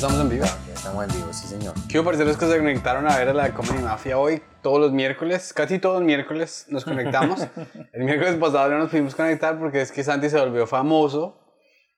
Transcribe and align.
estamos 0.00 0.18
en 0.22 0.28
vivo. 0.30 0.46
Ya 0.66 0.72
estamos 0.72 1.04
en 1.04 1.10
vivo, 1.14 1.32
sí 1.32 1.46
señor. 1.46 1.74
Quiero 1.86 2.04
parceros 2.04 2.38
que 2.38 2.46
se 2.46 2.56
conectaron 2.56 3.06
a 3.06 3.18
ver 3.18 3.28
a 3.28 3.34
la 3.34 3.52
Comedy 3.52 3.82
Mafia 3.82 4.16
hoy, 4.16 4.40
todos 4.62 4.80
los 4.80 4.92
miércoles, 4.92 5.52
casi 5.52 5.78
todos 5.78 5.96
los 5.96 6.04
miércoles 6.04 6.64
nos 6.70 6.86
conectamos. 6.86 7.46
El 7.92 8.04
miércoles 8.04 8.36
pasado 8.36 8.70
no 8.70 8.78
nos 8.78 8.88
pudimos 8.88 9.14
conectar 9.14 9.58
porque 9.58 9.82
es 9.82 9.92
que 9.92 10.02
Santi 10.02 10.30
se 10.30 10.40
volvió 10.40 10.66
famoso, 10.66 11.38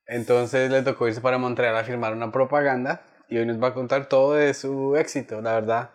entonces 0.06 0.68
le 0.68 0.82
tocó 0.82 1.06
irse 1.06 1.20
para 1.20 1.38
Montreal 1.38 1.76
a 1.76 1.84
firmar 1.84 2.12
una 2.12 2.32
propaganda 2.32 3.02
y 3.28 3.38
hoy 3.38 3.46
nos 3.46 3.62
va 3.62 3.68
a 3.68 3.74
contar 3.74 4.06
todo 4.06 4.34
de 4.34 4.52
su 4.52 4.96
éxito, 4.96 5.40
la 5.40 5.54
verdad. 5.54 5.90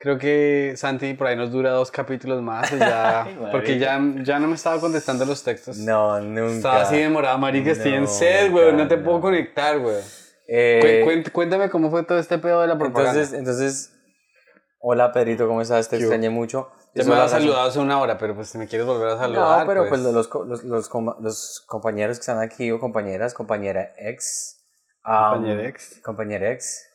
Creo 0.00 0.18
que 0.18 0.72
Santi 0.76 1.14
por 1.14 1.28
ahí 1.28 1.36
nos 1.36 1.52
dura 1.52 1.70
dos 1.70 1.92
capítulos 1.92 2.42
más 2.42 2.68
ya, 2.80 3.28
porque 3.52 3.78
ya, 3.78 4.00
ya 4.24 4.40
no 4.40 4.48
me 4.48 4.56
estaba 4.56 4.80
contestando 4.80 5.24
los 5.24 5.44
textos. 5.44 5.78
No, 5.78 6.18
nunca. 6.18 6.56
Estaba 6.56 6.82
así 6.82 6.96
demorado, 6.96 7.38
marica, 7.38 7.70
estoy 7.70 7.92
en 7.94 8.02
No, 8.02 8.08
sed, 8.08 8.50
güey, 8.50 8.72
no 8.72 8.88
te 8.88 8.96
no. 8.96 9.04
puedo 9.04 9.20
conectar, 9.20 9.78
güey. 9.78 10.02
Eh, 10.48 11.02
Cu- 11.04 11.10
cuént- 11.10 11.30
Cuéntame 11.32 11.68
cómo 11.70 11.90
fue 11.90 12.02
todo 12.04 12.18
este 12.18 12.38
pedo 12.38 12.60
de 12.62 12.66
la 12.68 12.78
propaganda. 12.78 13.12
entonces, 13.12 13.38
entonces, 13.38 13.92
hola 14.80 15.12
Pedrito, 15.12 15.46
¿cómo 15.46 15.60
estás? 15.60 15.88
Te 15.88 15.96
extrañé 15.96 16.30
mucho. 16.30 16.70
Eso 16.94 17.10
me 17.10 17.16
razón- 17.16 17.40
saludado 17.40 17.68
hace 17.68 17.78
una 17.78 18.00
hora, 18.00 18.16
pero 18.18 18.34
pues 18.34 18.48
si 18.48 18.56
me 18.58 18.66
quieres 18.66 18.86
volver 18.86 19.08
a 19.08 19.18
saludar. 19.18 19.60
No, 19.60 19.66
pero 19.66 19.86
pues, 19.88 20.00
los, 20.00 20.26
co- 20.26 20.44
los, 20.44 20.64
los, 20.64 20.90
los 21.20 21.64
compañeros 21.68 22.16
que 22.16 22.22
están 22.22 22.40
aquí, 22.40 22.70
o 22.72 22.80
compañeras, 22.80 23.34
compañera 23.34 23.92
ex. 23.98 24.64
um, 25.04 25.34
Compañera 25.34 25.68
ex. 25.68 26.00
Compañera 26.02 26.50
ex. 26.50 26.87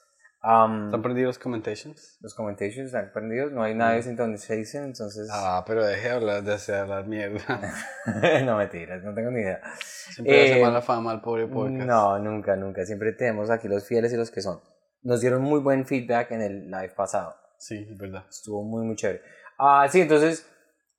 Um, 0.43 0.85
¿Están 0.85 1.01
perdidos 1.01 1.27
los 1.35 1.39
commentations? 1.39 2.17
los 2.21 2.33
commentations 2.35 2.87
están 2.87 3.11
perdidos, 3.13 3.51
no 3.51 3.63
hay 3.63 3.75
nada 3.75 3.93
de 3.93 4.03
synchronization, 4.03 4.85
entonces... 4.85 5.29
Ah, 5.31 5.63
pero 5.65 5.85
deje 5.85 6.09
de 6.09 6.13
hablar, 6.13 6.43
de 6.43 6.53
hacer 6.53 6.75
hablar 6.75 7.07
mierda. 7.07 7.59
no 8.45 8.57
mentiras, 8.57 9.03
no 9.03 9.13
tengo 9.13 9.31
ni 9.31 9.41
idea. 9.41 9.61
Siempre 9.79 10.33
le 10.33 10.43
hace 10.43 10.59
Eh, 10.59 10.63
mala 10.63 10.81
fama 10.81 11.11
al 11.11 11.21
pobre 11.21 11.47
podcast. 11.47 11.87
No, 11.87 12.19
nunca, 12.19 12.55
nunca. 12.55 12.85
Siempre 12.85 13.13
tenemos 13.13 13.49
aquí 13.49 13.67
los 13.67 13.87
fieles 13.87 14.13
y 14.13 14.17
los 14.17 14.31
que 14.31 14.41
son. 14.41 14.61
Nos 15.01 15.21
dieron 15.21 15.41
muy 15.41 15.59
buen 15.59 15.85
feedback 15.85 16.31
en 16.31 16.41
el 16.41 16.71
live 16.71 16.93
pasado. 16.95 17.35
Sí, 17.57 17.87
es 17.89 17.97
verdad. 17.97 18.25
Estuvo 18.29 18.63
muy, 18.63 18.85
muy 18.85 18.95
chévere. 18.95 19.21
Ah, 19.57 19.87
sí, 19.89 20.01
entonces, 20.01 20.49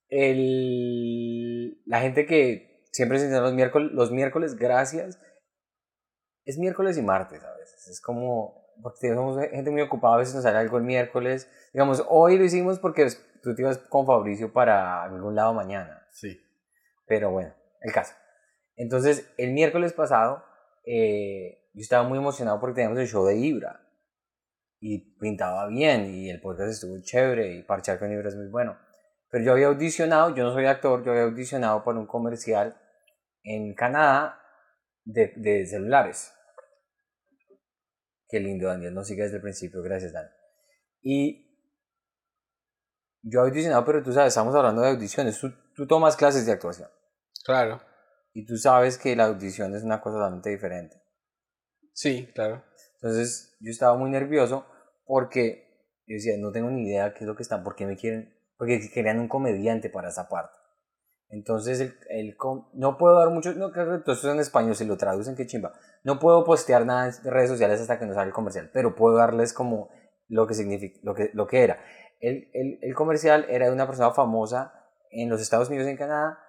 el, 0.09 1.81
la 1.85 2.01
gente 2.01 2.25
que 2.25 2.83
siempre 2.91 3.19
se 3.19 3.29
los 3.29 3.53
miércoles, 3.53 3.91
los 3.91 4.11
miércoles, 4.11 4.55
gracias. 4.55 5.19
Es 6.45 6.57
miércoles 6.57 6.97
y 6.97 7.01
martes 7.01 7.43
a 7.43 7.55
veces. 7.57 7.87
Es 7.87 8.01
como, 8.01 8.64
porque 8.81 9.13
somos 9.13 9.39
gente 9.39 9.71
muy 9.71 9.81
ocupada, 9.81 10.15
a 10.15 10.19
veces 10.19 10.35
nos 10.35 10.43
sale 10.43 10.57
algo 10.57 10.77
el 10.77 10.83
miércoles. 10.83 11.49
Digamos, 11.73 12.05
hoy 12.09 12.37
lo 12.37 12.43
hicimos 12.43 12.79
porque 12.79 13.07
tú 13.41 13.55
te 13.55 13.61
ibas 13.61 13.77
con 13.77 14.05
Fabricio 14.05 14.51
para 14.53 15.03
algún 15.03 15.35
lado 15.35 15.53
mañana. 15.53 16.07
Sí. 16.11 16.41
Pero 17.05 17.31
bueno, 17.31 17.53
el 17.81 17.91
caso. 17.91 18.13
Entonces, 18.75 19.33
el 19.37 19.53
miércoles 19.53 19.93
pasado, 19.93 20.43
eh, 20.85 21.69
yo 21.73 21.81
estaba 21.81 22.07
muy 22.07 22.17
emocionado 22.17 22.59
porque 22.59 22.75
teníamos 22.75 22.99
el 22.99 23.07
show 23.07 23.25
de 23.25 23.37
Ibra. 23.37 23.81
Y 24.79 25.17
pintaba 25.19 25.67
bien, 25.67 26.05
y 26.05 26.29
el 26.29 26.41
podcast 26.41 26.71
estuvo 26.71 27.01
chévere, 27.01 27.55
y 27.55 27.63
parchar 27.63 27.97
con 27.97 28.11
Ibra 28.11 28.27
es 28.27 28.35
muy 28.35 28.49
bueno. 28.49 28.77
Pero 29.29 29.43
yo 29.43 29.51
había 29.53 29.67
audicionado, 29.67 30.35
yo 30.35 30.43
no 30.43 30.53
soy 30.53 30.65
actor, 30.65 31.03
yo 31.03 31.11
había 31.11 31.23
audicionado 31.23 31.83
para 31.83 31.97
un 31.97 32.05
comercial 32.05 32.79
en 33.43 33.73
Canadá 33.73 34.39
de, 35.03 35.33
de 35.37 35.65
celulares. 35.65 36.33
Qué 38.27 38.39
lindo, 38.39 38.67
Daniel, 38.67 38.93
no 38.93 39.03
sigue 39.03 39.23
desde 39.23 39.37
el 39.37 39.41
principio, 39.41 39.81
gracias, 39.81 40.13
Dan. 40.13 40.29
Y 41.01 41.45
yo 43.21 43.39
he 43.39 43.49
audicionado, 43.49 43.85
pero 43.85 44.03
tú 44.03 44.11
sabes, 44.11 44.29
estamos 44.29 44.55
hablando 44.55 44.81
de 44.81 44.89
audiciones, 44.89 45.39
tú, 45.39 45.51
tú 45.75 45.87
tomas 45.87 46.15
clases 46.15 46.45
de 46.45 46.51
actuación. 46.51 46.89
Claro. 47.43 47.81
Y 48.33 48.45
tú 48.45 48.57
sabes 48.57 48.97
que 48.97 49.15
la 49.15 49.25
audición 49.25 49.75
es 49.75 49.83
una 49.83 50.01
cosa 50.01 50.17
totalmente 50.17 50.49
diferente. 50.49 51.01
Sí, 51.93 52.29
claro. 52.33 52.63
Entonces 52.95 53.55
yo 53.59 53.71
estaba 53.71 53.97
muy 53.97 54.09
nervioso 54.09 54.65
porque 55.05 55.65
yo 56.07 56.15
decía, 56.15 56.33
no 56.37 56.51
tengo 56.51 56.69
ni 56.69 56.87
idea 56.87 57.13
qué 57.13 57.19
es 57.21 57.27
lo 57.27 57.35
que 57.35 57.43
están, 57.43 57.63
por 57.63 57.75
qué 57.75 57.85
me 57.85 57.95
quieren, 57.95 58.35
porque 58.57 58.89
querían 58.93 59.19
un 59.19 59.27
comediante 59.27 59.89
para 59.89 60.09
esa 60.09 60.27
parte. 60.27 60.57
Entonces 61.29 61.79
el, 61.79 61.93
el 62.09 62.37
no 62.73 62.97
puedo 62.97 63.17
dar 63.19 63.29
mucho, 63.29 63.53
no 63.53 63.71
creo 63.71 63.85
que 63.97 64.03
todo 64.03 64.13
esto 64.15 64.27
es 64.29 64.33
en 64.33 64.39
español, 64.39 64.75
si 64.75 64.85
lo 64.85 64.97
traducen, 64.97 65.35
qué 65.35 65.47
chimba. 65.47 65.73
No 66.03 66.19
puedo 66.19 66.43
postear 66.43 66.85
nada 66.85 67.07
en 67.07 67.31
redes 67.31 67.49
sociales 67.49 67.81
hasta 67.81 67.97
que 67.99 68.05
no 68.05 68.13
salga 68.13 68.27
el 68.27 68.33
comercial, 68.33 68.69
pero 68.73 68.95
puedo 68.95 69.17
darles 69.17 69.51
como 69.53 69.89
lo 70.27 70.47
que 70.47 70.53
significa, 70.53 70.99
lo 71.03 71.13
que, 71.15 71.31
lo 71.33 71.47
que 71.47 71.63
era. 71.63 71.79
El, 72.19 72.49
el, 72.53 72.79
el 72.81 72.95
comercial 72.95 73.45
era 73.49 73.65
de 73.67 73.73
una 73.73 73.87
persona 73.87 74.11
famosa 74.11 74.73
en 75.11 75.29
los 75.29 75.41
Estados 75.41 75.69
Unidos 75.69 75.87
y 75.87 75.91
en 75.91 75.97
Canadá 75.97 76.39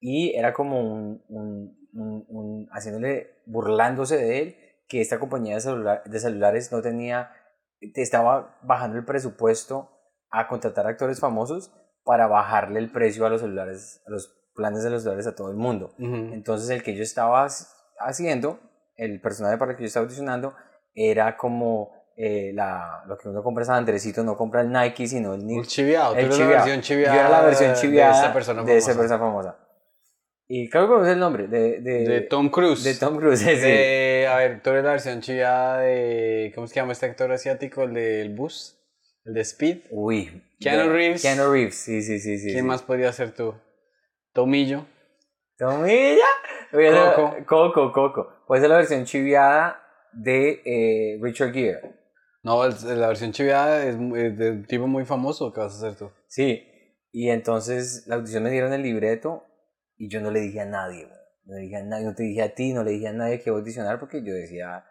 y 0.00 0.34
era 0.34 0.52
como 0.52 0.80
un, 0.80 1.22
un, 1.28 1.88
un- 1.92 2.24
un- 2.28 2.68
haciéndole, 2.72 3.42
burlándose 3.46 4.16
de 4.16 4.38
él, 4.40 4.56
que 4.88 5.00
esta 5.00 5.18
compañía 5.18 5.54
de, 5.54 5.60
celular- 5.60 6.02
de 6.04 6.18
celulares 6.20 6.72
no 6.72 6.82
tenía, 6.82 7.30
te 7.94 8.02
estaba 8.02 8.58
bajando 8.62 8.98
el 8.98 9.04
presupuesto 9.04 9.90
a 10.30 10.48
contratar 10.48 10.86
actores 10.86 11.20
famosos 11.20 11.72
para 12.10 12.26
bajarle 12.26 12.80
el 12.80 12.90
precio 12.90 13.24
a 13.24 13.30
los 13.30 13.40
celulares, 13.40 14.02
a 14.04 14.10
los 14.10 14.34
planes 14.56 14.82
de 14.82 14.90
los 14.90 15.02
celulares 15.02 15.28
a 15.28 15.34
todo 15.36 15.48
el 15.52 15.56
mundo. 15.56 15.94
Ujú. 15.96 16.14
Entonces 16.34 16.68
el 16.70 16.82
que 16.82 16.96
yo 16.96 17.04
estaba 17.04 17.46
hac- 17.46 17.68
haciendo, 18.00 18.58
el 18.96 19.20
personaje 19.20 19.56
para 19.58 19.70
el 19.70 19.76
que 19.76 19.84
yo 19.84 19.86
estaba 19.86 20.04
audicionando, 20.06 20.54
era 20.92 21.36
como 21.36 21.92
eh, 22.16 22.50
la, 22.52 23.04
lo 23.06 23.16
que 23.16 23.28
uno 23.28 23.44
compra 23.44 23.64
San 23.64 23.76
Andresito, 23.76 24.24
no 24.24 24.36
compra 24.36 24.62
el 24.62 24.72
Nike, 24.72 25.06
sino 25.06 25.34
el, 25.34 25.46
Ni- 25.46 25.58
El 25.60 25.66
chiviado. 25.68 26.16
el 26.16 26.28
chiviado. 26.30 26.50
la 26.50 26.56
versión 26.56 26.80
chiviada. 26.80 27.14
Yo 27.14 27.20
era 27.20 27.30
la 27.30 27.42
versión 27.42 27.74
chiviada 27.74 28.12
de 28.12 28.18
esa 28.24 28.32
persona 28.34 28.62
de 28.64 28.76
esa 28.76 28.88
famosa. 28.94 29.00
persona 29.00 29.18
famosa. 29.20 29.56
Y 30.48 30.68
creo 30.68 30.82
que 30.82 30.88
conoces 30.94 31.12
el 31.12 31.20
nombre, 31.20 31.46
de, 31.46 31.80
de, 31.80 31.92
De 32.08 32.20
Tom 32.22 32.50
Cruise. 32.50 32.82
de 32.82 32.94
Tom 32.96 33.18
Cruise. 33.18 33.38
sí. 33.44 33.46
De- 33.54 34.26
a 34.28 34.36
ver, 34.36 34.60
tú 34.62 34.70
eres 34.70 34.82
la 34.84 34.90
versión 34.90 35.20
chiviada 35.20 35.78
de. 35.78 36.50
¿Cómo 36.56 36.66
se 36.66 36.74
llama 36.74 36.90
este 36.92 37.06
actor 37.06 37.30
asiático? 37.30 37.84
El 37.84 37.94
del 37.94 38.34
bus. 38.34 38.76
El 39.24 39.34
de 39.34 39.40
Speed. 39.42 39.78
Uy. 39.90 40.42
Keanu 40.60 40.92
Reeves. 40.92 41.22
Keanu 41.22 41.50
Reeves, 41.50 41.74
sí, 41.76 42.02
sí, 42.02 42.18
sí. 42.20 42.38
sí 42.38 42.46
¿Quién 42.46 42.58
sí. 42.58 42.62
más 42.62 42.82
podría 42.82 43.12
ser 43.12 43.32
tú? 43.34 43.54
Tomillo. 44.32 44.86
Tomilla. 45.56 46.26
Voy 46.72 46.86
Coco. 46.90 47.36
Coco, 47.46 47.92
Coco. 47.92 48.44
Puede 48.46 48.60
ser 48.62 48.70
la 48.70 48.76
versión 48.76 49.04
chiviada 49.04 49.82
de 50.12 50.62
eh, 50.64 51.18
Richard 51.20 51.52
Gere. 51.52 51.98
No, 52.42 52.66
la 52.66 53.08
versión 53.08 53.32
chiviada 53.32 53.84
es, 53.84 53.96
es 53.96 54.38
de 54.38 54.50
un 54.50 54.64
tipo 54.66 54.86
muy 54.86 55.04
famoso. 55.04 55.52
¿Qué 55.52 55.60
vas 55.60 55.74
a 55.74 55.86
hacer 55.86 55.98
tú? 55.98 56.10
Sí. 56.26 56.66
Y 57.12 57.30
entonces 57.30 58.06
la 58.06 58.16
audición 58.16 58.44
me 58.44 58.50
dieron 58.50 58.72
el 58.72 58.82
libreto 58.82 59.44
y 59.96 60.08
yo 60.08 60.20
no 60.20 60.30
le 60.30 60.40
dije 60.40 60.60
a 60.60 60.64
nadie. 60.64 61.06
güey. 61.06 61.18
No 61.44 61.56
le 61.56 61.62
dije 61.62 61.76
a 61.76 61.82
nadie, 61.82 62.04
no 62.04 62.14
te 62.14 62.22
dije 62.22 62.42
a 62.42 62.54
ti, 62.54 62.72
no 62.72 62.84
le 62.84 62.92
dije 62.92 63.08
a 63.08 63.12
nadie 63.12 63.38
que 63.38 63.50
iba 63.50 63.56
a 63.56 63.60
audicionar 63.60 63.98
porque 63.98 64.22
yo 64.22 64.32
decía, 64.32 64.84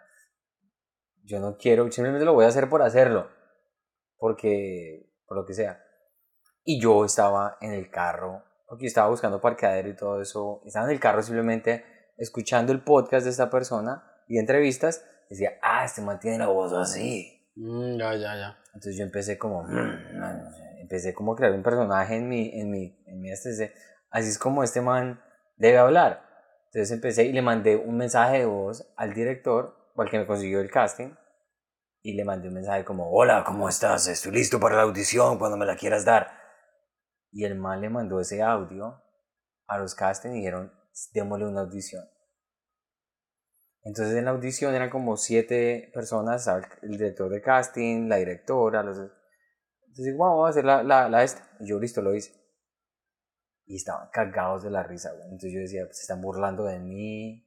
yo 1.24 1.40
no 1.40 1.57
quiero, 1.57 1.90
simplemente 1.91 2.25
lo 2.25 2.34
voy 2.34 2.46
a 2.46 2.50
hacer 2.50 2.69
por 2.69 2.81
hacerlo. 2.81 3.30
Porque, 4.18 5.08
por 5.29 5.38
lo 5.38 5.45
que 5.45 5.53
sea. 5.53 5.81
Y 6.66 6.81
yo 6.81 7.06
estaba 7.06 7.57
en 7.62 7.72
el 7.72 7.90
carro, 7.90 8.44
porque 8.67 8.88
estaba 8.88 9.07
buscando 9.09 9.40
parqueadero 9.40 9.88
y 9.88 9.95
todo 9.95 10.22
eso. 10.22 10.62
Estaba 10.66 10.88
en 10.88 10.91
el 10.91 11.00
carro 11.00 11.22
simplemente 11.22 11.85
escuchando 12.17 12.73
el 12.73 12.84
podcast 12.84 13.23
de 13.23 13.29
esta 13.29 13.50
persona 13.50 14.03
y 14.28 14.39
entrevistas. 14.39 15.06
Decía, 15.29 15.51
ah, 15.62 15.85
este 15.85 16.01
man 16.01 16.19
tiene 16.19 16.39
la 16.39 16.47
voz 16.47 16.73
así. 16.73 17.47
Mm, 17.56 17.97
ya, 17.97 18.13
ya, 18.16 18.35
ya. 18.35 18.57
Entonces 18.73 18.97
yo 18.97 19.03
empecé 19.03 19.38
como, 19.38 19.63
"Mm", 19.63 20.81
empecé 20.81 21.13
como 21.13 21.34
a 21.34 21.35
crear 21.35 21.53
un 21.53 21.63
personaje 21.63 22.16
en 22.16 22.28
mi, 22.28 22.59
en 22.59 22.69
mi, 22.72 23.03
en 23.06 23.22
mi 23.22 23.31
este, 23.31 23.73
así 24.09 24.29
es 24.29 24.39
como 24.39 24.63
este 24.63 24.81
man 24.81 25.22
debe 25.57 25.78
hablar. 25.78 26.23
Entonces 26.66 26.91
empecé 26.91 27.25
y 27.25 27.34
le 27.34 27.41
mandé 27.41 27.75
un 27.75 27.97
mensaje 27.97 28.39
de 28.39 28.45
voz 28.45 28.91
al 28.95 29.13
director, 29.13 29.75
o 29.95 30.01
al 30.01 30.09
que 30.09 30.19
me 30.19 30.28
consiguió 30.28 30.62
el 30.62 30.69
casting, 30.72 31.12
y 32.09 32.13
le 32.13 32.25
mandé 32.25 32.47
un 32.47 32.55
mensaje 32.55 32.83
como, 32.83 33.11
hola, 33.11 33.43
¿cómo 33.45 33.69
estás? 33.69 34.07
Estoy 34.07 34.31
listo 34.31 34.59
para 34.59 34.77
la 34.77 34.81
audición 34.81 35.37
cuando 35.37 35.57
me 35.57 35.65
la 35.67 35.75
quieras 35.75 36.05
dar. 36.05 36.27
Y 37.31 37.45
el 37.45 37.55
man 37.55 37.81
le 37.81 37.89
mandó 37.89 38.19
ese 38.19 38.41
audio 38.41 39.03
a 39.67 39.77
los 39.77 39.93
castings 39.93 40.33
y 40.33 40.37
dijeron, 40.39 40.73
démosle 41.13 41.45
una 41.45 41.61
audición. 41.61 42.03
Entonces 43.83 44.15
en 44.15 44.25
la 44.25 44.31
audición 44.31 44.73
eran 44.73 44.89
como 44.89 45.17
siete 45.17 45.91
personas, 45.94 46.47
el 46.81 46.89
director 46.91 47.29
de 47.29 47.41
casting, 47.41 48.07
la 48.09 48.15
directora, 48.17 48.81
los... 48.81 48.97
Entonces 48.97 50.17
"Bueno, 50.17 50.31
vamos 50.33 50.47
a 50.47 50.50
hacer 50.50 50.65
la, 50.65 50.81
la, 50.81 51.09
la 51.09 51.23
esta. 51.23 51.47
Y 51.59 51.69
yo 51.69 51.79
listo, 51.79 52.01
lo 52.01 52.15
hice. 52.15 52.33
Y 53.65 53.75
estaban 53.75 54.09
cagados 54.12 54.63
de 54.63 54.71
la 54.71 54.81
risa, 54.81 55.12
güey. 55.12 55.25
Entonces 55.25 55.51
yo 55.53 55.59
decía, 55.59 55.85
se 55.91 56.01
están 56.01 56.21
burlando 56.21 56.63
de 56.63 56.79
mí. 56.79 57.45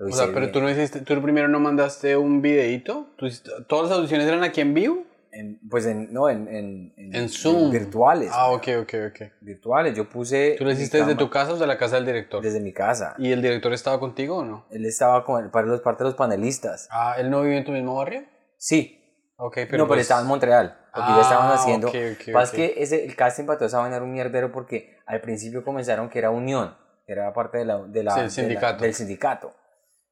O 0.00 0.12
sea, 0.12 0.26
pero 0.26 0.40
bien. 0.40 0.52
tú 0.52 0.60
no 0.60 0.70
hiciste, 0.70 1.00
tú 1.00 1.20
primero 1.22 1.48
no 1.48 1.58
mandaste 1.60 2.16
un 2.16 2.40
videíto. 2.40 3.08
¿Tú 3.16 3.26
hiciste- 3.26 3.50
¿Todas 3.66 3.88
las 3.90 3.98
audiciones 3.98 4.26
eran 4.28 4.44
aquí 4.44 4.60
en 4.60 4.74
vivo? 4.74 5.04
En- 5.32 5.58
pues 5.68 5.86
en, 5.86 6.12
no, 6.12 6.28
en... 6.28 6.48
En, 6.48 6.92
En 7.14 7.28
Zoom. 7.28 7.70
virtuales. 7.70 8.30
Ah, 8.32 8.48
güey. 8.48 8.76
ok, 8.76 8.82
ok, 8.84 8.94
ok. 9.10 9.32
Virtuales. 9.40 9.94
Yo 9.96 10.08
puse... 10.08 10.54
¿Tú 10.56 10.64
lo 10.64 10.70
hiciste 10.72 10.98
desde 10.98 11.14
tu 11.16 11.28
casa 11.30 11.52
o 11.52 11.56
de 11.56 11.66
la 11.66 11.76
casa 11.78 11.96
del 11.96 12.06
director? 12.06 12.42
Desde 12.42 12.60
mi 12.60 12.72
casa. 12.72 13.14
¿Y 13.18 13.32
el 13.32 13.42
director 13.42 13.72
estaba 13.72 13.98
contigo 14.00 14.38
o 14.38 14.44
no? 14.44 14.66
Él 14.70 14.84
estaba 14.86 15.24
con 15.24 15.50
para 15.50 15.66
los 15.66 15.80
parte 15.80 16.04
de 16.04 16.10
los 16.10 16.16
panelistas. 16.16 16.88
Ah, 16.90 17.16
¿él 17.18 17.28
no 17.30 17.42
vive 17.42 17.58
en 17.58 17.64
tu 17.64 17.72
mismo 17.72 17.94
barrio? 17.96 18.22
Sí. 18.56 18.94
Ok, 19.36 19.56
no, 19.56 19.62
pero 19.62 19.68
pero 19.70 19.86
pues- 19.88 20.00
estaba 20.00 20.20
en 20.22 20.26
Montreal. 20.26 20.78
Porque 20.94 21.10
ya 21.12 21.20
estaban 21.20 21.46
Ah, 21.48 21.54
haciendo... 21.54 21.88
ok, 21.88 21.94
ok, 22.14 22.32
Pasa 22.32 22.50
ok. 22.52 22.56
que 22.56 22.74
ese, 22.78 23.04
el 23.04 23.14
casting 23.14 23.44
para 23.44 23.58
vaina 23.68 23.96
era 23.96 24.04
un 24.04 24.10
mierdero 24.12 24.50
porque 24.50 24.96
al 25.06 25.20
principio 25.20 25.62
comenzaron 25.62 26.08
que 26.08 26.18
era 26.18 26.30
unión, 26.30 26.74
que 27.06 27.12
era 27.12 27.32
parte 27.32 27.58
de 27.58 27.64
la, 27.66 27.78
de 27.84 28.02
la- 28.02 28.14
Sí, 28.14 28.20
el 28.20 28.24
de 28.24 28.24
la- 28.24 28.30
sindicato. 28.30 28.82
del 28.84 28.94
sindicato. 28.94 29.54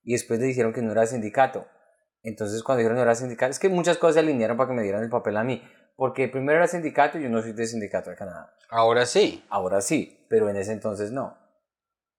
Y 0.06 0.12
después 0.12 0.38
le 0.38 0.46
dijeron 0.46 0.72
que 0.72 0.80
no 0.80 0.92
era 0.92 1.04
sindicato. 1.04 1.66
Entonces 2.22 2.62
cuando 2.62 2.78
dijeron 2.78 2.96
no 2.96 3.02
era 3.02 3.14
sindicato, 3.14 3.50
es 3.50 3.58
que 3.58 3.68
muchas 3.68 3.98
cosas 3.98 4.14
se 4.14 4.20
alinearon 4.20 4.56
para 4.56 4.68
que 4.68 4.76
me 4.76 4.82
dieran 4.82 5.02
el 5.02 5.10
papel 5.10 5.36
a 5.36 5.44
mí. 5.44 5.62
Porque 5.96 6.28
primero 6.28 6.58
era 6.58 6.68
sindicato 6.68 7.18
y 7.18 7.24
yo 7.24 7.28
no 7.28 7.42
soy 7.42 7.52
de 7.52 7.66
sindicato 7.66 8.10
de 8.10 8.16
Canadá. 8.16 8.54
Ahora 8.70 9.04
sí. 9.04 9.44
Ahora 9.50 9.80
sí, 9.80 10.24
pero 10.30 10.48
en 10.48 10.56
ese 10.56 10.72
entonces 10.72 11.10
no. 11.10 11.36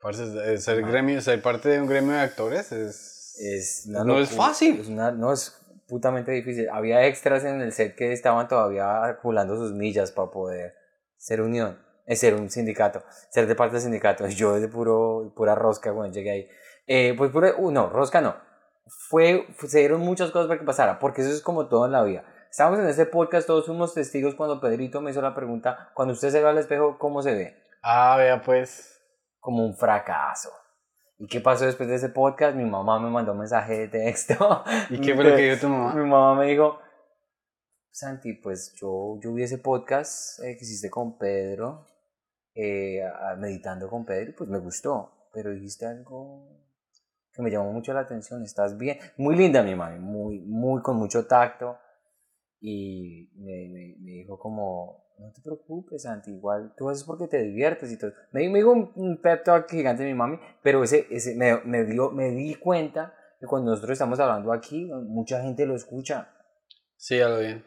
Parce, 0.02 0.58
ser, 0.60 0.82
gremio, 0.84 1.22
ser 1.22 1.42
parte 1.42 1.70
de 1.70 1.82
un 1.82 1.88
gremio 1.88 2.12
de 2.12 2.20
actores 2.20 2.72
es... 2.72 3.36
Es 3.40 3.88
no 3.88 4.20
es 4.20 4.32
fácil. 4.32 4.82
Es 4.82 4.88
una, 4.88 5.12
no 5.12 5.32
es 5.32 5.58
putamente 5.88 6.32
difícil. 6.32 6.68
Había 6.70 7.06
extras 7.06 7.46
en 7.46 7.62
el 7.62 7.72
set 7.72 7.96
que 7.96 8.12
estaban 8.12 8.48
todavía 8.50 9.06
acumulando 9.06 9.56
sus 9.56 9.74
millas 9.74 10.12
para 10.12 10.30
poder 10.30 10.76
ser 11.18 11.42
unión, 11.42 11.80
es 12.06 12.20
ser 12.20 12.36
un 12.36 12.50
sindicato, 12.50 13.04
ser 13.30 13.48
de 13.48 13.56
parte 13.56 13.76
del 13.76 13.84
sindicato. 13.84 14.28
Yo 14.28 14.60
de 14.60 14.68
puro, 14.68 15.34
pura 15.36 15.56
rosca 15.56 15.94
cuando 15.94 16.14
llegué 16.14 16.32
ahí. 16.32 16.48
Eh, 16.88 17.14
pues 17.18 17.32
pura, 17.32 17.54
uh, 17.58 17.72
no, 17.72 17.90
rosca 17.90 18.22
no. 18.22 18.36
Fue, 19.10 19.46
se 19.68 19.80
dieron 19.80 20.02
muchas 20.02 20.32
cosas 20.32 20.48
para 20.48 20.60
que 20.60 20.66
pasara, 20.66 20.98
porque 21.00 21.22
eso 21.22 21.32
es 21.32 21.42
como 21.42 21.68
todo 21.68 21.86
en 21.86 21.92
la 21.92 22.04
vida. 22.04 22.24
Estábamos 22.50 22.80
en 22.80 22.88
ese 22.88 23.06
podcast, 23.06 23.46
todos 23.46 23.66
fuimos 23.66 23.94
testigos 23.94 24.34
cuando 24.36 24.62
Pedrito 24.62 25.02
me 25.02 25.12
hizo 25.12 25.22
la 25.22 25.36
pregunta, 25.36 25.92
cuando 25.94 26.14
usted 26.14 26.30
se 26.30 26.42
ve 26.42 26.48
al 26.48 26.58
espejo, 26.58 26.98
¿cómo 26.98 27.22
se 27.22 27.34
ve? 27.34 27.58
Ah, 27.84 28.16
vea 28.18 28.42
pues. 28.42 28.94
Como 29.40 29.66
un 29.66 29.76
fracaso. 29.76 30.50
¿Y 31.20 31.28
qué 31.28 31.42
pasó 31.42 31.66
después 31.66 31.90
de 31.90 31.96
ese 31.96 32.10
podcast? 32.10 32.56
Mi 32.56 32.64
mamá 32.64 33.00
me 33.00 33.10
mandó 33.10 33.34
un 33.34 33.40
mensaje 33.40 33.80
de 33.80 33.88
texto. 33.88 34.64
¿Y 34.90 35.02
qué 35.02 35.14
fue 35.14 35.24
lo 35.26 35.36
que 35.36 35.50
dijo 35.50 35.62
tu 35.62 35.70
mamá? 35.70 35.94
Mi 35.94 36.10
mamá 36.10 36.36
me 36.36 36.48
dijo, 36.48 36.80
Santi, 37.92 38.34
pues 38.34 38.74
yo, 38.80 39.20
yo 39.22 39.34
vi 39.34 39.44
ese 39.44 39.58
podcast 39.58 40.40
eh, 40.44 40.56
que 40.58 40.64
hiciste 40.64 40.90
con 40.90 41.18
Pedro, 41.18 41.86
eh, 42.54 43.02
meditando 43.38 43.90
con 43.90 44.06
Pedro, 44.06 44.34
pues 44.38 44.50
me 44.50 44.60
gustó, 44.60 45.30
pero 45.34 45.52
dijiste 45.52 45.86
algo 45.86 46.67
que 47.38 47.44
me 47.44 47.52
llamó 47.52 47.72
mucho 47.72 47.94
la 47.94 48.02
atención, 48.02 48.44
estás 48.44 48.78
bien, 48.78 48.98
muy 49.16 49.38
linda 49.38 49.64
mi 49.64 49.76
mami, 49.76 50.00
muy, 50.00 50.40
muy 50.40 50.82
con 50.82 50.98
mucho 50.98 51.26
tacto, 51.26 51.78
y 52.60 53.30
me, 53.36 53.96
me, 54.00 54.12
dijo 54.12 54.40
como, 54.40 55.14
no 55.20 55.32
te 55.32 55.42
preocupes, 55.42 56.02
Santi, 56.02 56.32
igual 56.32 56.74
tú 56.76 56.90
haces 56.90 57.04
porque 57.04 57.28
te 57.28 57.42
diviertes 57.42 57.92
y 57.92 57.98
todo. 57.98 58.12
Me, 58.32 58.50
me 58.50 58.58
dijo 58.58 58.72
un, 58.72 58.92
un 58.96 59.22
pep 59.22 59.44
talk 59.44 59.70
gigante 59.70 60.04
mi 60.04 60.16
mami, 60.16 60.40
pero 60.64 60.84
ese, 60.84 61.06
ese 61.12 61.36
me, 61.36 61.62
me, 61.64 61.86
dio, 61.86 62.10
me 62.12 62.32
di 62.32 62.56
cuenta 62.56 63.14
que 63.40 63.46
cuando 63.46 63.72
nosotros 63.72 63.94
estamos 63.94 64.20
hablando 64.20 64.52
aquí, 64.52 64.86
mucha 64.86 65.42
gente 65.42 65.66
lo 65.66 65.76
escucha. 65.76 66.30
Sí, 66.96 67.20
ya 67.20 67.30
lo 67.30 67.40
bien. 67.40 67.64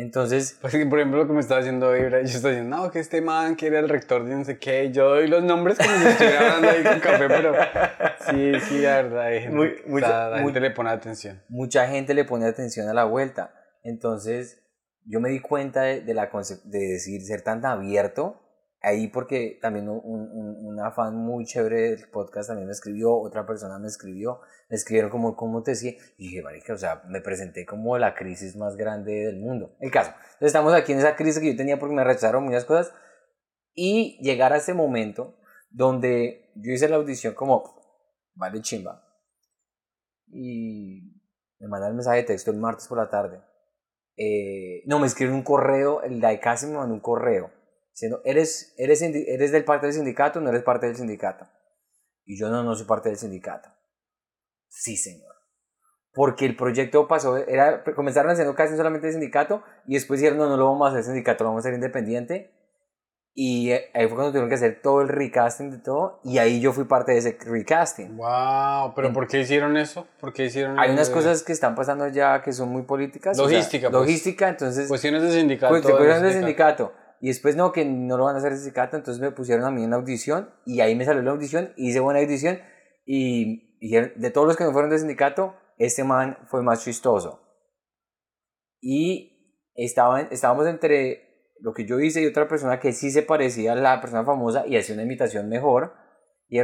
Entonces. 0.00 0.58
Pues, 0.60 0.74
por 0.86 0.98
ejemplo, 0.98 1.18
lo 1.18 1.26
que 1.26 1.32
me 1.32 1.40
estaba 1.40 1.60
diciendo 1.60 1.96
Ibra, 1.96 2.20
yo 2.20 2.26
estoy 2.26 2.52
diciendo, 2.52 2.76
no, 2.76 2.90
que 2.90 3.00
este 3.00 3.20
man 3.20 3.54
quiere 3.54 3.78
el 3.78 3.88
rector 3.88 4.24
de 4.24 4.34
no 4.34 4.44
sé 4.44 4.58
qué, 4.58 4.90
yo 4.92 5.08
doy 5.10 5.26
los 5.26 5.42
nombres 5.42 5.78
como 5.78 5.90
si 5.90 6.06
estuviera 6.06 6.54
hablando 6.54 6.68
ahí 6.70 6.82
con 6.82 7.00
café, 7.00 7.28
pero 7.28 7.54
sí, 8.26 8.52
sí, 8.68 8.80
la 8.80 9.02
verdad, 9.02 9.22
hay 9.22 9.40
gente, 9.42 9.82
mucha, 9.86 10.28
la 10.28 10.38
gente 10.38 10.60
le 10.60 10.70
pone 10.70 10.90
atención. 10.90 11.42
Mucha 11.48 11.86
gente 11.88 12.14
le 12.14 12.24
pone 12.24 12.46
atención 12.46 12.88
a 12.88 12.94
la 12.94 13.04
vuelta. 13.04 13.54
Entonces, 13.82 14.62
yo 15.04 15.20
me 15.20 15.30
di 15.30 15.40
cuenta 15.40 15.82
de, 15.82 16.02
de 16.02 16.14
la 16.14 16.30
de 16.64 16.78
decir, 16.78 17.22
ser 17.22 17.42
tan 17.42 17.64
abierto, 17.64 18.40
ahí 18.82 19.08
porque 19.08 19.58
también 19.60 19.88
un, 19.88 20.00
un, 20.04 20.66
una 20.66 20.90
fan 20.90 21.14
muy 21.14 21.44
chévere 21.44 21.96
del 21.96 22.08
podcast 22.10 22.48
también 22.48 22.66
me 22.66 22.72
escribió, 22.72 23.14
otra 23.14 23.46
persona 23.46 23.78
me 23.78 23.88
escribió, 23.88 24.40
me 24.68 24.76
escribieron 24.76 25.10
como, 25.10 25.36
¿cómo 25.36 25.62
te 25.62 25.72
decía? 25.72 25.92
Y 26.16 26.28
dije, 26.28 26.42
marica, 26.42 26.72
o 26.72 26.78
sea, 26.78 27.02
me 27.08 27.20
presenté 27.20 27.66
como 27.66 27.98
la 27.98 28.14
crisis 28.14 28.56
más 28.56 28.76
grande 28.76 29.26
del 29.26 29.38
mundo. 29.38 29.76
El 29.80 29.90
caso. 29.90 30.10
Entonces 30.10 30.46
estamos 30.46 30.72
aquí 30.72 30.92
en 30.92 30.98
esa 30.98 31.16
crisis 31.16 31.40
que 31.40 31.52
yo 31.52 31.56
tenía 31.56 31.78
porque 31.78 31.94
me 31.94 32.04
rechazaron 32.04 32.44
muchas 32.44 32.64
cosas 32.64 32.92
y 33.74 34.18
llegar 34.22 34.52
a 34.52 34.56
ese 34.56 34.74
momento 34.74 35.36
donde 35.70 36.52
yo 36.56 36.72
hice 36.72 36.88
la 36.88 36.96
audición 36.96 37.34
como, 37.34 37.64
vale 38.34 38.60
chimba. 38.60 39.04
Y 40.26 41.20
me 41.58 41.68
mandaron 41.68 41.92
el 41.92 41.96
mensaje 41.96 42.18
de 42.18 42.24
texto 42.24 42.50
el 42.50 42.56
martes 42.56 42.88
por 42.88 42.98
la 42.98 43.10
tarde 43.10 43.42
eh, 44.22 44.82
no, 44.84 44.98
me 44.98 45.06
escribió 45.06 45.34
un 45.34 45.42
correo, 45.42 46.02
el 46.02 46.20
casi 46.40 46.66
me 46.66 46.76
mandó 46.76 46.92
un 46.92 47.00
correo, 47.00 47.50
diciendo, 47.92 48.20
¿eres, 48.24 48.74
eres, 48.76 49.02
¿eres 49.02 49.52
del 49.52 49.64
parte 49.64 49.86
del 49.86 49.94
sindicato 49.94 50.38
o 50.38 50.42
no 50.42 50.50
eres 50.50 50.62
parte 50.62 50.86
del 50.86 50.96
sindicato? 50.96 51.46
Y 52.24 52.38
yo 52.38 52.48
no, 52.48 52.62
no 52.62 52.74
soy 52.74 52.86
parte 52.86 53.08
del 53.08 53.18
sindicato. 53.18 53.68
Sí, 54.68 54.96
señor. 54.96 55.34
Porque 56.12 56.46
el 56.46 56.56
proyecto 56.56 57.06
pasó, 57.06 57.36
era, 57.36 57.84
comenzaron 57.94 58.32
haciendo 58.32 58.54
casi 58.54 58.76
solamente 58.76 59.06
el 59.06 59.12
sindicato 59.12 59.62
y 59.86 59.94
después 59.94 60.20
dijeron, 60.20 60.38
no, 60.38 60.48
no 60.48 60.56
lo 60.56 60.66
vamos 60.66 60.88
a 60.88 60.90
hacer 60.92 61.04
sindicato, 61.04 61.44
lo 61.44 61.50
vamos 61.50 61.64
a 61.64 61.68
hacer 61.68 61.74
independiente. 61.74 62.52
Y 63.32 63.70
eh, 63.70 63.90
ahí 63.94 64.06
fue 64.06 64.16
cuando 64.16 64.32
tuvieron 64.32 64.48
que 64.48 64.56
hacer 64.56 64.80
todo 64.82 65.02
el 65.02 65.08
recasting 65.08 65.70
de 65.70 65.78
todo. 65.78 66.20
Y 66.24 66.38
ahí 66.38 66.60
yo 66.60 66.72
fui 66.72 66.84
parte 66.84 67.12
de 67.12 67.18
ese 67.18 67.38
recasting. 67.40 68.16
¡Wow! 68.16 68.92
¿Pero 68.96 69.12
por 69.12 69.28
qué 69.28 69.40
hicieron 69.40 69.76
eso? 69.76 70.06
¿Por 70.18 70.32
qué 70.32 70.46
hicieron 70.46 70.78
Hay 70.78 70.90
unas 70.90 71.10
cosas 71.10 71.42
que 71.44 71.52
están 71.52 71.76
pasando 71.76 72.08
ya 72.08 72.42
que 72.42 72.52
son 72.52 72.70
muy 72.70 72.82
políticas. 72.82 73.38
Logística. 73.38 73.88
pues. 73.88 74.00
Logística, 74.00 74.48
entonces. 74.48 74.88
Cuestiones 74.88 75.22
de 75.22 75.30
sindicato. 75.32 75.72
Pues, 75.72 75.82
cuestiones 75.82 76.22
de 76.22 76.32
sindicato. 76.32 76.92
Y 77.20 77.28
después 77.28 77.56
no, 77.56 77.72
que 77.72 77.84
no 77.84 78.16
lo 78.16 78.24
van 78.24 78.36
a 78.36 78.38
hacer 78.38 78.52
de 78.52 78.58
sindicato. 78.58 78.96
Entonces 78.96 79.20
me 79.20 79.30
pusieron 79.30 79.64
a 79.64 79.70
mí 79.70 79.84
en 79.84 79.90
la 79.90 79.96
audición. 79.96 80.50
Y 80.64 80.80
ahí 80.80 80.94
me 80.94 81.04
salió 81.04 81.22
la 81.22 81.32
audición. 81.32 81.72
Hice 81.76 82.00
buena 82.00 82.20
audición. 82.20 82.58
Y, 83.04 83.76
y 83.80 83.90
de 83.94 84.30
todos 84.30 84.46
los 84.46 84.56
que 84.56 84.64
me 84.64 84.72
fueron 84.72 84.90
de 84.90 84.98
sindicato, 84.98 85.54
este 85.78 86.04
man 86.04 86.38
fue 86.46 86.62
más 86.62 86.84
chistoso. 86.84 87.40
Y 88.80 89.60
estaban, 89.74 90.28
estábamos 90.30 90.66
entre 90.66 91.54
lo 91.60 91.74
que 91.74 91.84
yo 91.84 92.00
hice 92.00 92.22
y 92.22 92.26
otra 92.26 92.48
persona 92.48 92.80
que 92.80 92.92
sí 92.92 93.10
se 93.10 93.22
parecía 93.22 93.72
a 93.72 93.76
la 93.76 94.00
persona 94.00 94.24
famosa 94.24 94.66
y 94.66 94.76
hacía 94.76 94.94
una 94.94 95.04
imitación 95.04 95.48
mejor. 95.48 95.92
Y 96.48 96.58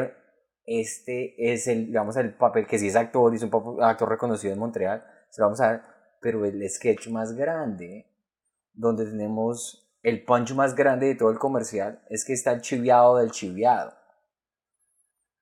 este 0.64 1.53
es 1.53 1.67
el, 1.69 1.87
digamos, 1.87 2.17
el 2.17 2.35
papel 2.35 2.67
que 2.67 2.79
sí 2.79 2.88
es 2.88 2.97
actor, 2.97 3.32
y 3.32 3.37
es 3.37 3.43
un 3.43 3.82
actor 3.82 4.08
reconocido 4.08 4.53
en 4.53 4.58
Montreal, 4.58 5.05
se 5.31 5.41
lo 5.41 5.47
vamos 5.47 5.61
a 5.61 5.93
pero 6.20 6.44
el 6.44 6.69
sketch 6.69 7.08
más 7.08 7.37
grande, 7.37 8.11
donde 8.73 9.05
tenemos 9.05 9.85
el 10.06 10.23
punch 10.23 10.55
más 10.55 10.76
grande 10.76 11.06
de 11.06 11.14
todo 11.17 11.31
el 11.31 11.38
comercial, 11.38 12.00
es 12.11 12.25
que 12.25 12.32
está 12.32 12.53
el 12.53 12.61
chiviado 12.61 13.17
del 13.17 13.32
chiviado. 13.32 13.93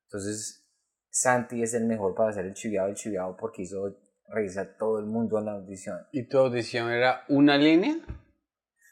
Entonces, 0.06 0.66
Santi 1.10 1.62
es 1.62 1.74
el 1.74 1.84
mejor 1.84 2.14
para 2.14 2.30
hacer 2.30 2.46
el 2.46 2.54
chiviado 2.54 2.86
del 2.86 2.96
chiviado 2.96 3.36
porque 3.36 3.60
hizo 3.60 3.94
reírse 4.26 4.60
a 4.60 4.76
todo 4.78 5.00
el 5.00 5.04
mundo 5.04 5.38
en 5.38 5.44
la 5.44 5.52
audición. 5.52 5.98
¿Y 6.12 6.26
tu 6.30 6.38
audición 6.38 6.90
era 6.90 7.24
una 7.28 7.58
línea? 7.58 7.96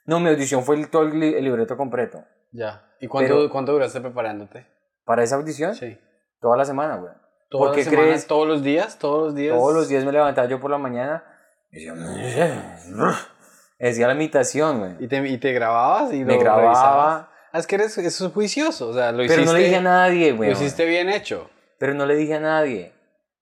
No, 0.05 0.21
mi 0.21 0.29
audición 0.29 0.63
fue 0.63 0.77
el, 0.77 0.91
todo 0.91 1.05
el, 1.05 1.19
libreto 1.43 1.75
completo. 1.79 2.23
Ya. 2.51 2.87
¿Y 3.01 3.09
cuánto, 3.09 3.49
cuánto 3.49 3.73
duraste 3.73 4.03
preparándote? 4.03 4.67
¿Para 5.07 5.23
esa 5.23 5.37
audición? 5.37 5.75
Sí. 5.75 5.99
Toda 6.39 6.59
la 6.59 6.67
semana, 6.67 6.97
güey. 6.97 7.15
¿Toda 7.49 7.75
la 7.75 7.83
semana, 7.83 8.03
crees? 8.03 8.27
¿Todos 8.27 8.47
los 8.47 8.63
días? 8.63 8.99
¿Todos 8.99 9.25
los 9.25 9.35
días? 9.35 9.57
Todos 9.57 9.73
los 9.73 9.89
días 9.89 10.05
me 10.05 10.13
levantaba 10.13 10.47
yo 10.49 10.61
por 10.61 10.71
la 10.71 10.77
mañana 10.77 11.25
y 11.71 11.87
decía, 11.87 12.79
la 13.83 14.13
imitación, 14.15 14.79
güey. 14.79 14.93
¿Y 15.01 15.09
te, 15.09 15.29
¿Y 15.29 15.39
te 15.39 15.53
grababas? 15.53 16.13
Y 16.13 16.25
me 16.25 16.39
grababa. 16.39 17.31
Ah, 17.53 17.59
es 17.59 17.67
que 17.67 17.75
eres, 17.75 17.99
eso 17.99 18.27
es 18.27 18.33
juicioso, 18.33 18.89
o 18.89 18.95
sea, 18.95 19.13
lo 19.13 19.23
hiciste... 19.23 19.43
Pero 19.43 19.53
no 19.53 19.59
le 19.59 19.65
dije 19.65 19.77
a 19.77 19.83
nadie, 19.83 20.33
güey. 20.33 20.51
Lo 20.51 20.57
hiciste 20.57 20.87
bien 20.87 21.11
hecho. 21.11 21.51
Pero 21.79 21.93
no 21.93 22.07
le 22.07 22.15
dije 22.15 22.35
a 22.35 22.41
nadie, 22.41 22.93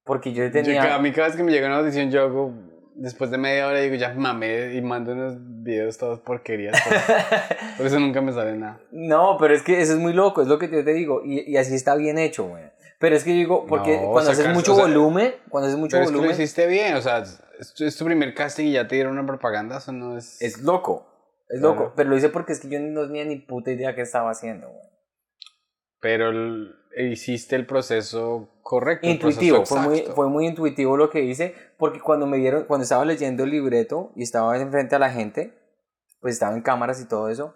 porque 0.04 0.32
yo 0.32 0.50
tenía... 0.50 0.94
a 0.94 0.98
mí 0.98 1.12
cada 1.12 1.28
vez 1.28 1.36
que 1.36 1.44
me 1.44 1.52
llega 1.52 1.68
una 1.68 1.76
audición 1.76 2.10
yo 2.10 2.22
hago 2.22 2.52
después 3.00 3.30
de 3.30 3.38
media 3.38 3.66
hora 3.66 3.80
digo, 3.80 3.94
ya 3.94 4.12
mamé 4.14 4.74
y 4.74 4.80
mando 4.82 5.12
unos 5.12 5.34
videos 5.38 5.96
todos 5.98 6.20
porquerías. 6.20 6.80
Por, 7.76 7.86
eso 7.86 7.98
nunca 7.98 8.20
me 8.20 8.32
sale 8.32 8.56
nada. 8.56 8.80
No, 8.90 9.36
pero 9.38 9.54
es 9.54 9.62
que 9.62 9.80
eso 9.80 9.94
es 9.94 9.98
muy 9.98 10.12
loco, 10.12 10.42
es 10.42 10.48
lo 10.48 10.58
que 10.58 10.68
yo 10.68 10.84
te 10.84 10.92
digo. 10.92 11.22
Y, 11.24 11.50
y 11.50 11.56
así 11.56 11.74
está 11.74 11.94
bien 11.94 12.18
hecho, 12.18 12.44
güey. 12.44 12.64
Pero 12.98 13.16
es 13.16 13.24
que 13.24 13.30
yo 13.30 13.36
digo, 13.36 13.66
porque 13.66 13.98
cuando 14.12 14.30
haces 14.30 14.48
mucho 14.48 14.74
volumen, 14.74 15.34
cuando 15.48 15.68
haces 15.68 15.78
mucho 15.78 15.96
pero 15.96 16.04
volumen. 16.04 16.30
Es 16.30 16.36
que 16.36 16.42
lo 16.42 16.44
hiciste 16.44 16.66
bien, 16.66 16.94
o 16.94 17.00
sea, 17.00 17.24
es, 17.60 17.96
tu 17.96 18.04
primer 18.04 18.34
casting 18.34 18.66
y 18.66 18.72
ya 18.72 18.88
te 18.88 18.94
dieron 18.96 19.12
una 19.12 19.26
propaganda, 19.26 19.78
eso 19.78 19.92
no 19.92 20.16
es. 20.16 20.40
Es 20.40 20.58
loco, 20.62 21.06
es 21.48 21.60
loco. 21.60 21.92
Pero 21.96 22.10
lo 22.10 22.16
hice 22.16 22.30
porque 22.30 22.52
es 22.52 22.60
que 22.60 22.68
yo 22.68 22.80
no 22.80 23.06
tenía 23.06 23.24
ni 23.24 23.36
puta 23.36 23.70
idea 23.70 23.94
qué 23.94 24.02
estaba 24.02 24.30
haciendo, 24.30 24.68
güey. 24.68 24.88
Pero 26.00 26.32
hiciste 26.96 27.56
el 27.56 27.66
proceso 27.66 28.48
correcto. 28.62 29.06
Intuitivo, 29.06 29.66
fue, 29.66 29.80
muy, 29.80 30.00
fue 30.14 30.28
muy 30.28 30.46
intuitivo 30.46 30.96
lo 30.96 31.10
que 31.10 31.22
hice, 31.22 31.54
porque 31.76 32.00
cuando 32.00 32.26
me 32.26 32.38
vieron, 32.38 32.64
cuando 32.64 32.84
estaba 32.84 33.04
leyendo 33.04 33.44
el 33.44 33.50
libreto 33.50 34.12
y 34.16 34.22
estaba 34.22 34.56
enfrente 34.58 34.96
a 34.96 34.98
la 34.98 35.10
gente, 35.10 35.52
pues 36.20 36.34
estaba 36.34 36.54
en 36.56 36.62
cámaras 36.62 37.00
y 37.02 37.08
todo 37.08 37.28
eso, 37.28 37.54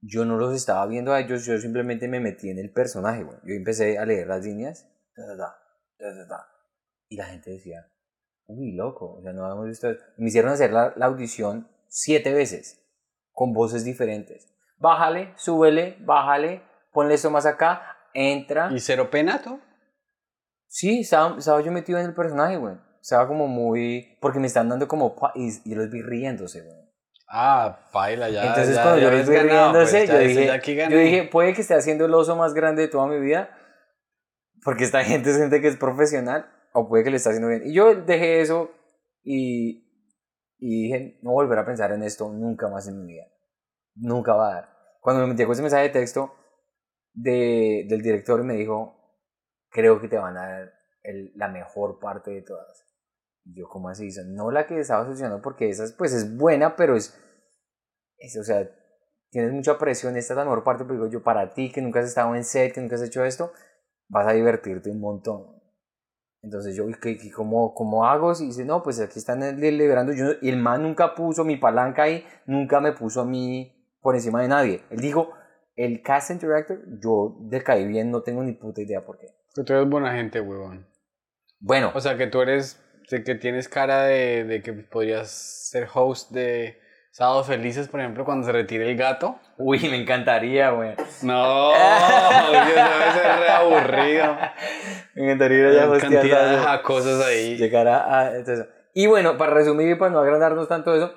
yo 0.00 0.24
no 0.24 0.36
los 0.36 0.54
estaba 0.54 0.86
viendo 0.86 1.12
a 1.12 1.20
ellos, 1.20 1.44
yo 1.46 1.58
simplemente 1.58 2.06
me 2.06 2.20
metí 2.20 2.50
en 2.50 2.58
el 2.58 2.70
personaje, 2.70 3.26
Yo 3.44 3.54
empecé 3.54 3.98
a 3.98 4.04
leer 4.04 4.28
las 4.28 4.44
líneas, 4.44 4.88
y 7.08 7.16
la 7.16 7.24
gente 7.26 7.50
decía, 7.50 7.90
uy, 8.46 8.72
loco, 8.72 9.16
o 9.18 9.22
sea, 9.22 9.32
no 9.32 9.44
habíamos 9.44 9.66
visto 9.66 9.88
Me 10.16 10.28
hicieron 10.28 10.52
hacer 10.52 10.72
la, 10.72 10.92
la 10.96 11.06
audición 11.06 11.68
siete 11.88 12.32
veces, 12.32 12.82
con 13.32 13.52
voces 13.52 13.84
diferentes. 13.84 14.52
Bájale, 14.78 15.32
súbele, 15.36 15.96
bájale, 16.00 16.62
ponle 16.92 17.14
esto 17.14 17.30
más 17.30 17.46
acá, 17.46 17.96
entra. 18.12 18.70
¿Y 18.72 18.80
cero 18.80 19.10
penato? 19.10 19.60
Sí, 20.66 21.00
estaba, 21.00 21.60
yo 21.60 21.70
metido 21.70 21.98
en 22.00 22.06
el 22.06 22.14
personaje, 22.14 22.56
güey. 22.56 22.74
Estaba 23.00 23.28
como 23.28 23.46
muy... 23.46 24.18
Porque 24.20 24.40
me 24.40 24.46
están 24.46 24.68
dando 24.68 24.88
como... 24.88 25.14
Y, 25.36 25.52
yo 25.70 25.76
los 25.76 25.90
vi 25.90 26.02
riéndose, 26.02 26.62
güey. 26.62 26.76
Ah, 27.28 27.88
baila 27.92 28.28
ya. 28.28 28.46
Entonces 28.46 28.78
cuando 28.78 28.98
yo 28.98 29.10
los 29.10 29.28
vi 29.28 29.36
riéndose, 29.36 30.06
pues, 30.06 30.08
yo, 30.08 30.18
dije, 30.18 30.88
yo 30.90 30.98
dije, 30.98 31.28
puede 31.30 31.54
que 31.54 31.60
esté 31.60 31.74
haciendo 31.74 32.06
el 32.06 32.14
oso 32.14 32.34
más 32.34 32.54
grande 32.54 32.82
de 32.82 32.88
toda 32.88 33.06
mi 33.06 33.20
vida, 33.20 33.50
porque 34.64 34.84
esta 34.84 35.04
gente 35.04 35.30
es 35.30 35.38
gente 35.38 35.60
que 35.60 35.68
es 35.68 35.76
profesional, 35.76 36.50
o 36.74 36.88
puede 36.88 37.04
que 37.04 37.10
le 37.10 37.16
está 37.16 37.30
haciendo 37.30 37.48
bien. 37.48 37.62
Y 37.64 37.72
yo 37.72 37.94
dejé 37.94 38.40
eso 38.40 38.70
y, 39.22 39.88
y 40.58 40.82
dije, 40.84 41.18
no 41.22 41.30
volver 41.32 41.58
a 41.58 41.64
pensar 41.64 41.92
en 41.92 42.02
esto 42.02 42.28
nunca 42.28 42.68
más 42.68 42.88
en 42.88 43.00
mi 43.00 43.12
vida. 43.12 43.26
Nunca 43.94 44.34
va 44.34 44.48
a 44.48 44.54
dar. 44.54 44.68
Cuando 45.00 45.26
me 45.26 45.34
llegó 45.34 45.52
ese 45.52 45.62
mensaje 45.62 45.84
de 45.84 45.90
texto 45.90 46.34
de, 47.12 47.86
del 47.88 48.02
director 48.02 48.42
me 48.42 48.54
dijo, 48.54 48.96
creo 49.70 50.00
que 50.00 50.08
te 50.08 50.18
van 50.18 50.36
a 50.36 50.48
dar 50.48 50.72
la 51.36 51.48
mejor 51.48 52.00
parte 52.00 52.32
de 52.32 52.42
todas. 52.42 52.84
Y 53.44 53.60
yo, 53.60 53.68
¿cómo 53.68 53.88
así? 53.88 54.08
No 54.26 54.50
la 54.50 54.66
que 54.66 54.80
estaba 54.80 55.04
solucionando 55.04 55.40
porque 55.42 55.68
esa 55.68 55.84
pues 55.96 56.12
es 56.12 56.36
buena, 56.36 56.74
pero 56.74 56.96
es, 56.96 57.16
es, 58.18 58.36
o 58.36 58.42
sea, 58.42 58.68
tienes 59.30 59.52
mucha 59.52 59.78
presión, 59.78 60.16
esta 60.16 60.32
es 60.32 60.38
la 60.38 60.44
mejor 60.44 60.64
parte, 60.64 60.84
pero 60.84 60.94
digo 60.94 61.08
yo, 61.08 61.22
para 61.22 61.54
ti 61.54 61.70
que 61.70 61.82
nunca 61.82 62.00
has 62.00 62.06
estado 62.06 62.34
en 62.34 62.42
set, 62.42 62.72
que 62.72 62.80
nunca 62.80 62.96
has 62.96 63.02
hecho 63.02 63.24
esto, 63.24 63.52
vas 64.08 64.26
a 64.26 64.32
divertirte 64.32 64.90
un 64.90 65.00
montón. 65.00 65.63
Entonces 66.44 66.76
yo, 66.76 66.84
¿y 66.88 67.30
cómo, 67.30 67.74
cómo 67.74 68.04
hago? 68.04 68.32
Y 68.38 68.46
dice, 68.46 68.66
no, 68.66 68.82
pues 68.82 69.00
aquí 69.00 69.18
están 69.18 69.58
liberando. 69.58 70.12
Yo, 70.12 70.26
y 70.42 70.50
el 70.50 70.58
man 70.58 70.82
nunca 70.82 71.14
puso 71.14 71.42
mi 71.42 71.56
palanca 71.56 72.02
ahí, 72.02 72.22
nunca 72.44 72.80
me 72.80 72.92
puso 72.92 73.22
a 73.22 73.24
mí 73.24 73.74
por 74.02 74.14
encima 74.14 74.42
de 74.42 74.48
nadie. 74.48 74.82
Él 74.90 75.00
dijo, 75.00 75.32
el 75.74 76.02
casting 76.02 76.38
director, 76.38 76.78
yo 77.00 77.38
decaí 77.40 77.86
bien, 77.86 78.10
no 78.10 78.22
tengo 78.22 78.42
ni 78.42 78.52
puta 78.52 78.82
idea 78.82 79.04
por 79.06 79.16
qué. 79.18 79.28
Pero 79.54 79.64
tú 79.64 79.72
eres 79.72 79.88
buena 79.88 80.12
gente, 80.12 80.40
huevón. 80.42 80.86
Bueno. 81.60 81.92
O 81.94 82.00
sea, 82.00 82.18
que 82.18 82.26
tú 82.26 82.42
eres, 82.42 82.78
que 83.08 83.34
tienes 83.36 83.68
cara 83.70 84.02
de, 84.02 84.44
de 84.44 84.62
que 84.62 84.74
podrías 84.74 85.30
ser 85.30 85.88
host 85.94 86.30
de 86.30 86.78
Sábados 87.14 87.46
Felices, 87.46 87.86
por 87.86 88.00
ejemplo, 88.00 88.24
cuando 88.24 88.44
se 88.44 88.50
retire 88.50 88.90
el 88.90 88.96
gato. 88.96 89.38
Uy, 89.56 89.78
me 89.88 90.02
encantaría, 90.02 90.70
güey. 90.70 90.96
No, 91.22 91.68
Dios, 92.50 92.74
debe 92.74 93.12
ser 93.12 93.38
re 93.38 93.48
aburrido. 93.50 94.36
Me 95.14 95.22
encantaría 95.22 95.58
ir 95.58 95.66
allá 95.66 96.00
cantidad 96.00 96.76
de 96.76 96.82
cosas 96.82 97.24
ahí. 97.24 97.56
Llegar 97.56 97.86
a, 97.86 98.18
a 98.18 98.36
entonces, 98.36 98.66
y 98.94 99.06
bueno, 99.06 99.38
para 99.38 99.54
resumir 99.54 99.90
y 99.90 99.94
para 99.94 100.10
no 100.10 100.18
agrandarnos 100.18 100.66
tanto 100.66 100.92
eso, 100.92 101.12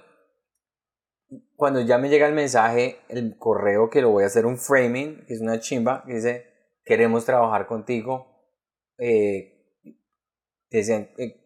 cuando 1.56 1.82
ya 1.82 1.98
me 1.98 2.10
llega 2.10 2.28
el 2.28 2.36
mensaje, 2.36 3.00
el 3.10 3.36
correo 3.40 3.90
que 3.90 4.04
lo 4.04 4.12
voy 4.12 4.24
a 4.24 4.28
hacer 4.28 4.46
un 4.46 4.60
framing, 4.60 5.26
que 5.26 5.34
es 5.34 5.42
una 5.42 5.60
chimba, 5.60 6.04
que 6.06 6.14
dice, 6.14 6.46
queremos 6.86 7.26
trabajar 7.26 7.66
contigo. 7.66 8.54
Eh, 9.00 9.82
decían, 10.70 11.10
eh, 11.18 11.42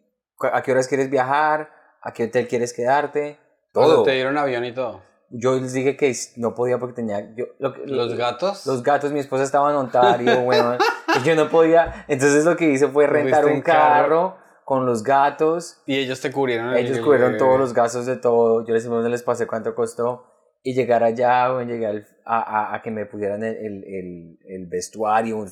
¿a 0.52 0.62
qué 0.62 0.72
horas 0.72 0.88
quieres 0.88 1.08
viajar? 1.08 1.70
¿A 2.02 2.12
qué 2.12 2.24
hotel 2.24 2.48
quieres 2.48 2.74
quedarte? 2.74 3.38
Todo. 3.72 4.02
te 4.02 4.12
dieron 4.12 4.36
avión 4.38 4.64
y 4.64 4.72
todo. 4.72 5.02
Yo 5.30 5.58
les 5.58 5.72
dije 5.72 5.96
que 5.96 6.14
no 6.36 6.54
podía 6.54 6.78
porque 6.78 6.96
tenía... 6.96 7.34
Yo, 7.34 7.46
¿Los 7.58 8.16
gatos? 8.16 8.66
Los 8.66 8.82
gatos, 8.82 9.12
mi 9.12 9.20
esposa 9.20 9.44
estaba 9.44 9.70
en 9.70 9.76
Ontario, 9.76 10.40
bueno, 10.44 10.76
yo 11.24 11.34
no 11.34 11.48
podía. 11.48 12.04
Entonces 12.06 12.44
lo 12.44 12.54
que 12.56 12.70
hice 12.70 12.88
fue 12.88 13.06
rentar 13.06 13.46
un 13.46 13.62
carro, 13.62 14.36
con 14.64 14.86
los 14.86 15.02
gatos. 15.02 15.82
Y 15.86 15.96
ellos 15.96 16.20
te 16.20 16.30
cubrieron. 16.30 16.76
Ellos 16.76 16.98
cubrieron 17.00 17.36
todos 17.38 17.58
los 17.58 17.72
gastos 17.72 18.06
de 18.06 18.16
todo. 18.16 18.64
Yo 18.66 18.74
les, 18.74 18.84
les 18.86 19.22
pasé 19.22 19.46
cuánto 19.46 19.74
costó. 19.74 20.26
Y 20.62 20.74
llegar 20.74 21.02
allá, 21.02 21.52
bueno, 21.52 21.72
llegar 21.72 22.04
a, 22.24 22.74
a, 22.74 22.82
que 22.82 22.92
me 22.92 23.04
pudieran 23.04 23.42
el, 23.42 23.56
el, 23.56 24.38
el, 24.46 24.66
vestuario. 24.66 25.44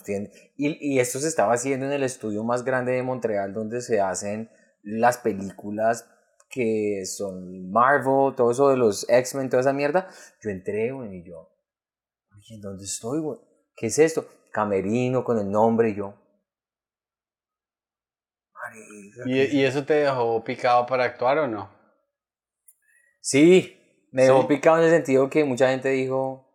Y, 0.57 0.95
y 0.95 1.00
esto 1.00 1.19
se 1.19 1.27
estaba 1.27 1.55
haciendo 1.55 1.87
en 1.87 1.93
el 1.93 2.05
estudio 2.05 2.45
más 2.45 2.65
grande 2.65 2.93
de 2.93 3.03
Montreal, 3.03 3.53
donde 3.53 3.81
se 3.81 4.00
hacen 4.00 4.50
las 4.85 5.19
películas 5.19 6.09
que 6.50 7.07
son 7.07 7.71
Marvel, 7.71 8.35
todo 8.35 8.50
eso 8.50 8.69
de 8.69 8.76
los 8.76 9.09
X-Men, 9.09 9.49
toda 9.49 9.61
esa 9.61 9.73
mierda. 9.73 10.09
Yo 10.42 10.50
entré, 10.50 10.90
güey, 10.90 11.19
y 11.19 11.25
yo, 11.25 11.49
oye, 12.37 12.59
¿dónde 12.61 12.85
estoy, 12.85 13.21
güey? 13.21 13.38
¿Qué 13.76 13.87
es 13.87 13.99
esto? 13.99 14.26
Camerino 14.52 15.23
con 15.23 15.38
el 15.38 15.50
nombre 15.50 15.90
y 15.90 15.95
yo. 15.95 16.14
¿Y, 19.25 19.59
¿Y, 19.59 19.64
eso 19.64 19.85
te 19.85 19.95
dejó 19.95 20.45
picado 20.45 20.87
para 20.87 21.04
actuar 21.04 21.38
o 21.38 21.49
no? 21.49 21.71
Sí, 23.21 24.09
me 24.12 24.25
dejó 24.25 24.47
picado 24.47 24.78
en 24.78 24.85
el 24.85 24.90
sentido 24.90 25.30
que 25.30 25.45
mucha 25.45 25.71
gente 25.71 25.88
dijo. 25.88 26.47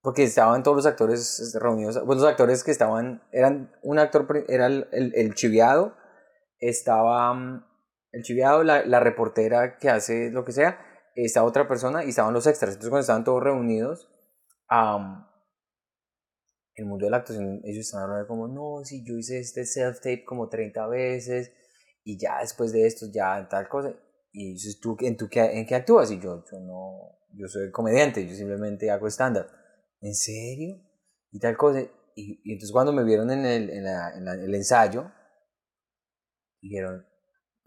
Porque 0.00 0.22
estaban 0.22 0.62
todos 0.62 0.76
los 0.76 0.86
actores 0.86 1.56
reunidos. 1.60 2.00
Pues 2.06 2.18
los 2.20 2.28
actores 2.28 2.62
que 2.62 2.70
estaban. 2.70 3.22
Eran 3.32 3.74
un 3.82 3.98
actor. 3.98 4.44
Era 4.48 4.66
el, 4.66 4.88
el, 4.92 5.12
el 5.14 5.34
chiviado. 5.34 5.96
Estaba 6.60 7.34
mm, 7.34 7.67
el 8.18 8.24
chiviado, 8.24 8.64
la, 8.64 8.84
la, 8.84 9.00
reportera 9.00 9.78
que 9.78 9.88
hace 9.88 10.30
lo 10.30 10.44
que 10.44 10.52
sea, 10.52 10.78
está 11.14 11.44
otra 11.44 11.66
persona 11.66 12.04
y 12.04 12.10
estaban 12.10 12.34
los 12.34 12.46
extras. 12.46 12.72
Entonces 12.72 12.90
cuando 12.90 13.02
estaban 13.02 13.24
todos 13.24 13.42
reunidos, 13.42 14.10
um, 14.70 15.24
el 16.74 16.86
mundo 16.86 17.06
de 17.06 17.10
la 17.10 17.18
actuación, 17.18 17.60
ellos 17.64 17.86
estaban 17.86 18.10
hablando 18.10 18.28
como, 18.28 18.48
no, 18.48 18.84
si 18.84 19.04
yo 19.04 19.14
hice 19.16 19.40
este 19.40 19.62
self-tape 19.64 20.24
como 20.24 20.48
30 20.48 20.86
veces 20.88 21.52
y 22.04 22.18
ya 22.18 22.40
después 22.40 22.72
de 22.72 22.86
esto 22.86 23.06
ya 23.12 23.48
tal 23.48 23.68
cosa. 23.68 23.94
Y 24.32 24.52
dices, 24.52 24.78
¿tú, 24.80 24.96
en, 25.00 25.16
tú, 25.16 25.28
¿en 25.32 25.66
qué 25.66 25.74
actúas? 25.74 26.10
Y 26.10 26.20
yo, 26.20 26.44
yo 26.50 26.60
no, 26.60 27.18
yo 27.34 27.48
soy 27.48 27.70
comediante, 27.70 28.26
yo 28.26 28.34
simplemente 28.34 28.90
hago 28.90 29.08
stand-up. 29.08 29.46
¿En 30.00 30.14
serio? 30.14 30.76
Y 31.32 31.40
tal 31.40 31.56
cosa. 31.56 31.80
Y, 32.14 32.40
y, 32.44 32.52
entonces 32.52 32.72
cuando 32.72 32.92
me 32.92 33.04
vieron 33.04 33.30
en 33.30 33.44
el, 33.44 33.70
en, 33.70 33.84
la, 33.84 34.16
en 34.16 34.28
el 34.28 34.54
ensayo, 34.54 35.10
dijeron, 36.60 37.07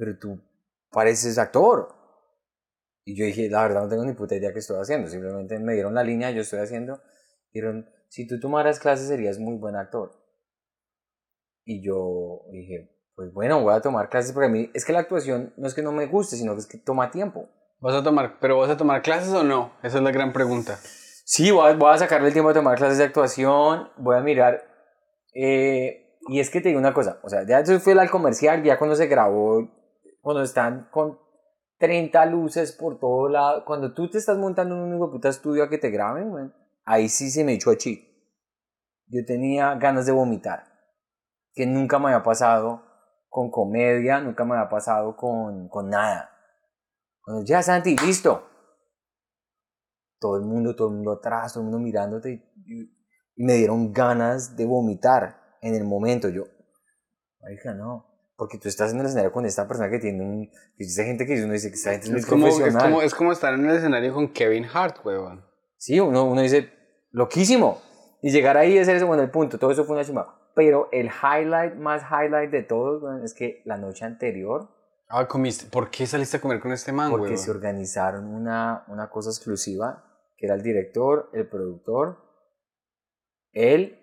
pero 0.01 0.17
tú 0.17 0.41
pareces 0.89 1.37
actor. 1.37 1.93
Y 3.05 3.15
yo 3.15 3.23
dije, 3.23 3.51
la 3.51 3.61
verdad 3.61 3.83
no 3.83 3.87
tengo 3.87 4.03
ni 4.03 4.13
puta 4.13 4.35
idea 4.35 4.51
qué 4.51 4.57
estoy 4.57 4.81
haciendo. 4.81 5.07
Simplemente 5.07 5.59
me 5.59 5.75
dieron 5.75 5.93
la 5.93 6.03
línea, 6.03 6.31
yo 6.31 6.41
estoy 6.41 6.57
haciendo. 6.57 6.99
Dijeron, 7.53 7.87
si 8.09 8.25
tú 8.25 8.39
tomaras 8.39 8.79
clases 8.79 9.09
serías 9.09 9.37
muy 9.37 9.59
buen 9.59 9.75
actor. 9.75 10.11
Y 11.65 11.85
yo 11.85 12.45
dije, 12.51 12.97
pues 13.13 13.31
bueno, 13.31 13.61
voy 13.61 13.75
a 13.75 13.81
tomar 13.81 14.09
clases 14.09 14.33
porque 14.33 14.47
a 14.47 14.49
mí 14.49 14.71
es 14.73 14.85
que 14.85 14.93
la 14.93 15.01
actuación 15.01 15.53
no 15.55 15.67
es 15.67 15.75
que 15.75 15.83
no 15.83 15.91
me 15.91 16.07
guste, 16.07 16.35
sino 16.35 16.55
que 16.55 16.61
es 16.61 16.67
que 16.67 16.79
toma 16.79 17.11
tiempo. 17.11 17.51
¿Vas 17.79 17.93
a 17.93 18.03
tomar, 18.03 18.39
pero 18.39 18.57
vas 18.57 18.71
a 18.71 18.77
tomar 18.77 19.03
clases 19.03 19.31
o 19.33 19.43
no? 19.43 19.73
Esa 19.83 19.97
es 19.97 20.03
la 20.03 20.11
gran 20.11 20.33
pregunta. 20.33 20.79
Sí, 21.25 21.51
voy 21.51 21.69
a, 21.69 21.75
voy 21.75 21.93
a 21.93 21.99
sacarle 21.99 22.29
el 22.29 22.33
tiempo 22.33 22.49
de 22.49 22.55
tomar 22.55 22.75
clases 22.75 22.97
de 22.97 23.03
actuación, 23.03 23.89
voy 23.97 24.15
a 24.15 24.21
mirar. 24.21 24.63
Eh, 25.35 26.17
y 26.27 26.39
es 26.39 26.49
que 26.49 26.59
te 26.59 26.69
digo 26.69 26.79
una 26.79 26.95
cosa, 26.95 27.19
o 27.21 27.29
sea, 27.29 27.45
ya 27.45 27.59
eso 27.59 27.79
fue 27.79 27.93
al 27.93 28.09
comercial, 28.09 28.63
ya 28.63 28.79
cuando 28.79 28.95
se 28.95 29.05
grabó 29.05 29.80
cuando 30.21 30.43
están 30.43 30.87
con 30.91 31.19
30 31.79 32.27
luces 32.27 32.71
por 32.71 32.99
todo 32.99 33.27
lado, 33.27 33.65
cuando 33.65 33.93
tú 33.93 34.09
te 34.09 34.19
estás 34.19 34.37
montando 34.37 34.75
un 34.75 34.81
único 34.81 35.11
puta 35.11 35.29
estudio 35.29 35.63
a 35.63 35.69
que 35.69 35.79
te 35.79 35.89
graben, 35.89 36.53
ahí 36.85 37.09
sí 37.09 37.31
se 37.31 37.43
me 37.43 37.53
echó 37.53 37.71
a 37.71 37.77
chi. 37.77 38.07
Yo 39.07 39.25
tenía 39.25 39.75
ganas 39.75 40.05
de 40.05 40.11
vomitar, 40.11 40.63
que 41.53 41.65
nunca 41.65 41.99
me 41.99 42.07
había 42.07 42.23
pasado 42.23 42.83
con 43.29 43.49
comedia, 43.49 44.19
nunca 44.21 44.45
me 44.45 44.55
había 44.55 44.69
pasado 44.69 45.17
con, 45.17 45.67
con 45.69 45.89
nada. 45.89 46.29
Cuando 47.21 47.43
ya 47.43 47.63
Santi, 47.63 47.95
listo. 47.97 48.47
Todo 50.19 50.37
el 50.37 50.43
mundo, 50.43 50.75
todo 50.75 50.89
el 50.89 50.95
mundo 50.95 51.13
atrás, 51.13 51.53
todo 51.53 51.63
el 51.63 51.69
mundo 51.71 51.83
mirándote 51.83 52.53
y, 52.65 53.01
me 53.37 53.53
dieron 53.53 53.91
ganas 53.91 54.55
de 54.55 54.65
vomitar 54.65 55.57
en 55.61 55.73
el 55.73 55.83
momento. 55.83 56.29
Yo, 56.29 56.43
marica, 57.39 57.73
no 57.73 58.10
porque 58.41 58.57
tú 58.57 58.69
estás 58.69 58.91
en 58.91 58.99
el 58.99 59.05
escenario 59.05 59.31
con 59.31 59.45
esta 59.45 59.67
persona 59.67 59.87
que 59.87 59.99
tiene 59.99 60.23
un... 60.23 60.47
Que 60.49 60.83
dice 60.83 61.05
gente 61.05 61.27
que 61.27 61.43
uno 61.43 61.53
dice 61.53 61.69
que 61.69 61.75
esta 61.75 61.91
gente 61.91 62.07
es 62.07 62.11
muy 62.11 62.23
como, 62.23 62.45
profesional. 62.45 62.75
Es 62.75 62.83
como, 62.83 63.01
es 63.03 63.13
como 63.13 63.31
estar 63.33 63.53
en 63.53 63.69
el 63.69 63.75
escenario 63.75 64.15
con 64.15 64.29
Kevin 64.29 64.65
Hart, 64.65 65.05
weón. 65.05 65.45
Sí, 65.77 65.99
uno, 65.99 66.25
uno 66.25 66.41
dice, 66.41 66.71
loquísimo. 67.11 67.79
Y 68.19 68.31
llegar 68.31 68.57
ahí 68.57 68.79
es 68.79 68.87
ese, 68.87 69.05
bueno, 69.05 69.21
el 69.21 69.29
punto, 69.29 69.59
todo 69.59 69.69
eso 69.69 69.85
fue 69.85 69.95
una 69.95 70.03
chimba. 70.03 70.49
Pero 70.55 70.89
el 70.91 71.11
highlight, 71.11 71.75
más 71.75 72.01
highlight 72.01 72.49
de 72.49 72.63
todo, 72.63 73.23
es 73.23 73.35
que 73.35 73.61
la 73.63 73.77
noche 73.77 74.05
anterior... 74.05 74.69
Ah, 75.07 75.27
comiste. 75.27 75.67
¿Por 75.69 75.91
qué 75.91 76.07
saliste 76.07 76.37
a 76.37 76.41
comer 76.41 76.59
con 76.59 76.71
este 76.71 76.91
man, 76.91 77.11
Porque 77.11 77.37
se 77.37 77.51
organizaron 77.51 78.25
una, 78.25 78.85
una 78.87 79.11
cosa 79.11 79.29
exclusiva, 79.29 80.03
que 80.35 80.47
era 80.47 80.55
el 80.55 80.63
director, 80.63 81.29
el 81.33 81.47
productor, 81.47 82.17
él, 83.51 83.99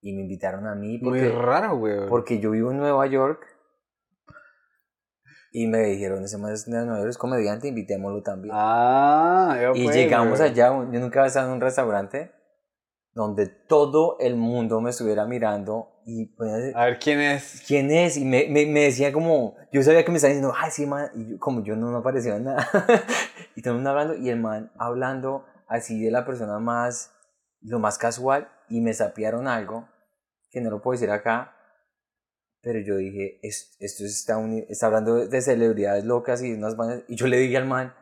y 0.00 0.14
me 0.14 0.22
invitaron 0.22 0.66
a 0.66 0.74
mí. 0.74 0.96
Porque, 0.96 1.24
Muy 1.24 1.28
raro, 1.28 1.74
weón. 1.74 2.08
Porque 2.08 2.38
yo 2.38 2.52
vivo 2.52 2.70
en 2.70 2.78
Nueva 2.78 3.06
York 3.06 3.51
y 5.52 5.66
me 5.66 5.80
dijeron, 5.80 6.24
ese 6.24 6.38
más 6.38 6.64
de 6.64 6.72
Nueva 6.72 6.98
York 6.98 7.10
es 7.10 7.18
comediante, 7.18 7.68
invitémoslo 7.68 8.22
también. 8.22 8.54
Ah, 8.56 9.72
Y 9.74 9.90
llegamos 9.90 10.40
allá, 10.40 10.68
yo 10.68 11.00
nunca 11.00 11.20
había 11.20 11.28
estado 11.28 11.48
en 11.48 11.54
un 11.54 11.60
restaurante 11.60 12.32
donde 13.14 13.46
todo 13.46 14.16
el 14.20 14.36
mundo 14.36 14.80
me 14.80 14.90
estuviera 14.90 15.26
mirando 15.26 16.00
y 16.06 16.34
pues, 16.34 16.74
a 16.74 16.86
ver 16.86 16.98
quién 16.98 17.20
es 17.20 17.62
quién 17.66 17.90
es 17.90 18.16
y 18.16 18.24
me, 18.24 18.48
me, 18.48 18.64
me, 18.66 18.80
decía 18.80 19.12
como 19.12 19.54
yo 19.70 19.82
sabía 19.82 20.04
que 20.04 20.10
me 20.10 20.16
estaba 20.16 20.32
diciendo 20.32 20.54
ay 20.56 20.70
sí 20.70 20.86
man 20.86 21.10
y 21.14 21.38
como 21.38 21.62
yo 21.62 21.76
no 21.76 21.90
me 21.90 21.98
aparecía 21.98 22.38
nada. 22.38 22.66
Y 23.54 23.60
todo 23.60 23.72
el 23.72 23.76
mundo 23.76 23.90
hablando 23.90 24.16
y 24.16 24.30
el 24.30 24.40
man 24.40 24.72
hablando 24.78 25.44
así 25.68 26.02
de 26.02 26.10
la 26.10 26.24
persona 26.24 26.58
más 26.58 27.12
lo 27.60 27.78
más 27.78 27.98
casual 27.98 28.48
y 28.70 28.80
me 28.80 28.94
sapearon 28.94 29.46
algo 29.46 29.86
que 30.50 30.62
no 30.62 30.70
lo 30.70 30.80
puedo 30.80 30.92
decir 30.92 31.10
acá 31.10 31.51
pero 32.62 32.78
yo 32.78 32.96
dije, 32.96 33.40
esto 33.42 34.04
está, 34.04 34.40
está 34.68 34.86
hablando 34.86 35.26
de 35.26 35.42
celebridades 35.42 36.04
locas 36.04 36.42
y 36.42 36.52
unas 36.52 36.76
bandas. 36.76 37.02
Y 37.08 37.16
yo 37.16 37.26
le 37.26 37.38
dije 37.38 37.56
al 37.56 37.66
man, 37.66 37.92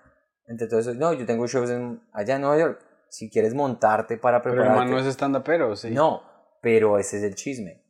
entre 0.47 0.69
todo 0.69 0.81
eso, 0.81 0.95
no, 0.95 1.15
yo 1.15 1.25
tengo 1.25 1.47
shows 1.47 1.71
en, 1.71 2.03
allá 2.13 2.37
en 2.37 2.43
Nueva 2.43 2.59
York. 2.59 2.81
Si 3.09 3.31
quieres 3.31 3.55
montarte 3.55 4.19
para 4.19 4.43
prepararte. 4.43 4.69
Pero 4.69 4.81
el 4.81 4.87
man 4.87 4.91
no 4.91 5.01
es 5.01 5.07
stand 5.07 5.43
pero 5.43 5.75
sí. 5.75 5.91
No, 5.91 6.23
pero 6.61 6.99
ese 6.99 7.17
es 7.17 7.23
el 7.25 7.35
chisme. 7.35 7.83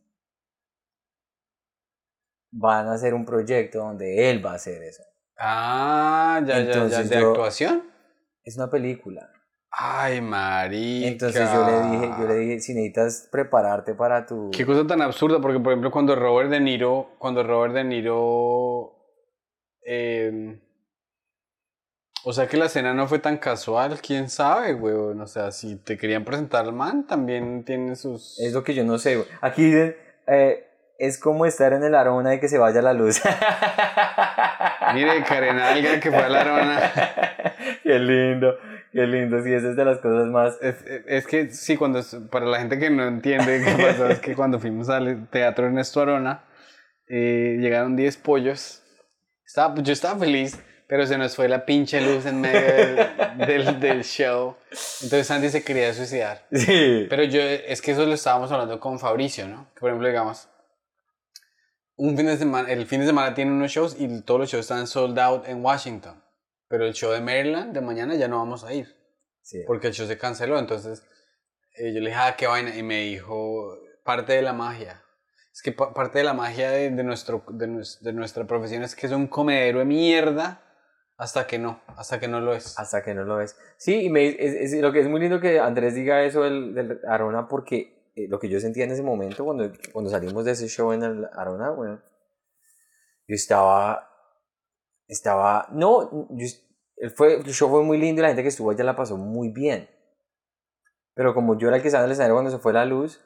van 2.53 2.87
a 2.87 2.95
hacer 2.95 3.15
un 3.15 3.25
proyecto 3.25 3.79
donde 3.79 4.31
él 4.31 4.45
va 4.45 4.53
a 4.53 4.55
hacer 4.55 4.83
eso. 4.83 5.03
Ah, 5.37 6.41
ya, 6.47 6.61
ya, 6.61 6.87
ya. 6.87 7.03
¿De 7.03 7.17
actuación? 7.17 7.91
Es 8.45 8.57
una 8.57 8.71
película. 8.71 9.31
Ay, 9.71 10.21
marica. 10.21 11.09
Entonces 11.09 11.49
yo 11.53 11.67
le 11.67 11.91
dije, 11.91 12.15
yo 12.19 12.29
le 12.29 12.35
dije, 12.35 12.61
si 12.61 12.75
necesitas 12.75 13.29
prepararte 13.31 13.95
para 13.95 14.27
tu... 14.27 14.51
Qué 14.51 14.67
cosa 14.67 14.87
tan 14.87 15.01
absurda, 15.01 15.41
porque 15.41 15.61
por 15.61 15.73
ejemplo 15.73 15.91
cuando 15.91 16.17
Robert 16.17 16.51
De 16.51 16.61
Niro, 16.61 17.11
cuando 17.19 17.43
Robert 17.43 17.75
De 17.75 17.85
Niro... 17.85 18.97
Eh, 19.87 20.61
o 22.23 22.33
sea 22.35 22.47
que 22.47 22.59
la 22.59 22.67
escena 22.67 22.93
no 22.93 23.09
fue 23.09 23.19
tan 23.19 23.39
casual, 23.39 23.99
quién 24.01 24.29
sabe, 24.29 24.75
weón. 24.75 25.21
O 25.21 25.27
sea, 25.27 25.53
si 25.53 25.77
te 25.77 25.97
querían 25.97 26.25
presentar 26.25 26.67
al 26.67 26.73
man, 26.73 27.07
también 27.07 27.65
tiene 27.65 27.97
sus. 27.97 28.39
Es 28.41 28.53
lo 28.53 28.63
que 28.63 28.75
yo 28.75 28.85
no 28.85 28.99
sé, 28.99 29.17
güey. 29.17 29.29
Aquí 29.41 29.65
dicen, 29.65 29.97
eh, 30.27 30.67
es 30.99 31.19
como 31.19 31.47
estar 31.47 31.73
en 31.73 31.83
el 31.83 31.95
arona 31.95 32.35
y 32.35 32.41
que 32.41 32.49
se 32.49 32.59
vaya 32.59 32.83
la 32.83 32.93
luz. 32.93 33.23
Mire, 34.95 35.23
Karen 35.25 35.59
Alga 35.59 35.99
que 35.99 36.11
fue 36.11 36.23
a 36.23 36.29
la 36.29 36.41
arona. 36.43 36.93
qué 37.83 37.99
lindo, 37.99 38.55
qué 38.93 39.07
lindo. 39.07 39.43
Sí, 39.43 39.53
esa 39.53 39.71
es 39.71 39.77
de 39.77 39.85
las 39.85 39.99
cosas 39.99 40.29
más. 40.29 40.59
Es, 40.61 40.77
es 41.07 41.27
que 41.27 41.51
sí, 41.51 41.77
cuando. 41.77 42.01
Para 42.31 42.47
la 42.47 42.59
gente 42.59 42.79
que 42.79 42.91
no 42.91 43.07
entiende 43.07 43.63
qué 43.65 43.83
pasó, 43.83 44.09
es 44.09 44.21
que 44.21 44.35
cuando 44.35 44.59
fuimos 44.59 44.89
al 44.89 45.29
teatro 45.29 45.67
Ernesto 45.67 46.01
Arona, 46.01 46.45
eh, 47.09 47.57
llegaron 47.61 47.97
10 47.97 48.17
pollos. 48.19 48.83
Estaba, 49.45 49.75
yo 49.83 49.93
estaba 49.93 50.19
feliz 50.19 50.63
pero 50.91 51.07
se 51.07 51.17
nos 51.17 51.37
fue 51.37 51.49
la 51.49 51.65
pinche 51.65 52.01
luz 52.01 52.27
en 52.27 52.41
medio 52.41 53.07
del, 53.37 53.79
del, 53.79 54.03
show. 54.03 54.57
Entonces 55.03 55.25
Sandy 55.25 55.49
se 55.49 55.63
quería 55.63 55.95
suicidar. 55.95 56.45
Sí. 56.51 57.07
Pero 57.09 57.23
yo, 57.23 57.41
es 57.41 57.81
que 57.81 57.93
eso 57.93 58.05
lo 58.07 58.15
estábamos 58.15 58.51
hablando 58.51 58.81
con 58.81 58.99
Fabricio, 58.99 59.47
¿no? 59.47 59.69
Que 59.73 59.81
por 59.83 59.91
ejemplo, 59.91 60.09
digamos, 60.09 60.49
un 61.95 62.17
fin 62.17 62.27
de 62.27 62.37
semana, 62.37 62.69
el 62.73 62.87
fin 62.87 62.99
de 62.99 63.07
semana 63.07 63.35
tiene 63.35 63.53
unos 63.53 63.71
shows 63.71 63.95
y 64.01 64.21
todos 64.23 64.41
los 64.41 64.51
shows 64.51 64.65
están 64.65 64.89
sold 64.89 65.17
out 65.21 65.47
en 65.47 65.65
Washington. 65.65 66.21
Pero 66.71 66.87
el 66.87 66.95
show 66.95 67.11
de 67.11 67.21
Maryland 67.21 67.75
de 67.75 67.81
mañana 67.81 68.15
ya 68.15 68.29
no 68.29 68.39
vamos 68.39 68.65
a 68.65 68.73
ir. 68.73 68.87
Sí. 69.43 69.65
Porque 69.67 69.89
el 69.89 69.93
show 69.93 70.07
se 70.07 70.17
canceló. 70.17 70.59
Entonces 70.59 71.03
eh, 71.77 71.93
yo 71.93 72.01
le 72.01 72.11
dije, 72.11 72.21
ah, 72.23 72.37
qué 72.39 72.47
vaina. 72.47 72.75
Y 72.77 72.85
me 72.85 73.03
dijo, 73.03 73.77
parte 74.05 74.35
de 74.35 74.43
la 74.43 74.53
magia. 74.53 75.03
Es 75.53 75.63
que 75.63 75.73
parte 75.73 76.19
de 76.19 76.25
la 76.25 76.33
magia 76.33 76.71
de, 76.71 76.91
de 76.91 77.03
nuestro, 77.03 77.45
de, 77.49 77.83
de 78.01 78.13
nuestra 78.13 78.47
profesión 78.47 78.85
es 78.85 78.95
que 78.95 79.07
es 79.07 79.13
un 79.13 79.27
comedero 79.27 79.81
de 79.81 79.85
mierda 79.85 80.63
hasta 81.21 81.47
que 81.47 81.59
no, 81.59 81.83
hasta 81.99 82.19
que 82.19 82.29
no 82.29 82.41
lo 82.41 82.55
es. 82.55 82.79
Hasta 82.79 83.03
que 83.03 83.15
no 83.15 83.25
lo 83.25 83.43
es. 83.43 83.55
Sí, 83.77 84.05
y 84.05 84.09
me, 84.09 84.29
es, 84.39 84.73
lo 84.81 84.91
que 84.93 85.01
es 85.01 85.09
muy 85.09 85.21
lindo 85.21 85.41
que 85.41 85.59
Andrés 85.59 85.95
diga 85.95 86.23
eso 86.23 86.45
del, 86.45 86.73
del 86.73 87.01
Arona, 87.07 87.47
porque 87.47 88.11
eh, 88.15 88.27
lo 88.29 88.39
que 88.39 88.49
yo 88.49 88.59
sentía 88.59 88.85
en 88.85 88.93
ese 88.93 89.03
momento, 89.03 89.45
cuando, 89.45 89.71
cuando 89.93 90.11
salimos 90.11 90.47
de 90.47 90.53
ese 90.53 90.69
show 90.69 90.93
en 90.93 91.03
el 91.03 91.29
Arona, 91.35 91.73
bueno, 91.73 92.01
yo 93.29 93.35
estaba, 93.35 94.10
estaba, 95.11 95.69
no, 95.73 96.29
yo, 96.31 96.47
fue, 97.17 97.37
el 97.37 97.53
show 97.53 97.69
fue 97.69 97.83
muy 97.83 97.99
lindo 97.99 98.21
y 98.21 98.23
la 98.23 98.29
gente 98.29 98.43
que 98.43 98.49
estuvo 98.49 98.71
allá 98.71 98.85
la 98.85 98.97
pasó 98.97 99.17
muy 99.17 99.51
bien. 99.51 99.89
Pero 101.15 101.35
como 101.35 101.59
yo 101.59 101.69
era 101.69 101.77
el 101.77 101.83
que 101.83 101.89
estaba 101.89 102.05
en 102.05 102.09
el 102.09 102.13
escenario 102.13 102.35
cuando 102.35 102.51
se 102.51 102.59
fue 102.59 102.73
la 102.73 102.85
luz, 102.85 103.21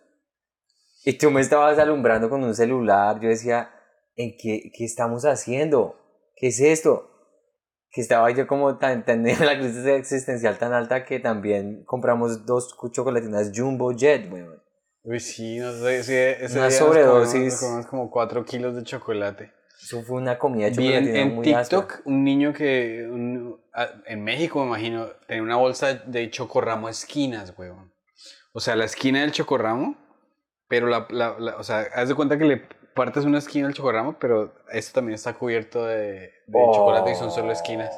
y 1.04 1.18
tú 1.18 1.30
me 1.30 1.40
estabas 1.40 1.78
alumbrando 1.78 2.30
con 2.30 2.42
un 2.42 2.54
celular, 2.54 3.20
yo 3.20 3.28
decía, 3.28 3.70
¿en 4.16 4.36
qué, 4.38 4.70
qué 4.74 4.84
estamos 4.84 5.24
haciendo? 5.24 5.96
¿Qué 6.36 6.48
es 6.48 6.60
esto? 6.60 7.10
que 7.94 8.00
estaba 8.00 8.28
yo 8.32 8.48
como 8.48 8.76
tan, 8.76 9.04
tan 9.04 9.24
en 9.26 9.46
la 9.46 9.56
crisis 9.56 9.86
existencial 9.86 10.58
tan 10.58 10.72
alta 10.72 11.04
que 11.04 11.20
también 11.20 11.84
compramos 11.84 12.44
dos 12.44 12.76
chocolatinas 12.90 13.52
Jumbo 13.54 13.92
Jet, 13.92 14.30
weón. 14.30 14.60
Uy, 15.04 15.20
sí, 15.20 15.58
no 15.58 15.72
sé, 15.72 16.02
sí, 16.02 16.14
ese 16.14 16.58
una 16.58 16.70
sobredosis. 16.70 17.60
Comimos, 17.60 17.86
como 17.86 18.10
cuatro 18.10 18.44
kilos 18.44 18.74
de 18.74 18.82
chocolate. 18.82 19.52
Eso 19.84 20.02
fue 20.02 20.16
una 20.16 20.38
comida 20.38 20.70
de 20.70 20.72
chocolatina 20.72 21.20
en, 21.20 21.42
TikTok, 21.42 22.00
un 22.06 22.24
niño 22.24 22.54
que, 22.54 23.06
un, 23.06 23.60
en 24.06 24.24
México 24.24 24.60
me 24.60 24.68
imagino, 24.68 25.08
tenía 25.28 25.42
una 25.42 25.56
bolsa 25.56 25.92
de 25.92 26.30
chocorramo 26.30 26.88
esquinas, 26.88 27.52
weón. 27.58 27.92
O 28.54 28.60
sea, 28.60 28.76
la 28.76 28.86
esquina 28.86 29.20
del 29.20 29.32
chocorramo, 29.32 29.94
pero 30.68 30.86
la, 30.86 31.06
la, 31.10 31.36
la 31.38 31.56
o 31.56 31.62
sea, 31.62 31.80
haz 31.94 32.08
de 32.08 32.14
cuenta 32.14 32.38
que 32.38 32.46
le 32.46 32.62
partes 32.94 33.26
una 33.26 33.38
esquina 33.38 33.66
del 33.66 33.76
chocorramo, 33.76 34.18
pero 34.18 34.54
esto 34.72 34.94
también 34.94 35.16
está 35.16 35.34
cubierto 35.34 35.84
de, 35.84 36.32
chocolate 36.50 37.12
y 37.12 37.14
son 37.16 37.30
solo 37.30 37.52
esquinas. 37.52 37.94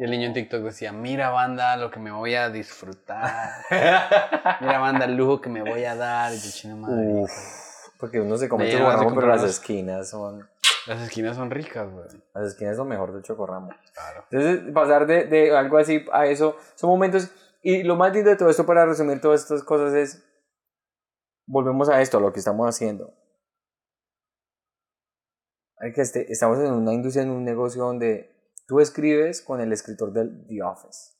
Y 0.00 0.04
el 0.04 0.10
niño 0.10 0.26
en 0.26 0.32
TikTok 0.32 0.62
decía, 0.62 0.90
mira 0.90 1.30
banda, 1.30 1.76
lo 1.76 1.92
que 1.92 2.00
me 2.00 2.10
voy 2.10 2.34
a 2.34 2.48
disfrutar. 2.48 3.50
mira 3.70 4.78
banda, 4.80 5.04
el 5.04 5.14
lujo 5.14 5.40
que 5.40 5.48
me 5.48 5.62
voy 5.62 5.84
a 5.84 5.94
dar. 5.94 6.32
Y 6.32 6.38
yo, 6.38 6.50
chino 6.50 6.76
madre. 6.76 7.24
porque 8.00 8.20
uno 8.20 8.36
se 8.36 8.48
come 8.48 8.72
chocorramo, 8.72 9.14
pero 9.14 9.28
las 9.28 9.44
esquinas 9.44 10.10
son... 10.10 10.48
Las 10.90 11.02
esquinas 11.02 11.36
son 11.36 11.50
ricas, 11.50 11.90
güey. 11.90 12.06
Las 12.34 12.48
esquinas 12.48 12.76
son 12.76 12.88
mejor 12.88 13.12
del 13.12 13.22
chocorramo. 13.22 13.70
Claro. 13.94 14.24
Entonces, 14.30 14.72
pasar 14.72 15.06
de, 15.06 15.24
de 15.24 15.56
algo 15.56 15.78
así 15.78 16.04
a 16.12 16.26
eso, 16.26 16.56
son 16.74 16.90
momentos... 16.90 17.30
Y 17.62 17.82
lo 17.82 17.94
más 17.94 18.12
lindo 18.12 18.30
de 18.30 18.36
todo 18.36 18.48
esto, 18.48 18.64
para 18.66 18.86
resumir 18.86 19.20
todas 19.20 19.42
estas 19.42 19.62
cosas, 19.62 19.94
es... 19.94 20.26
Volvemos 21.46 21.88
a 21.88 22.00
esto, 22.00 22.18
a 22.18 22.20
lo 22.20 22.32
que 22.32 22.38
estamos 22.38 22.68
haciendo 22.68 23.14
que 25.94 26.02
este, 26.02 26.30
estamos 26.30 26.58
en 26.58 26.72
una 26.72 26.92
industria, 26.92 27.22
en 27.22 27.30
un 27.30 27.44
negocio 27.44 27.82
donde 27.84 28.30
tú 28.66 28.80
escribes 28.80 29.40
con 29.40 29.60
el 29.60 29.72
escritor 29.72 30.12
del 30.12 30.46
The 30.46 30.62
Office. 30.62 31.14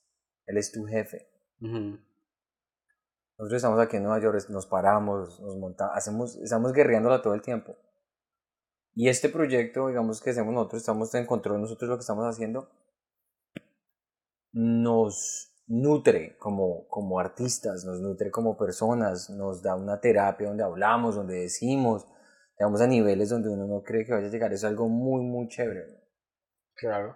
Él 0.45 0.57
es 0.57 0.71
tu 0.71 0.85
jefe. 0.85 1.27
Nosotros 1.59 3.57
estamos 3.57 3.79
aquí 3.79 3.97
en 3.97 4.03
Nueva 4.03 4.19
York, 4.19 4.49
nos 4.49 4.67
paramos, 4.67 5.39
nos 5.41 5.57
montamos, 5.57 5.97
hacemos, 5.97 6.35
estamos 6.37 6.73
guerreándola 6.73 7.21
todo 7.21 7.33
el 7.33 7.41
tiempo. 7.41 7.75
Y 8.93 9.07
este 9.07 9.29
proyecto, 9.29 9.87
digamos 9.87 10.21
que 10.21 10.31
hacemos 10.31 10.53
nosotros, 10.53 10.81
estamos 10.81 11.13
en 11.15 11.25
control 11.25 11.61
nosotros 11.61 11.89
lo 11.89 11.95
que 11.97 12.01
estamos 12.01 12.25
haciendo, 12.25 12.69
nos 14.51 15.51
nutre 15.67 16.35
como, 16.37 16.87
como 16.87 17.19
artistas, 17.19 17.85
nos 17.85 18.01
nutre 18.01 18.29
como 18.29 18.57
personas, 18.57 19.29
nos 19.29 19.61
da 19.61 19.75
una 19.75 20.01
terapia 20.01 20.47
donde 20.47 20.63
hablamos, 20.63 21.15
donde 21.15 21.35
decimos, 21.35 22.05
digamos, 22.59 22.81
a 22.81 22.87
niveles 22.87 23.29
donde 23.29 23.49
uno 23.49 23.65
no 23.65 23.81
cree 23.81 24.05
que 24.05 24.13
vaya 24.13 24.27
a 24.27 24.29
llegar. 24.29 24.51
Es 24.51 24.65
algo 24.65 24.89
muy, 24.89 25.23
muy 25.23 25.47
chévere. 25.47 25.85
Claro. 26.75 27.15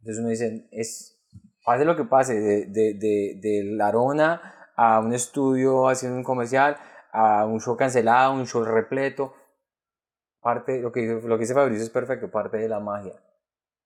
Entonces 0.00 0.20
uno 0.20 0.30
dice, 0.30 0.68
es, 0.72 1.24
pase 1.64 1.84
lo 1.84 1.96
que 1.96 2.04
pase, 2.04 2.34
de, 2.34 2.66
de, 2.66 2.94
de, 2.94 3.38
de 3.40 3.64
la 3.76 3.88
Arona 3.88 4.70
a 4.74 4.98
un 4.98 5.12
estudio 5.12 5.88
haciendo 5.88 6.18
un 6.18 6.24
comercial, 6.24 6.76
a 7.12 7.46
un 7.46 7.60
show 7.60 7.76
cancelado, 7.76 8.34
un 8.34 8.46
show 8.46 8.64
repleto, 8.64 9.34
parte, 10.42 10.80
lo 10.80 10.92
que, 10.92 11.06
lo 11.06 11.36
que 11.36 11.42
dice 11.42 11.54
Fabricio 11.54 11.84
es 11.84 11.90
perfecto, 11.90 12.30
parte 12.30 12.58
de 12.58 12.68
la 12.68 12.80
magia. 12.80 13.14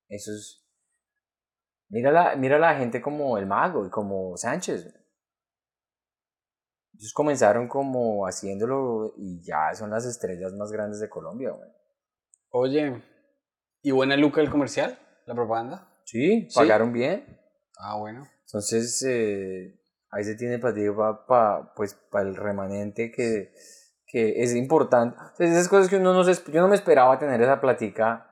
Eso 0.08 0.32
es... 0.32 0.62
Mira 1.88 2.10
la, 2.10 2.34
mira 2.34 2.58
la 2.58 2.74
gente 2.74 3.00
como 3.00 3.38
el 3.38 3.46
mago 3.46 3.86
y 3.86 3.90
como 3.90 4.36
Sánchez. 4.36 4.92
Ellos 6.94 7.12
comenzaron 7.12 7.68
como 7.68 8.26
haciéndolo 8.26 9.14
y 9.18 9.44
ya 9.44 9.72
son 9.74 9.90
las 9.90 10.06
estrellas 10.06 10.52
más 10.54 10.72
grandes 10.72 10.98
de 10.98 11.08
Colombia, 11.08 11.50
güey. 11.50 11.70
Oye, 12.50 13.02
¿y 13.82 13.90
buena 13.90 14.16
luca 14.16 14.40
el 14.40 14.50
comercial? 14.50 14.98
¿La 15.26 15.34
propaganda? 15.34 15.88
Sí, 16.04 16.48
pagaron 16.54 16.92
bien. 16.92 17.38
Ah, 17.78 17.98
bueno. 17.98 18.26
Entonces, 18.46 19.04
eh, 19.06 19.78
ahí 20.10 20.24
se 20.24 20.36
tiene 20.36 20.58
para 20.58 21.26
pa, 21.26 21.72
pues, 21.74 21.94
para 22.10 22.28
el 22.28 22.36
remanente 22.36 23.10
que, 23.10 23.52
que 24.16 24.42
es 24.42 24.54
importante. 24.54 25.14
Entonces, 25.20 25.50
esas 25.50 25.68
cosas 25.68 25.90
que 25.90 25.96
uno 25.96 26.14
no 26.14 26.24
se, 26.24 26.32
yo 26.50 26.62
no 26.62 26.68
me 26.68 26.74
esperaba 26.74 27.18
tener 27.18 27.42
esa 27.42 27.60
plática 27.60 28.30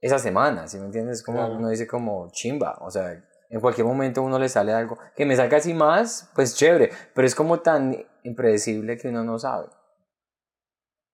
esa 0.00 0.18
semana, 0.18 0.66
¿sí 0.66 0.78
me 0.78 0.86
entiendes? 0.86 1.22
Como 1.22 1.46
uno 1.46 1.68
dice 1.68 1.86
como 1.86 2.30
chimba, 2.32 2.78
o 2.80 2.90
sea, 2.90 3.22
en 3.50 3.60
cualquier 3.60 3.86
momento 3.86 4.22
uno 4.22 4.38
le 4.38 4.48
sale 4.48 4.72
algo. 4.72 4.98
Que 5.14 5.26
me 5.26 5.36
salga 5.36 5.58
así 5.58 5.74
más, 5.74 6.30
pues 6.34 6.56
chévere, 6.56 6.90
pero 7.14 7.26
es 7.26 7.34
como 7.34 7.60
tan 7.60 8.02
impredecible 8.22 8.96
que 8.96 9.08
uno 9.08 9.22
no 9.24 9.38
sabe. 9.38 9.68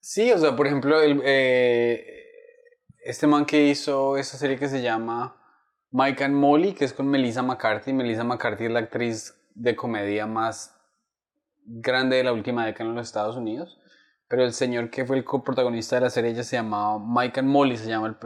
Sí, 0.00 0.30
o 0.30 0.38
sea, 0.38 0.54
por 0.54 0.68
ejemplo, 0.68 1.02
el, 1.02 1.20
eh, 1.24 2.04
este 3.02 3.26
man 3.26 3.44
que 3.44 3.64
hizo 3.64 4.16
esa 4.16 4.38
serie 4.38 4.56
que 4.56 4.68
se 4.68 4.82
llama 4.82 5.36
Mike 5.90 6.22
and 6.22 6.36
Molly, 6.36 6.74
que 6.74 6.84
es 6.84 6.92
con 6.92 7.08
Melissa 7.08 7.42
McCarthy. 7.42 7.92
Melissa 7.92 8.22
McCarthy 8.22 8.66
es 8.66 8.70
la 8.70 8.78
actriz 8.78 9.34
de 9.56 9.74
comedia 9.74 10.28
más 10.28 10.77
grande 11.68 12.16
de 12.16 12.24
la 12.24 12.32
última 12.32 12.64
década 12.66 12.88
en 12.88 12.96
los 12.96 13.06
Estados 13.06 13.36
Unidos. 13.36 13.78
Pero 14.28 14.44
el 14.44 14.52
señor 14.52 14.90
que 14.90 15.06
fue 15.06 15.16
el 15.16 15.24
coprotagonista 15.24 15.96
de 15.96 16.02
la 16.02 16.10
serie, 16.10 16.32
ella 16.32 16.42
se 16.42 16.56
llamaba 16.56 16.98
Mike 16.98 17.40
and 17.40 17.48
Molly, 17.48 17.76
se 17.76 17.88
llama 17.88 18.18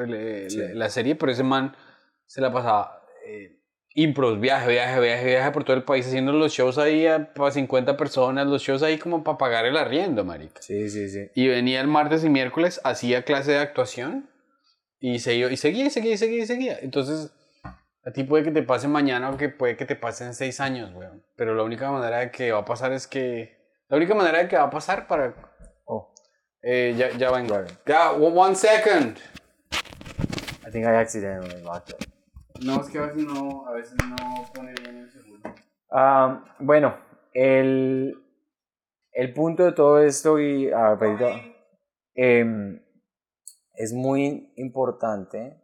la, 0.75 0.91
serie, 0.91 1.15
pero 1.15 1.31
ese 1.31 1.45
man 1.45 1.77
se 2.27 2.41
la 2.41 2.53
pasaba 2.53 3.03
eh, 3.25 3.61
impros, 3.95 4.41
viaje, 4.41 4.69
viaje, 4.69 5.01
viaje, 5.01 5.27
viaje 5.27 5.51
por 5.53 5.63
todo 5.63 5.77
el 5.77 5.85
país 5.85 6.07
haciendo 6.07 6.33
los 6.33 6.53
shows 6.53 6.79
ahí 6.79 7.07
para 7.37 7.53
50 7.53 7.97
personas, 7.97 8.49
los 8.49 8.63
shows 8.63 8.83
ahí 8.83 8.99
como 8.99 9.23
para 9.23 9.39
pagar 9.39 9.65
el 9.65 9.77
arriendo, 9.77 10.25
marica. 10.25 10.61
Sí, 10.61 10.89
sí, 10.91 11.09
sí. 11.09 11.29
Y 11.37 11.47
venía 11.47 11.81
el 11.81 11.87
martes 11.87 12.25
y 12.25 12.29
miércoles, 12.29 12.81
hacía 12.83 13.23
clase 13.23 13.53
de 13.53 13.59
actuación 13.59 14.29
y, 14.99 15.21
se, 15.21 15.37
y 15.37 15.57
seguía, 15.57 15.87
y 15.87 15.91
seguía, 15.91 16.15
y 16.15 16.19
seguía, 16.19 16.43
y 16.43 16.47
seguía. 16.47 16.79
Entonces, 16.81 17.33
a 18.05 18.11
ti 18.13 18.25
puede 18.25 18.45
que 18.45 18.51
te 18.51 18.63
pase 18.63 18.89
mañana 18.89 19.31
o 19.31 19.37
que 19.37 19.49
puede 19.49 19.77
que 19.77 19.85
te 19.85 19.97
pase 19.97 20.25
en 20.25 20.35
seis 20.35 20.61
años, 20.61 20.93
weón. 20.95 21.25
Pero 21.37 21.55
la 21.55 21.63
única 21.63 21.91
manera 21.91 22.19
de 22.19 22.31
que 22.31 22.53
va 22.53 22.61
a 22.61 22.65
pasar 22.65 22.93
es 22.93 23.07
que... 23.07 23.61
La 23.89 23.97
única 23.97 24.15
manera 24.15 24.39
de 24.39 24.49
que 24.49 24.57
va 24.57 24.65
a 24.65 24.71
pasar 24.71 25.07
para... 25.07 25.35
Oh, 25.85 26.13
Eh, 26.63 26.95
ya, 26.97 27.11
ya 27.19 27.31
vengo. 27.33 27.59
Right. 27.59 27.73
Ya, 27.87 28.13
one 28.13 28.37
one 28.37 28.55
second. 28.55 29.19
I 30.65 30.71
think 30.71 30.87
I 30.87 30.95
accidentally 30.95 31.61
locked 31.63 31.91
it. 31.91 32.09
No, 32.65 32.81
es 32.81 32.89
que 32.89 32.99
a 32.99 33.07
veces 33.07 33.27
no, 33.27 33.67
a 33.67 33.73
veces 33.73 33.97
no 34.09 34.47
pone 34.55 34.73
bien 34.81 34.99
el 34.99 35.11
seguro. 35.11 35.55
Um, 35.91 36.45
bueno, 36.61 36.97
el, 37.35 38.15
el 39.13 39.35
punto 39.35 39.65
de 39.65 39.73
todo 39.73 40.01
esto 40.01 40.39
y 40.39 40.71
a 40.71 40.95
ver, 40.95 40.99
Pedrito, 40.99 41.31
em, 42.15 42.81
es 43.75 43.93
muy 43.93 44.53
importante 44.57 45.61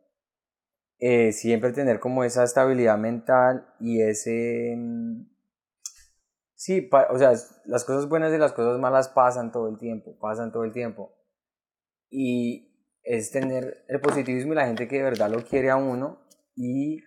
eh, 1.00 1.32
siempre 1.32 1.72
tener 1.72 2.00
como 2.00 2.24
esa 2.24 2.44
estabilidad 2.44 2.98
mental 2.98 3.66
y 3.80 4.02
ese... 4.02 4.74
mm, 4.76 5.22
Sí, 6.54 6.80
pa- 6.82 7.06
o 7.10 7.18
sea, 7.18 7.32
las 7.66 7.84
cosas 7.84 8.08
buenas 8.08 8.32
y 8.34 8.38
las 8.38 8.52
cosas 8.52 8.78
malas 8.80 9.08
pasan 9.08 9.52
todo 9.52 9.68
el 9.68 9.78
tiempo, 9.78 10.18
pasan 10.18 10.50
todo 10.52 10.64
el 10.64 10.72
tiempo. 10.72 11.12
Y 12.10 12.70
es 13.02 13.30
tener 13.30 13.84
el 13.88 14.00
positivismo 14.00 14.52
y 14.52 14.56
la 14.56 14.66
gente 14.66 14.88
que 14.88 14.96
de 14.98 15.02
verdad 15.04 15.30
lo 15.30 15.44
quiere 15.44 15.70
a 15.70 15.76
uno. 15.76 16.18
Y 16.56 17.00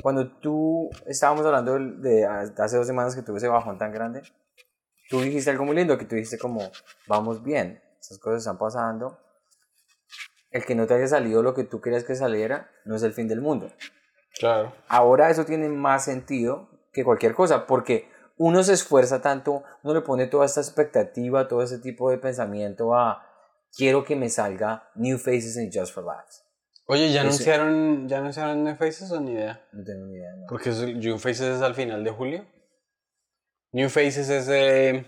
cuando 0.00 0.36
tú 0.40 0.90
estábamos 1.06 1.46
hablando 1.46 1.74
del- 1.74 2.02
de, 2.02 2.24
hace 2.26 2.76
dos 2.76 2.86
semanas 2.86 3.14
que 3.14 3.22
tuve 3.22 3.38
ese 3.38 3.48
bajón 3.48 3.78
tan 3.78 3.92
grande, 3.92 4.22
tú 5.10 5.20
dijiste 5.20 5.50
algo 5.50 5.64
muy 5.64 5.76
lindo, 5.76 5.98
que 5.98 6.04
tú 6.06 6.16
dijiste 6.16 6.38
como, 6.38 6.60
vamos 7.08 7.42
bien, 7.42 7.80
esas 8.00 8.18
cosas 8.18 8.40
están 8.40 8.58
pasando. 8.58 9.18
El 10.52 10.64
que 10.64 10.74
no 10.74 10.86
te 10.86 10.94
haya 10.94 11.08
salido 11.08 11.42
lo 11.42 11.54
que 11.54 11.64
tú 11.64 11.80
querías 11.80 12.04
que 12.04 12.14
saliera 12.14 12.70
no 12.84 12.94
es 12.96 13.02
el 13.02 13.12
fin 13.12 13.26
del 13.28 13.40
mundo. 13.40 13.72
Claro. 14.38 14.72
Ahora 14.88 15.30
eso 15.30 15.44
tiene 15.44 15.68
más 15.68 16.04
sentido 16.04 16.68
que 16.92 17.04
cualquier 17.04 17.34
cosa, 17.34 17.66
porque 17.66 18.08
uno 18.36 18.62
se 18.62 18.72
esfuerza 18.74 19.20
tanto, 19.22 19.62
uno 19.82 19.94
le 19.94 20.00
pone 20.02 20.26
toda 20.26 20.46
esta 20.46 20.60
expectativa, 20.60 21.48
todo 21.48 21.62
ese 21.62 21.78
tipo 21.78 22.10
de 22.10 22.18
pensamiento 22.18 22.94
a 22.94 23.26
quiero 23.76 24.04
que 24.04 24.16
me 24.16 24.28
salga 24.28 24.90
New 24.94 25.18
Faces 25.18 25.56
en 25.56 25.70
Just 25.72 25.94
for 25.94 26.04
Laughs. 26.04 26.44
Oye, 26.86 27.10
¿ya 27.12 27.22
anunciaron, 27.22 28.08
¿ya 28.08 28.18
anunciaron 28.18 28.64
New 28.64 28.76
Faces 28.76 29.10
o 29.12 29.20
ni 29.20 29.32
idea? 29.32 29.64
No 29.72 29.84
tengo 29.84 30.06
ni 30.06 30.16
idea. 30.16 30.30
¿no? 30.36 30.46
Porque 30.48 30.70
eso- 30.70 30.86
New 30.86 31.18
Faces 31.18 31.56
es 31.56 31.62
al 31.62 31.74
final 31.74 32.04
de 32.04 32.10
julio. 32.10 32.46
New 33.72 33.88
Faces 33.88 34.28
es 34.28 34.48
eh, 34.50 35.06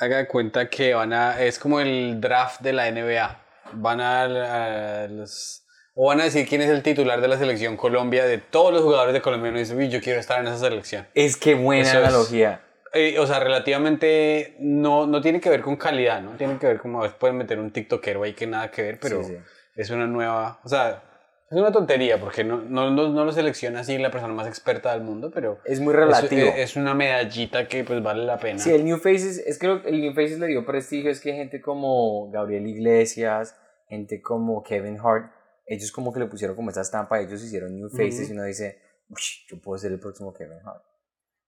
haga 0.00 0.16
de 0.18 0.26
cuenta 0.28 0.68
que 0.68 0.94
van 0.94 1.12
a 1.12 1.40
es 1.40 1.58
como 1.58 1.78
el 1.80 2.20
draft 2.20 2.60
de 2.62 2.72
la 2.72 2.90
NBA. 2.90 3.42
Van 3.72 4.00
a, 4.00 5.04
a 5.04 5.08
los 5.08 5.62
o 5.98 6.08
van 6.08 6.20
a 6.20 6.24
decir 6.24 6.46
quién 6.46 6.60
es 6.60 6.68
el 6.68 6.82
titular 6.82 7.20
de 7.22 7.28
la 7.28 7.38
selección 7.38 7.76
Colombia 7.76 8.26
de 8.26 8.36
todos 8.38 8.72
los 8.72 8.82
jugadores 8.82 9.14
de 9.14 9.22
Colombia. 9.22 9.50
Uno 9.50 9.58
dice, 9.58 9.74
"Uy, 9.74 9.88
yo 9.88 10.00
quiero 10.02 10.20
estar 10.20 10.38
en 10.40 10.46
esa 10.46 10.58
selección. 10.58 11.06
Es 11.14 11.36
que 11.38 11.54
buena 11.54 11.82
Eso 11.88 11.98
es. 12.00 12.04
analogía. 12.08 12.60
Eh, 12.92 13.18
o 13.18 13.26
sea, 13.26 13.40
relativamente 13.40 14.56
no, 14.58 15.06
no 15.06 15.20
tiene 15.20 15.40
que 15.40 15.48
ver 15.50 15.60
con 15.62 15.76
calidad, 15.76 16.20
¿no? 16.22 16.32
Tiene 16.32 16.58
que 16.58 16.66
ver 16.66 16.78
como 16.78 17.00
a 17.00 17.02
veces 17.04 17.16
pueden 17.18 17.36
meter 17.36 17.58
un 17.58 17.70
TikTokero 17.70 18.22
ahí 18.22 18.34
que 18.34 18.46
nada 18.46 18.70
que 18.70 18.82
ver, 18.82 18.98
pero 19.00 19.22
Sí, 19.22 19.30
sí. 19.32 19.36
es 19.76 19.90
una 19.90 20.06
nueva, 20.06 20.60
o 20.64 20.68
sea, 20.68 21.02
es 21.50 21.56
una 21.58 21.70
tontería 21.72 22.18
porque 22.20 22.42
no, 22.44 22.62
no, 22.62 22.90
no, 22.90 23.08
no 23.08 23.24
lo 23.24 23.32
selecciona 23.32 23.80
así 23.80 23.96
la 23.98 24.10
persona 24.10 24.34
más 24.34 24.46
experta 24.48 24.92
del 24.92 25.02
mundo, 25.02 25.30
pero 25.32 25.58
Es 25.64 25.80
muy 25.80 25.94
relativo. 25.94 26.50
es 26.56 26.76
una 26.76 26.94
medallita 26.94 27.68
que 27.68 27.84
pues 27.84 28.02
vale 28.02 28.24
la 28.24 28.38
pena. 28.38 28.58
Sí, 28.58 28.70
el 28.70 28.84
New 28.84 28.98
Faces, 28.98 29.38
es 29.38 29.58
que 29.58 29.66
el 29.84 30.00
New 30.00 30.12
Faces 30.14 30.38
le 30.38 30.48
dio 30.48 30.66
prestigio, 30.66 31.10
es 31.10 31.20
que 31.20 31.32
gente 31.34 31.60
como 31.60 32.30
Gabriel 32.30 32.66
Iglesias, 32.66 33.56
gente 33.88 34.20
como 34.20 34.62
Kevin 34.62 34.98
Hart, 35.02 35.30
ellos 35.66 35.92
como 35.92 36.12
que 36.12 36.20
le 36.20 36.26
pusieron 36.26 36.56
como 36.56 36.70
esa 36.70 36.80
estampa, 36.82 37.20
ellos 37.20 37.42
hicieron 37.42 37.76
New 37.76 37.90
Faces 37.90 38.28
y 38.28 38.32
uno 38.32 38.44
dice, 38.44 38.80
"Uy, 39.08 39.16
yo 39.48 39.60
puedo 39.60 39.78
ser 39.78 39.92
el 39.92 40.00
próximo 40.00 40.32
Kevin 40.32 40.58
Hart. 40.64 40.82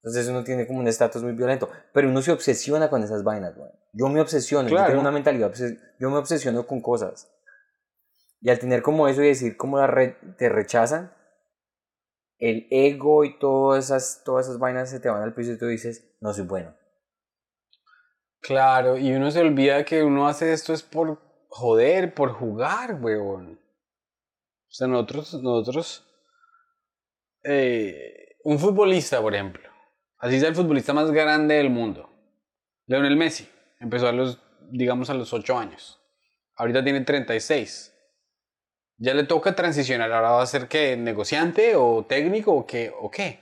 Entonces 0.02 0.28
uno 0.28 0.44
tiene 0.44 0.66
como 0.66 0.78
un 0.78 0.86
estatus 0.86 1.22
muy 1.24 1.32
violento, 1.32 1.68
pero 1.92 2.08
uno 2.08 2.22
se 2.22 2.30
obsesiona 2.30 2.88
con 2.88 3.02
esas 3.02 3.24
vainas, 3.24 3.56
güey. 3.56 3.70
Yo 3.92 4.08
me 4.08 4.20
obsesiono, 4.20 4.68
yo 4.68 4.84
tengo 4.86 5.00
una 5.00 5.10
mentalidad, 5.10 5.52
yo 5.98 6.10
me 6.10 6.16
obsesiono 6.18 6.66
con 6.66 6.80
cosas. 6.80 7.28
Y 8.40 8.50
al 8.50 8.58
tener 8.58 8.82
como 8.82 9.08
eso 9.08 9.22
y 9.22 9.28
decir 9.28 9.56
cómo 9.56 9.78
la 9.78 9.86
re- 9.86 10.16
te 10.38 10.48
rechazan, 10.48 11.12
el 12.38 12.66
ego 12.70 13.24
y 13.24 13.38
todas 13.38 13.86
esas, 13.86 14.22
todas 14.24 14.46
esas 14.46 14.58
vainas 14.58 14.90
se 14.90 15.00
te 15.00 15.08
van 15.08 15.22
al 15.22 15.34
piso 15.34 15.52
y 15.52 15.58
tú 15.58 15.66
dices, 15.66 16.16
no 16.20 16.32
soy 16.32 16.44
bueno. 16.46 16.74
Claro, 18.40 18.96
y 18.96 19.12
uno 19.12 19.30
se 19.30 19.40
olvida 19.40 19.84
que 19.84 20.02
uno 20.04 20.28
hace 20.28 20.52
esto 20.52 20.72
es 20.72 20.82
por 20.82 21.20
joder, 21.48 22.14
por 22.14 22.32
jugar, 22.32 22.94
weón. 23.00 23.54
O 24.68 24.70
sea, 24.70 24.86
nosotros, 24.86 25.34
nosotros, 25.42 26.06
eh, 27.42 28.36
un 28.44 28.58
futbolista, 28.58 29.20
por 29.20 29.34
ejemplo, 29.34 29.68
así 30.18 30.38
sea 30.38 30.48
el 30.48 30.54
futbolista 30.54 30.92
más 30.92 31.10
grande 31.10 31.54
del 31.56 31.70
mundo, 31.70 32.10
Leonel 32.86 33.16
Messi, 33.16 33.48
empezó 33.80 34.08
a 34.08 34.12
los, 34.12 34.40
digamos, 34.70 35.10
a 35.10 35.14
los 35.14 35.32
8 35.32 35.58
años. 35.58 36.00
Ahorita 36.56 36.82
tiene 36.82 37.00
36. 37.02 37.94
Ya 38.98 39.14
le 39.14 39.22
toca 39.24 39.54
transicionar, 39.54 40.12
ahora 40.12 40.30
va 40.30 40.42
a 40.42 40.46
ser 40.46 40.66
que 40.66 40.96
negociante 40.96 41.76
o 41.76 42.04
técnico 42.04 42.52
o 42.52 42.66
qué, 42.66 42.92
o 43.00 43.10
qué. 43.10 43.40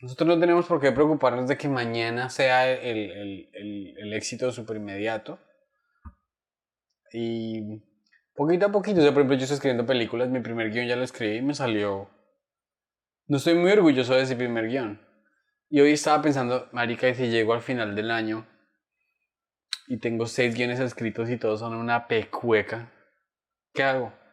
Nosotros 0.00 0.26
no 0.26 0.40
tenemos 0.40 0.66
por 0.66 0.80
qué 0.80 0.90
preocuparnos 0.92 1.48
de 1.48 1.56
que 1.58 1.68
mañana 1.68 2.30
sea 2.30 2.70
el, 2.70 3.10
el, 3.52 3.94
el, 3.96 4.12
éxito 4.14 4.52
súper 4.52 4.76
inmediato. 4.76 5.38
Y 7.12 7.82
poquito 8.34 8.66
a 8.66 8.72
poquito, 8.72 9.00
o 9.00 9.02
sea, 9.02 9.12
por 9.12 9.20
ejemplo, 9.20 9.36
yo 9.36 9.44
estoy 9.44 9.54
escribiendo 9.54 9.86
películas, 9.86 10.28
mi 10.30 10.40
primer 10.40 10.70
guion 10.70 10.86
ya 10.86 10.96
lo 10.96 11.04
escribí 11.04 11.36
y 11.36 11.42
me 11.42 11.54
salió... 11.54 12.10
No 13.26 13.36
estoy 13.36 13.54
muy 13.54 13.70
orgulloso 13.70 14.14
de 14.14 14.22
ese 14.22 14.36
primer 14.36 14.68
guion. 14.68 15.00
Y 15.70 15.80
hoy 15.80 15.92
estaba 15.92 16.22
pensando, 16.22 16.68
marica, 16.72 17.08
y 17.08 17.14
si 17.14 17.28
llego 17.28 17.54
al 17.54 17.62
final 17.62 17.94
del 17.94 18.10
año 18.10 18.46
y 19.88 19.98
tengo 19.98 20.26
seis 20.26 20.54
guiones 20.54 20.80
escritos 20.80 21.30
y 21.30 21.36
todos 21.36 21.60
son 21.60 21.74
una 21.74 22.06
pecueca, 22.06 22.92
¿qué 23.72 23.82
hago? 23.82 24.23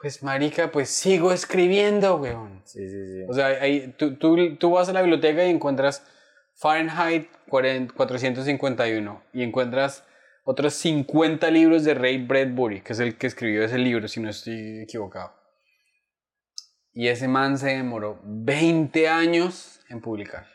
Pues, 0.00 0.22
marica, 0.22 0.70
pues 0.70 0.90
sigo 0.90 1.32
escribiendo, 1.32 2.16
weón. 2.16 2.62
Sí, 2.64 2.88
sí, 2.88 3.06
sí. 3.06 3.24
O 3.28 3.32
sea, 3.32 3.46
ahí, 3.46 3.94
tú, 3.98 4.16
tú, 4.16 4.56
tú 4.56 4.70
vas 4.70 4.88
a 4.88 4.92
la 4.92 5.02
biblioteca 5.02 5.44
y 5.44 5.50
encuentras 5.50 6.06
Fahrenheit 6.54 7.28
40 7.48 7.94
451 7.94 9.22
y 9.32 9.42
encuentras 9.42 10.04
otros 10.44 10.74
50 10.74 11.50
libros 11.50 11.84
de 11.84 11.94
Ray 11.94 12.24
Bradbury, 12.24 12.82
que 12.82 12.92
es 12.92 13.00
el 13.00 13.18
que 13.18 13.26
escribió 13.26 13.64
ese 13.64 13.78
libro, 13.78 14.06
si 14.06 14.20
no 14.20 14.30
estoy 14.30 14.80
equivocado. 14.82 15.34
Y 16.92 17.08
ese 17.08 17.28
man 17.28 17.58
se 17.58 17.68
demoró 17.70 18.20
20 18.24 19.08
años 19.08 19.80
en 19.90 20.00
publicar. 20.00 20.46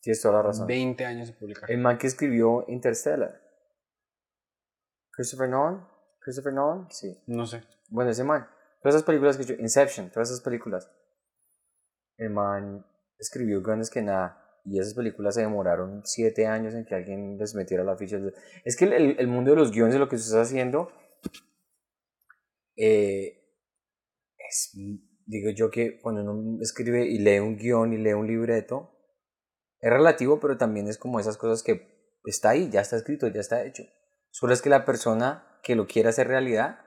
Tienes 0.00 0.20
toda 0.20 0.34
la 0.34 0.42
razón. 0.42 0.66
20 0.66 1.04
años 1.04 1.30
en 1.30 1.34
publicar. 1.36 1.70
El 1.70 1.78
man 1.78 1.96
que 1.96 2.06
escribió 2.06 2.64
Interstellar. 2.68 3.40
Christopher 5.12 5.48
Nolan. 5.48 5.88
Christopher 6.20 6.52
Nolan, 6.52 6.90
sí. 6.90 7.16
No 7.26 7.46
sé. 7.46 7.62
Bueno, 7.92 8.10
ese 8.10 8.24
man. 8.24 8.48
Todas 8.80 8.96
esas 8.96 9.06
películas 9.06 9.36
que 9.36 9.44
yo. 9.44 9.54
Inception, 9.54 10.10
todas 10.10 10.30
esas 10.30 10.40
películas. 10.42 10.90
El 12.16 12.30
man 12.30 12.84
escribió 13.18 13.62
guiones 13.62 13.90
que 13.90 14.02
nada. 14.02 14.38
Y 14.64 14.78
esas 14.78 14.94
películas 14.94 15.34
se 15.34 15.40
demoraron 15.42 16.02
siete 16.04 16.46
años 16.46 16.74
en 16.74 16.84
que 16.84 16.94
alguien 16.94 17.36
les 17.36 17.54
metiera 17.54 17.84
la 17.84 17.96
ficha. 17.96 18.18
Es 18.64 18.76
que 18.76 18.84
el, 18.86 19.18
el- 19.18 19.26
mundo 19.28 19.50
de 19.50 19.56
los 19.56 19.72
guiones, 19.72 19.96
lo 19.96 20.08
que 20.08 20.16
tú 20.16 20.22
estás 20.22 20.48
haciendo, 20.48 20.90
eh, 22.76 23.38
es, 24.38 24.70
digo 25.26 25.50
yo 25.50 25.70
que 25.70 26.00
cuando 26.00 26.22
uno 26.22 26.58
escribe 26.62 27.04
y 27.06 27.18
lee 27.18 27.40
un 27.40 27.56
guion 27.56 27.92
y 27.92 27.98
lee 27.98 28.12
un 28.12 28.26
libreto, 28.26 28.90
es 29.80 29.90
relativo, 29.90 30.38
pero 30.38 30.56
también 30.56 30.86
es 30.88 30.96
como 30.96 31.18
esas 31.18 31.36
cosas 31.36 31.62
que 31.64 32.16
está 32.24 32.50
ahí, 32.50 32.70
ya 32.70 32.80
está 32.80 32.96
escrito, 32.96 33.26
ya 33.28 33.40
está 33.40 33.64
hecho. 33.64 33.82
Solo 34.30 34.52
es 34.52 34.62
que 34.62 34.70
la 34.70 34.84
persona 34.84 35.58
que 35.64 35.74
lo 35.74 35.86
quiera 35.88 36.10
hacer 36.10 36.28
realidad 36.28 36.78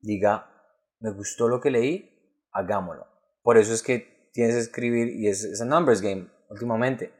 diga, 0.00 0.50
me 1.00 1.10
gustó 1.12 1.48
lo 1.48 1.60
que 1.60 1.70
leí, 1.70 2.10
hagámoslo. 2.52 3.06
Por 3.42 3.58
eso 3.58 3.72
es 3.72 3.82
que 3.82 4.30
tienes 4.32 4.54
que 4.54 4.60
escribir 4.62 5.08
y 5.08 5.28
es, 5.28 5.44
es 5.44 5.60
a 5.60 5.64
numbers 5.64 6.00
game 6.00 6.28
últimamente. 6.50 7.12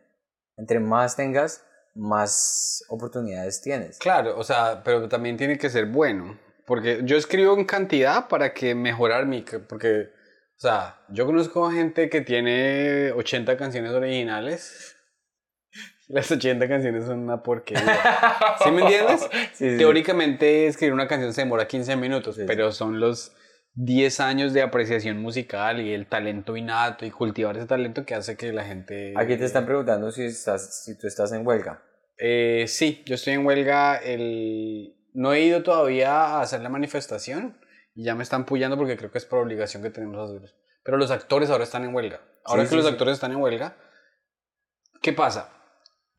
Entre 0.56 0.80
más 0.80 1.16
tengas, 1.16 1.64
más 1.94 2.84
oportunidades 2.88 3.60
tienes. 3.62 3.98
Claro, 3.98 4.38
o 4.38 4.44
sea, 4.44 4.82
pero 4.84 5.08
también 5.08 5.36
tiene 5.36 5.58
que 5.58 5.70
ser 5.70 5.86
bueno. 5.86 6.38
Porque 6.66 7.00
yo 7.04 7.16
escribo 7.16 7.56
en 7.56 7.64
cantidad 7.64 8.28
para 8.28 8.52
que 8.52 8.74
mejorar 8.74 9.26
mi... 9.26 9.42
Porque, 9.42 10.10
o 10.56 10.60
sea, 10.60 11.00
yo 11.08 11.24
conozco 11.24 11.70
gente 11.70 12.10
que 12.10 12.20
tiene 12.20 13.12
80 13.12 13.56
canciones 13.56 13.92
originales. 13.92 14.96
Las 16.08 16.30
80 16.30 16.66
canciones 16.68 17.04
son 17.04 17.18
una 17.20 17.42
porquería. 17.42 17.82
¿Sí 18.64 18.70
me 18.70 18.82
entiendes? 18.82 19.28
Sí, 19.54 19.70
sí. 19.72 19.76
Teóricamente 19.76 20.66
escribir 20.66 20.94
una 20.94 21.06
canción 21.06 21.32
se 21.34 21.42
demora 21.42 21.66
15 21.68 21.96
minutos, 21.96 22.34
Sí, 22.36 22.40
sí. 22.42 22.46
pero 22.46 22.72
son 22.72 22.98
los 22.98 23.34
10 23.74 24.20
años 24.20 24.52
de 24.54 24.62
apreciación 24.62 25.18
musical 25.20 25.80
y 25.80 25.92
el 25.92 26.06
talento 26.06 26.56
innato 26.56 27.04
y 27.04 27.10
cultivar 27.10 27.56
ese 27.56 27.66
talento 27.66 28.04
que 28.06 28.14
hace 28.14 28.36
que 28.36 28.52
la 28.52 28.64
gente... 28.64 29.12
Aquí 29.16 29.36
te 29.36 29.44
están 29.44 29.66
preguntando 29.66 30.10
si, 30.10 30.24
estás, 30.24 30.82
si 30.84 30.96
tú 30.98 31.06
estás 31.06 31.30
en 31.32 31.46
huelga. 31.46 31.82
Eh, 32.16 32.64
sí, 32.68 33.02
yo 33.06 33.14
estoy 33.14 33.34
en 33.34 33.44
huelga. 33.46 33.96
El... 33.96 34.94
No 35.12 35.32
he 35.34 35.42
ido 35.42 35.62
todavía 35.62 36.10
a 36.12 36.40
hacer 36.40 36.60
la 36.62 36.68
manifestación 36.70 37.58
y 37.94 38.04
ya 38.04 38.14
me 38.14 38.22
están 38.22 38.46
puyando 38.46 38.76
porque 38.78 38.96
creo 38.96 39.10
que 39.10 39.18
es 39.18 39.24
por 39.26 39.40
obligación 39.40 39.82
que 39.82 39.90
tenemos 39.90 40.30
hacer. 40.30 40.50
Pero 40.82 40.96
los 40.96 41.10
actores 41.10 41.50
ahora 41.50 41.64
están 41.64 41.84
en 41.84 41.94
huelga. 41.94 42.20
Ahora 42.44 42.62
Sí, 42.62 42.66
que 42.66 42.70
sí, 42.70 42.76
los 42.76 42.86
sí. 42.86 42.92
actores 42.92 43.14
están 43.14 43.32
en 43.32 43.38
huelga, 43.38 43.76
¿qué 45.02 45.12
pasa? 45.12 45.52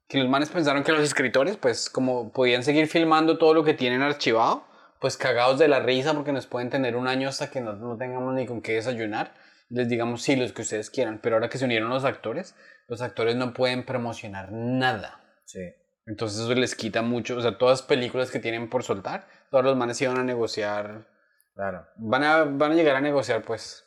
Que 0.10 0.18
los 0.18 0.28
manes 0.28 0.50
pensaron 0.50 0.84
que 0.84 0.92
los 0.92 1.02
escritores, 1.02 1.56
pues 1.56 1.90
como 1.90 2.32
podían 2.34 2.64
seguir 2.64 2.88
filmando 2.88 3.38
todo 3.38 3.54
lo 3.54 3.64
que 3.64 3.74
tienen 3.76 4.02
archivado, 4.02 4.66
pues 5.00 5.16
cagados 5.16 5.60
de 5.60 5.68
la 5.68 5.80
risa 5.80 6.14
porque 6.14 6.34
nos 6.34 6.48
pueden 6.48 6.70
tener 6.70 6.96
un 6.98 7.08
año 7.08 7.30
hasta 7.30 7.50
que 7.52 7.62
no, 7.62 7.74
no 7.74 7.96
tengamos 7.96 8.34
ni 8.34 8.46
con 8.46 8.62
qué 8.62 8.74
desayunar. 8.74 9.34
Les 9.70 9.88
digamos 9.88 10.24
sí, 10.24 10.36
los 10.36 10.52
que 10.52 10.64
ustedes 10.64 10.90
quieran, 10.90 11.20
pero 11.22 11.36
ahora 11.36 11.48
que 11.48 11.60
se 11.60 11.66
unieron 11.66 11.90
los 11.90 12.04
actores, 12.04 12.56
los 12.88 13.02
actores 13.04 13.36
no 13.36 13.54
pueden 13.54 13.86
promocionar 13.86 14.52
nada. 14.52 15.22
Sí. 15.46 15.62
Entonces 16.08 16.40
eso 16.40 16.56
les 16.56 16.74
quita 16.76 17.04
mucho, 17.04 17.38
o 17.38 17.42
sea, 17.42 17.60
todas 17.60 17.82
las 17.82 17.88
películas 17.88 18.32
que 18.32 18.40
tienen 18.40 18.68
por 18.68 18.82
soltar, 18.84 19.28
todos 19.52 19.64
los 19.64 19.78
manes 19.78 20.02
iban 20.02 20.18
a 20.18 20.24
negociar, 20.24 21.08
Claro. 21.54 21.86
van 21.98 22.24
a, 22.24 22.44
van 22.46 22.72
a 22.72 22.76
llegar 22.76 22.96
a 22.96 23.02
negociar 23.02 23.44
pues. 23.44 23.86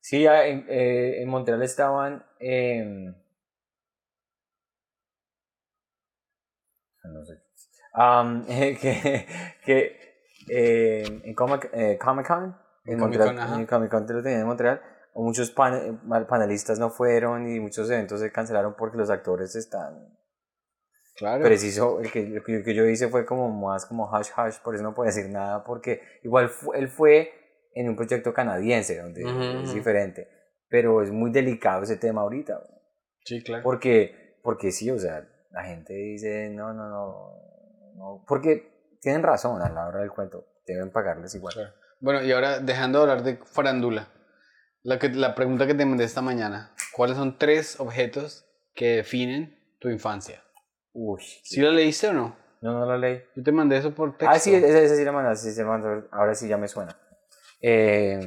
Sí, 0.00 0.26
en, 0.26 0.66
eh, 0.68 1.22
en 1.22 1.28
Montreal 1.28 1.62
estaban. 1.62 2.24
em, 2.40 3.14
no 7.12 7.24
sé. 7.24 7.34
Am, 7.92 8.44
que 8.46 9.26
que 9.64 10.00
eh, 10.48 11.22
en 11.24 11.34
Comic, 11.34 11.70
eh, 11.72 11.98
Comic 11.98 12.26
Con, 12.26 12.56
en 12.84 12.98
Montreal, 12.98 13.28
Comic-Con, 13.28 13.38
ajá. 13.50 13.60
en 13.60 13.66
Comic 13.66 13.90
Con 13.90 14.06
te 14.06 14.12
lo 14.12 14.22
tenían 14.22 14.42
en 14.42 14.46
Montreal, 14.46 14.80
muchos 15.14 15.50
pane- 15.50 15.98
panelistas 16.28 16.78
no 16.78 16.90
fueron 16.90 17.48
y 17.48 17.58
muchos 17.58 17.90
eventos 17.90 18.20
se 18.20 18.30
cancelaron 18.30 18.74
porque 18.76 18.96
los 18.98 19.10
actores 19.10 19.56
están. 19.56 20.14
Claro. 21.16 21.42
Preciso, 21.44 22.00
el 22.00 22.12
que, 22.12 22.20
el 22.20 22.42
que- 22.62 22.74
yo 22.74 22.84
hice 22.86 23.08
fue 23.08 23.24
como 23.24 23.48
más 23.48 23.86
como 23.86 24.14
hash 24.14 24.28
hash, 24.36 24.58
por 24.62 24.74
eso 24.74 24.84
no 24.84 24.94
puedo 24.94 25.06
decir 25.06 25.30
nada, 25.30 25.64
porque 25.64 26.02
igual 26.22 26.50
él 26.74 26.88
fue 26.88 27.32
en 27.74 27.88
un 27.88 27.96
proyecto 27.96 28.34
canadiense, 28.34 29.00
donde 29.00 29.24
Ujú, 29.24 29.40
es 29.62 29.68
ujú. 29.70 29.74
diferente, 29.74 30.28
pero 30.68 31.02
es 31.02 31.10
muy 31.10 31.30
delicado 31.30 31.82
ese 31.84 31.96
tema 31.96 32.20
ahorita. 32.20 32.60
Sí, 33.24 33.42
claro. 33.42 33.62
porque, 33.64 34.38
porque 34.42 34.70
sí, 34.70 34.90
o 34.90 34.98
sea, 34.98 35.26
la 35.50 35.64
gente 35.64 35.94
dice, 35.94 36.50
no, 36.50 36.72
no, 36.72 36.88
no, 36.88 37.32
no, 37.94 38.24
porque 38.26 38.96
tienen 39.00 39.22
razón 39.22 39.62
a 39.62 39.68
la 39.68 39.86
hora 39.86 40.00
del 40.00 40.10
cuento, 40.10 40.46
deben 40.66 40.90
pagarles 40.90 41.34
igual. 41.34 41.54
Bueno, 42.00 42.22
y 42.22 42.32
ahora 42.32 42.60
dejando 42.60 42.98
de 42.98 43.10
hablar 43.10 43.24
de 43.24 43.36
farándula, 43.44 44.08
la, 44.82 44.98
que, 44.98 45.08
la 45.08 45.34
pregunta 45.34 45.66
que 45.66 45.74
te 45.74 45.86
mandé 45.86 46.04
esta 46.04 46.22
mañana, 46.22 46.74
¿cuáles 46.92 47.16
son 47.16 47.38
tres 47.38 47.80
objetos 47.80 48.46
que 48.74 48.96
definen 48.96 49.58
tu 49.78 49.88
infancia? 49.88 50.42
Uy, 50.92 51.22
¿Sí 51.42 51.60
la 51.60 51.70
leíste 51.70 52.08
o 52.08 52.12
no? 52.12 52.36
no, 52.60 52.72
no 52.80 52.86
la 52.86 52.96
leí. 52.96 53.22
Yo 53.34 53.42
te 53.42 53.52
mandé 53.52 53.76
eso 53.76 53.94
por 53.94 54.16
texto. 54.16 54.34
Ah, 54.34 54.38
sí, 54.38 54.54
esa, 54.54 54.78
esa 54.78 54.96
sí 54.96 55.04
la 55.04 55.12
mandaste, 55.12 55.52
sí 55.52 55.60
ahora 56.10 56.34
sí 56.34 56.48
ya 56.48 56.56
me 56.56 56.68
suena. 56.68 56.96
Eh, 57.60 58.18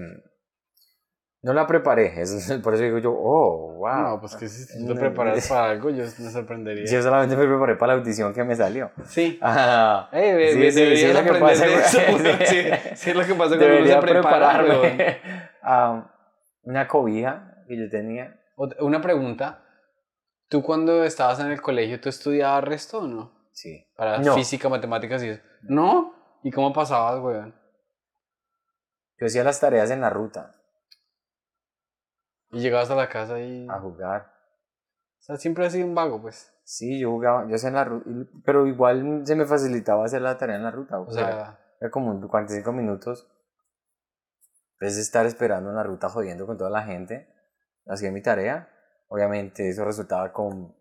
no 1.41 1.54
la 1.54 1.65
preparé, 1.67 2.13
eso 2.21 2.38
es- 2.38 2.62
por 2.62 2.73
eso 2.73 2.84
digo 2.84 2.97
yo, 2.97 3.12
oh, 3.13 3.75
wow. 3.78 4.02
No, 4.02 4.19
pues 4.19 4.36
que 4.36 4.47
si 4.49 4.86
tú 4.86 4.93
te 4.93 4.99
preparas 4.99 5.47
para 5.47 5.69
algo, 5.71 5.89
yo 5.89 6.04
me 6.04 6.30
sorprendería. 6.32 6.86
Yo 6.86 7.02
solamente 7.02 7.36
me 7.38 7.47
preparé 7.47 7.75
para 7.75 7.93
la 7.93 7.99
audición 7.99 8.34
que 8.34 8.43
me 8.43 8.56
salió. 8.56 8.91
Sí. 9.06 9.39
Ah, 9.43 10.10
ve- 10.12 10.52
Sí, 10.54 10.71
sí, 10.71 10.95
sí, 10.97 11.06
es 11.06 11.13
lo 11.13 11.23
que 11.34 11.39
pasa, 11.39 11.65
eso. 11.65 11.99
Sí. 12.45 12.63
Sí, 12.95 13.10
es 13.12 13.15
lo 13.15 13.23
que 13.25 13.34
pasa 13.36 13.58
cuando 13.58 13.80
uno 13.80 13.99
prepararme. 14.02 15.21
Ah, 15.63 16.12
una 16.63 16.88
cobija 16.88 17.63
que 17.67 17.78
yo 17.78 17.89
tenía. 17.89 18.36
Una 18.80 18.99
pregunta. 19.02 19.63
¿Tú 20.49 20.63
cuando 20.63 21.04
estabas 21.04 21.39
en 21.39 21.52
el 21.52 21.62
colegio, 21.62 22.02
tú 22.02 22.10
estudiabas 22.10 22.63
resto 22.63 22.99
o 23.02 23.08
no? 23.08 23.49
Sí. 23.52 23.86
Para 23.95 24.17
No. 24.17 24.34
física, 24.34 24.67
matemáticas 24.67 25.23
y 25.23 25.30
eso. 25.30 25.41
¿No? 25.62 26.13
¿Y 26.43 26.52
cómo 26.52 26.73
pasabas, 26.73 27.19
weón? 27.21 27.54
Yo 29.19 29.28
hacía 29.28 29.43
las 29.43 29.60
tareas 29.60 29.91
en 29.91 30.02
la 30.02 30.10
ruta 30.10 30.56
Y 32.51 32.59
llegabas 32.59 32.89
a 32.91 32.95
la 32.95 33.09
casa 33.09 33.39
y... 33.39 33.67
a 33.69 33.79
jugar. 33.79 34.31
O 35.19 35.21
sea, 35.21 35.38
siempre 35.38 35.65
has 35.65 35.73
sido 35.73 35.85
un 35.85 35.95
vago, 35.95 36.21
pues. 36.21 36.51
Sí, 36.63 36.99
yo 36.99 37.12
jugaba, 37.12 37.47
yo 37.47 37.55
hacía 37.55 37.69
en 37.69 37.75
la 37.75 37.83
ruta, 37.83 38.09
pero 38.45 38.65
igual 38.67 39.21
se 39.25 39.35
me 39.35 39.45
facilitaba 39.45 40.05
hacer 40.05 40.21
la 40.21 40.38
tarea 40.38 40.55
en 40.55 40.63
la 40.63 40.71
ruta. 40.71 40.99
O 40.99 41.12
sea, 41.12 41.59
Era 41.79 41.89
como 41.91 42.12
un 42.12 42.27
45 42.27 42.71
minutos. 42.71 43.27
En 44.79 44.88
vez 44.88 44.95
de 44.95 45.01
estar 45.01 45.25
esperando 45.25 45.69
en 45.69 45.75
la 45.75 45.83
ruta 45.83 46.09
jodiendo 46.09 46.45
con 46.45 46.57
toda 46.57 46.69
la 46.69 46.83
gente, 46.83 47.27
hacía 47.88 48.12
mi 48.12 48.21
tarea. 48.21 48.69
Obviamente 49.09 49.67
eso 49.69 49.83
resultaba 49.83 50.31
con 50.31 50.75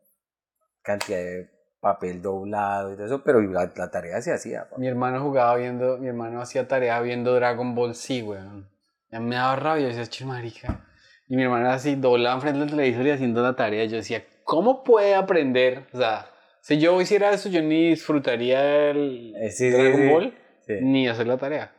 cantidad 0.83 1.19
de 1.19 1.51
papel 1.81 2.21
doblado 2.23 2.93
y 2.93 2.97
todo 2.97 3.07
eso, 3.07 3.25
pero 3.25 3.41
la, 3.41 3.71
la 3.75 3.91
tarea 3.91 4.21
se 4.21 4.33
hacía. 4.33 4.69
mi 4.77 4.89
hermano 4.89 5.21
jugaba 5.23 5.57
viendo... 5.57 5.99
Mi 5.99 6.09
hermano 6.09 6.41
hacía 6.41 6.69
tarea 6.69 7.01
viendo 7.01 7.35
Dragon 7.35 7.75
Ball 7.75 7.95
Z, 7.95 8.25
weón. 8.25 8.69
Ya 9.11 9.21
me 9.21 9.37
daba 9.37 9.57
rabia. 9.57 9.89
Yo 9.89 9.97
decía, 9.97 10.07
"Che, 10.07 10.25
marica. 10.25 10.85
Y 11.29 11.37
mi 11.37 11.43
hermano 11.43 11.67
era 11.67 11.75
así, 11.75 11.95
doblado 11.95 12.37
enfrente 12.37 12.61
del 12.61 12.71
televisor 12.71 13.07
y 13.07 13.11
haciendo 13.11 13.43
la 13.43 13.55
tarea. 13.55 13.85
Yo 13.85 13.97
decía, 13.97 14.25
¿cómo 14.45 14.83
puede 14.83 15.15
aprender? 15.15 15.87
O 15.93 15.99
sea, 15.99 16.31
si 16.63 16.79
yo 16.79 17.01
hiciera 17.01 17.31
eso, 17.33 17.49
yo 17.49 17.63
ni 17.63 17.91
disfrutaría 17.91 18.91
el 18.91 19.35
Eh, 19.41 19.51
sí, 19.51 19.71
Dragon 19.71 20.01
sí. 20.01 20.09
Ball. 20.09 20.39
Sí. 20.67 20.75
ni 20.83 21.09
hacer 21.09 21.27
la 21.27 21.39
tarea. 21.39 21.75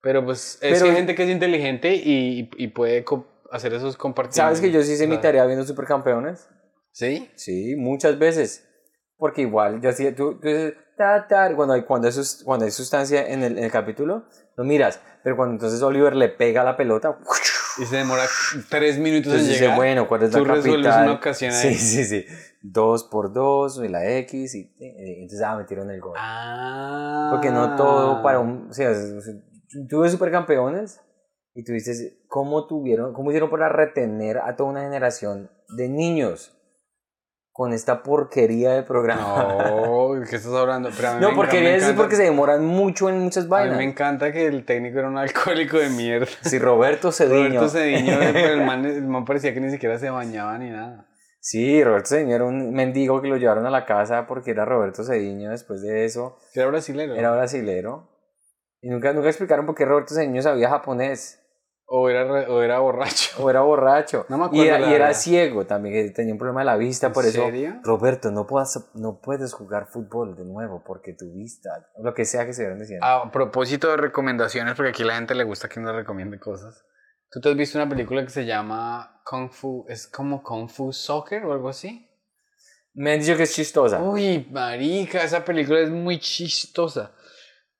Pero 0.00 0.24
pues 0.24 0.58
es 0.62 0.74
Pero- 0.74 0.84
que 0.84 0.90
hay 0.90 0.96
gente 0.96 1.14
que 1.16 1.24
es 1.24 1.30
inteligente 1.30 1.94
y, 1.94 2.48
y 2.56 2.68
puede 2.68 3.04
hacer 3.50 3.74
esos 3.74 3.96
compartidos. 3.96 4.36
¿Sabes 4.36 4.60
que 4.60 4.70
yo 4.70 4.80
sí 4.82 4.92
hice 4.92 5.06
mi 5.08 5.18
tarea 5.18 5.44
viendo 5.44 5.64
Supercampeones? 5.64 6.48
¿Sí? 6.92 7.28
Sí, 7.34 7.74
muchas 7.76 8.18
veces. 8.18 8.64
Porque 9.16 9.42
igual, 9.42 9.80
yo 9.80 9.90
hacía, 9.90 10.14
tú, 10.14 10.38
tú 10.40 10.46
dices, 10.46 10.74
ta, 10.96 11.26
ta, 11.26 11.52
cuando 11.56 11.74
hay, 11.74 11.82
cuando 11.82 12.06
hay, 12.06 12.14
cuando 12.44 12.64
hay 12.64 12.70
sustancia 12.70 13.26
en 13.28 13.42
el, 13.42 13.58
en 13.58 13.64
el 13.64 13.70
capítulo, 13.72 14.26
lo 14.56 14.64
miras. 14.64 15.00
Pero 15.24 15.36
cuando 15.36 15.54
entonces 15.54 15.82
Oliver 15.82 16.14
le 16.14 16.28
pega 16.28 16.62
la 16.62 16.76
pelota, 16.76 17.18
Y 17.78 17.84
se 17.86 17.96
demora 17.96 18.24
tres 18.68 18.98
minutos 18.98 19.32
entonces 19.32 19.46
en 19.46 19.52
dice, 19.52 19.76
bueno, 19.76 20.08
¿cuál 20.08 20.24
es 20.24 20.32
la 20.32 20.38
Tú 20.38 20.44
resuelves 20.44 20.86
capital? 20.86 21.04
una 21.04 21.12
ocasión 21.14 21.52
ahí. 21.52 21.74
Sí, 21.74 21.74
sí, 21.74 22.04
sí. 22.04 22.26
Dos 22.60 23.04
por 23.04 23.32
dos, 23.32 23.80
y 23.82 23.88
la 23.88 24.04
X, 24.18 24.54
y, 24.54 24.74
y 24.78 25.22
entonces, 25.22 25.42
ah, 25.42 25.56
metieron 25.56 25.90
el 25.90 26.00
gol. 26.00 26.16
Ah. 26.18 27.30
Porque 27.32 27.50
no 27.50 27.76
todo 27.76 28.22
para 28.22 28.40
un... 28.40 28.68
O 28.70 28.72
sea, 28.72 28.92
tuve 29.88 30.10
supercampeones 30.10 31.00
y 31.54 31.64
tú 31.64 31.72
dices, 31.72 32.18
¿cómo 32.26 32.66
tuvieron, 32.66 33.12
cómo 33.12 33.30
hicieron 33.30 33.50
para 33.50 33.68
retener 33.68 34.38
a 34.38 34.56
toda 34.56 34.70
una 34.70 34.82
generación 34.82 35.50
de 35.68 35.88
niños 35.88 36.57
con 37.58 37.72
esta 37.72 38.04
porquería 38.04 38.70
de 38.70 38.84
programa? 38.84 39.64
No, 39.68 40.14
¿de 40.14 40.28
qué 40.30 40.36
estás 40.36 40.52
hablando? 40.52 40.90
Pero 40.96 41.08
a 41.08 41.14
mí 41.14 41.20
No, 41.20 41.30
me 41.30 41.34
porquería 41.34 41.74
es 41.74 41.92
porque 41.94 42.14
se 42.14 42.22
demoran 42.22 42.64
mucho 42.64 43.08
en 43.08 43.18
muchas 43.18 43.42
A 43.42 43.46
mí 43.46 43.50
vainas. 43.50 43.76
me 43.78 43.82
encanta 43.82 44.30
que 44.30 44.46
el 44.46 44.64
técnico 44.64 45.00
era 45.00 45.08
un 45.08 45.18
alcohólico 45.18 45.76
de 45.76 45.88
mierda. 45.88 46.28
Sí, 46.42 46.60
Roberto 46.60 47.10
Cediño. 47.10 47.48
Roberto 47.48 47.68
Cediño, 47.68 48.16
pero 48.32 48.52
el 48.52 48.64
man, 48.64 48.84
el 48.84 49.08
man 49.08 49.24
parecía 49.24 49.52
que 49.54 49.60
ni 49.60 49.72
siquiera 49.72 49.98
se 49.98 50.08
bañaba 50.08 50.56
ni 50.56 50.70
nada. 50.70 51.08
Sí, 51.40 51.82
Roberto 51.82 52.10
Cediño 52.10 52.36
era 52.36 52.44
un 52.44 52.72
mendigo 52.72 53.20
que 53.20 53.26
lo 53.26 53.36
llevaron 53.38 53.66
a 53.66 53.70
la 53.70 53.84
casa 53.86 54.28
porque 54.28 54.52
era 54.52 54.64
Roberto 54.64 55.02
Cediño 55.02 55.50
después 55.50 55.82
de 55.82 56.04
eso. 56.04 56.38
Era 56.54 56.66
brasilero. 56.66 57.16
Era 57.16 57.32
brasilero. 57.32 58.08
Y 58.80 58.88
nunca, 58.88 59.12
nunca 59.12 59.30
explicaron 59.30 59.66
por 59.66 59.74
qué 59.74 59.84
Roberto 59.84 60.14
Cediño 60.14 60.42
sabía 60.42 60.68
japonés. 60.70 61.40
O 61.90 62.10
era, 62.10 62.22
o 62.50 62.60
era 62.60 62.80
borracho. 62.80 63.42
O 63.42 63.48
era 63.48 63.62
borracho. 63.62 64.26
No 64.28 64.36
me 64.36 64.44
y 64.44 64.46
acuerdo, 64.48 64.64
era, 64.64 64.78
la 64.78 64.90
y 64.90 64.94
era 64.94 65.14
ciego 65.14 65.64
también, 65.64 65.94
que 65.94 66.12
tenía 66.12 66.34
un 66.34 66.38
problema 66.38 66.60
de 66.60 66.66
la 66.66 66.76
vista. 66.76 67.06
¿En 67.06 67.12
Por 67.14 67.24
eso, 67.24 67.42
serio? 67.46 67.80
Roberto, 67.82 68.30
no, 68.30 68.46
puedas, 68.46 68.90
no 68.92 69.20
puedes 69.22 69.54
jugar 69.54 69.86
fútbol 69.86 70.36
de 70.36 70.44
nuevo 70.44 70.84
porque 70.86 71.14
tu 71.14 71.32
vista, 71.32 71.70
lo 72.02 72.12
que 72.12 72.26
sea 72.26 72.44
que 72.44 72.52
se 72.52 72.66
vean 72.66 72.78
diciendo. 72.78 73.06
A 73.06 73.30
propósito 73.32 73.88
de 73.88 73.96
recomendaciones, 73.96 74.74
porque 74.74 74.90
aquí 74.90 75.02
la 75.02 75.14
gente 75.14 75.34
le 75.34 75.44
gusta 75.44 75.70
que 75.70 75.80
uno 75.80 75.94
recomiende 75.94 76.38
cosas. 76.38 76.84
¿Tú 77.30 77.40
te 77.40 77.48
has 77.48 77.56
visto 77.56 77.78
una 77.78 77.88
película 77.88 78.22
que 78.22 78.30
se 78.30 78.44
llama 78.44 79.22
Kung 79.24 79.50
Fu? 79.50 79.86
¿Es 79.88 80.06
como 80.08 80.42
Kung 80.42 80.68
Fu 80.68 80.92
Soccer 80.92 81.42
o 81.46 81.54
algo 81.54 81.70
así? 81.70 82.06
Me 82.92 83.12
han 83.12 83.20
dicho 83.20 83.34
que 83.34 83.44
es 83.44 83.54
chistosa. 83.54 84.02
Uy, 84.02 84.46
marica, 84.50 85.22
esa 85.22 85.42
película 85.42 85.80
es 85.80 85.88
muy 85.88 86.18
chistosa. 86.18 87.12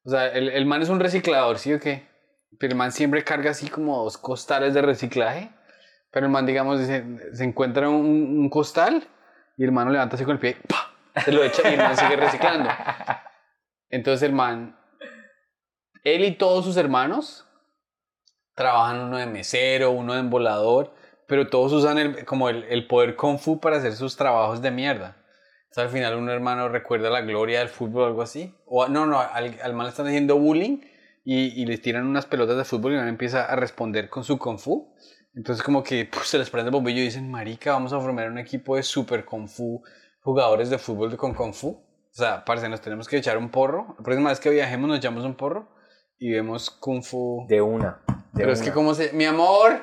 O 0.02 0.08
sea, 0.08 0.28
el, 0.28 0.48
el 0.48 0.64
man 0.64 0.80
es 0.80 0.88
un 0.88 0.98
reciclador, 0.98 1.58
¿sí 1.58 1.74
o 1.74 1.78
qué? 1.78 2.07
Pero 2.58 2.72
el 2.72 2.78
man 2.78 2.92
siempre 2.92 3.24
carga 3.24 3.50
así 3.50 3.68
como 3.68 4.02
dos 4.02 4.16
costales 4.18 4.74
de 4.74 4.82
reciclaje. 4.82 5.50
Pero 6.10 6.26
el 6.26 6.32
man, 6.32 6.46
digamos, 6.46 6.80
se 6.80 7.44
encuentra 7.44 7.88
un, 7.88 8.48
costal 8.48 9.06
y 9.56 9.64
el 9.64 9.72
man 9.72 9.86
lo 9.86 9.92
levanta 9.92 10.16
así 10.16 10.24
con 10.24 10.34
el 10.34 10.40
pie, 10.40 10.56
¡pa! 10.66 10.94
se 11.22 11.32
lo 11.32 11.42
echa 11.42 11.68
y 11.68 11.74
el 11.74 11.80
man 11.80 11.96
sigue 11.96 12.16
reciclando. 12.16 12.70
Entonces 13.90 14.22
el 14.22 14.34
man, 14.34 14.78
él 16.04 16.24
y 16.24 16.32
todos 16.32 16.64
sus 16.64 16.76
hermanos 16.76 17.46
trabajan 18.54 19.00
uno 19.00 19.18
de 19.18 19.26
mesero, 19.26 19.90
uno 19.90 20.14
de 20.14 20.20
embolador, 20.20 20.94
pero 21.26 21.48
todos 21.48 21.72
usan 21.72 21.98
el, 21.98 22.24
como 22.24 22.48
el, 22.48 22.64
el 22.64 22.86
poder 22.86 23.16
kung 23.16 23.38
fu 23.38 23.60
para 23.60 23.76
hacer 23.76 23.94
sus 23.94 24.16
trabajos 24.16 24.62
de 24.62 24.70
mierda. 24.70 25.16
Entonces 25.64 25.84
al 25.84 25.90
final 25.90 26.16
un 26.16 26.30
hermano 26.30 26.68
recuerda 26.68 27.10
la 27.10 27.20
gloria 27.20 27.58
del 27.58 27.68
fútbol 27.68 28.02
o 28.02 28.06
algo 28.06 28.22
así. 28.22 28.54
O 28.64 28.88
no, 28.88 29.04
no, 29.06 29.20
al, 29.20 29.58
al 29.62 29.74
man 29.74 29.86
le 29.86 29.90
están 29.90 30.06
haciendo 30.06 30.38
bullying 30.38 30.78
y, 31.30 31.60
y 31.60 31.66
les 31.66 31.82
tiran 31.82 32.06
unas 32.06 32.24
pelotas 32.24 32.56
de 32.56 32.64
fútbol 32.64 32.94
y 32.94 32.96
man 32.96 33.06
empieza 33.06 33.44
a 33.44 33.54
responder 33.54 34.08
con 34.08 34.24
su 34.24 34.38
kung 34.38 34.58
fu. 34.58 34.94
Entonces 35.34 35.62
como 35.62 35.82
que 35.82 36.06
puf, 36.06 36.24
se 36.24 36.38
les 36.38 36.48
prende 36.48 36.70
el 36.70 36.72
bombillo 36.72 37.02
y 37.02 37.04
dicen, 37.04 37.30
marica, 37.30 37.72
vamos 37.72 37.92
a 37.92 38.00
formar 38.00 38.30
un 38.30 38.38
equipo 38.38 38.76
de 38.76 38.82
super 38.82 39.26
kung 39.26 39.46
fu, 39.46 39.82
jugadores 40.22 40.70
de 40.70 40.78
fútbol 40.78 41.14
con 41.18 41.34
kung 41.34 41.52
fu. 41.52 41.68
O 41.68 42.14
sea, 42.14 42.46
parce, 42.46 42.66
nos 42.70 42.80
tenemos 42.80 43.06
que 43.06 43.18
echar 43.18 43.36
un 43.36 43.50
porro. 43.50 43.94
La 43.98 44.04
próxima 44.04 44.30
vez 44.30 44.40
que 44.40 44.48
viajemos 44.48 44.88
nos 44.88 44.96
echamos 44.96 45.22
un 45.22 45.36
porro 45.36 45.68
y 46.16 46.30
vemos 46.30 46.70
kung 46.70 47.02
fu. 47.02 47.44
De 47.46 47.60
una. 47.60 48.00
de 48.06 48.14
Pero 48.32 48.52
es 48.52 48.62
que 48.62 48.72
como 48.72 48.94
se... 48.94 49.12
Mi 49.12 49.26
amor. 49.26 49.82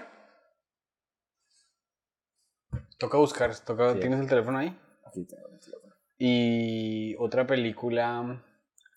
Toca 2.98 3.20
buscar, 3.20 3.56
toca... 3.60 3.94
Sí. 3.94 4.00
¿tienes 4.00 4.20
el 4.20 4.28
teléfono 4.28 4.58
ahí? 4.58 4.76
Aquí 5.06 5.28
tengo 5.28 5.48
el 5.50 5.60
teléfono. 5.60 5.94
Y 6.18 7.16
otra 7.20 7.46
película. 7.46 8.44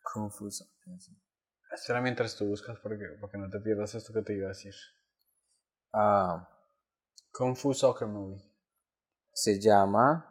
Confuso. 0.03 0.65
Espera 1.73 2.01
mientras 2.01 2.37
tú 2.37 2.47
buscas 2.47 2.79
porque, 2.83 3.05
porque 3.21 3.39
no 3.39 3.49
te 3.51 3.61
pierdas 3.61 3.95
esto 3.95 4.13
que 4.13 4.23
te 4.23 4.35
iba 4.35 4.47
a 4.47 4.49
decir. 4.49 4.75
Ah, 5.93 6.49
Kung 7.33 7.55
Fu 7.57 7.73
Soccer 7.75 8.09
Movie. 8.09 8.43
se 9.33 9.61
llama 9.61 10.25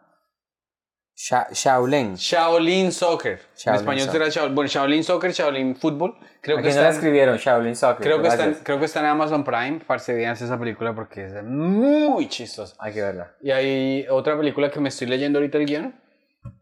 Sha- 1.15 1.47
Shaolin. 1.51 2.15
Shaolin 2.15 2.91
Soccer. 2.91 3.39
Shaolin 3.55 3.67
en 3.67 3.75
español 3.75 4.05
Soccer. 4.05 4.11
será 4.21 4.29
Shaolin. 4.29 4.55
Bueno, 4.55 4.67
Shaolin 4.69 5.03
Soccer, 5.03 5.31
Shaolin 5.31 5.75
Fútbol. 5.75 6.15
Creo 6.41 6.57
que 6.57 6.63
no 6.63 6.67
la 6.69 6.69
está. 6.69 6.89
escribieron, 6.89 7.37
Shaolin 7.37 7.75
Soccer. 7.75 8.03
Creo 8.03 8.21
que, 8.21 8.27
está, 8.27 8.63
creo 8.63 8.79
que 8.79 8.85
está 8.85 8.99
en 8.99 9.05
Amazon 9.07 9.43
Prime. 9.43 9.79
Parce, 9.87 10.13
véanse 10.13 10.45
esa 10.45 10.59
película 10.59 10.93
porque 10.93 11.25
es 11.25 11.43
muy 11.43 12.27
chistosa. 12.29 12.75
Hay 12.79 12.93
que 12.93 13.01
verla. 13.01 13.35
Y 13.41 13.49
hay 13.51 14.07
otra 14.09 14.37
película 14.37 14.69
que 14.69 14.79
me 14.79 14.89
estoy 14.89 15.07
leyendo 15.07 15.39
ahorita 15.39 15.57
el 15.57 15.65
guion. 15.65 16.01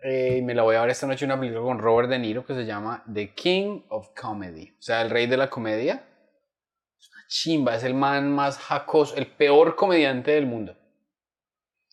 Eh, 0.04 0.42
me 0.44 0.54
la 0.54 0.64
voy 0.64 0.76
a 0.76 0.82
ver 0.82 0.90
esta 0.90 1.08
noche, 1.08 1.26
una 1.26 1.40
película 1.40 1.64
con 1.64 1.80
Robert 1.80 2.10
De 2.10 2.20
Niro 2.20 2.46
que 2.46 2.54
se 2.54 2.66
llama 2.66 3.04
The 3.12 3.34
King 3.34 3.82
of 3.90 4.10
Comedy. 4.20 4.76
O 4.78 4.82
sea, 4.82 5.02
el 5.02 5.10
rey 5.10 5.28
de 5.28 5.38
la 5.38 5.50
comedia. 5.50 6.06
Es 7.00 7.10
una 7.10 7.24
chimba, 7.28 7.76
es 7.76 7.84
el 7.84 7.94
man 7.94 8.32
más 8.32 8.58
jacoso, 8.58 9.16
el 9.16 9.28
peor 9.28 9.76
comediante 9.76 10.32
del 10.32 10.46
mundo. 10.46 10.76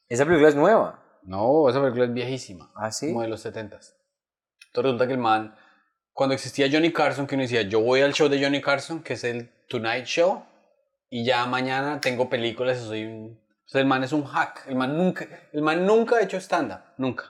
Esa 0.08 0.24
película 0.24 0.48
es 0.48 0.54
nueva. 0.54 1.02
No, 1.22 1.68
esa 1.68 1.80
película 1.80 2.04
es 2.04 2.12
viejísima. 2.12 2.70
¿Ah, 2.74 2.90
sí? 2.90 3.08
Como 3.08 3.22
de 3.22 3.28
los 3.28 3.44
70s. 3.44 3.94
Entonces 4.66 4.84
resulta 4.84 5.06
que 5.06 5.12
el 5.12 5.18
man, 5.18 5.54
cuando 6.12 6.34
existía 6.34 6.68
Johnny 6.70 6.92
Carson, 6.92 7.26
que 7.26 7.34
uno 7.34 7.42
decía, 7.42 7.62
yo 7.62 7.80
voy 7.80 8.00
al 8.00 8.12
show 8.12 8.28
de 8.28 8.42
Johnny 8.42 8.60
Carson, 8.60 9.02
que 9.02 9.14
es 9.14 9.24
el 9.24 9.50
Tonight 9.68 10.04
Show, 10.06 10.44
y 11.08 11.24
ya 11.24 11.44
mañana 11.46 12.00
tengo 12.00 12.28
películas 12.28 12.80
y 12.80 12.84
soy 12.86 13.04
un... 13.04 13.40
O 13.64 13.68
sea, 13.68 13.80
el 13.80 13.86
man 13.86 14.02
es 14.02 14.12
un 14.12 14.24
hack. 14.24 14.64
El 14.66 14.76
man 14.76 14.96
nunca, 14.96 15.26
el 15.52 15.62
man 15.62 15.86
nunca 15.86 16.16
ha 16.16 16.22
hecho 16.22 16.36
stand-up. 16.38 16.80
Nunca. 16.98 17.24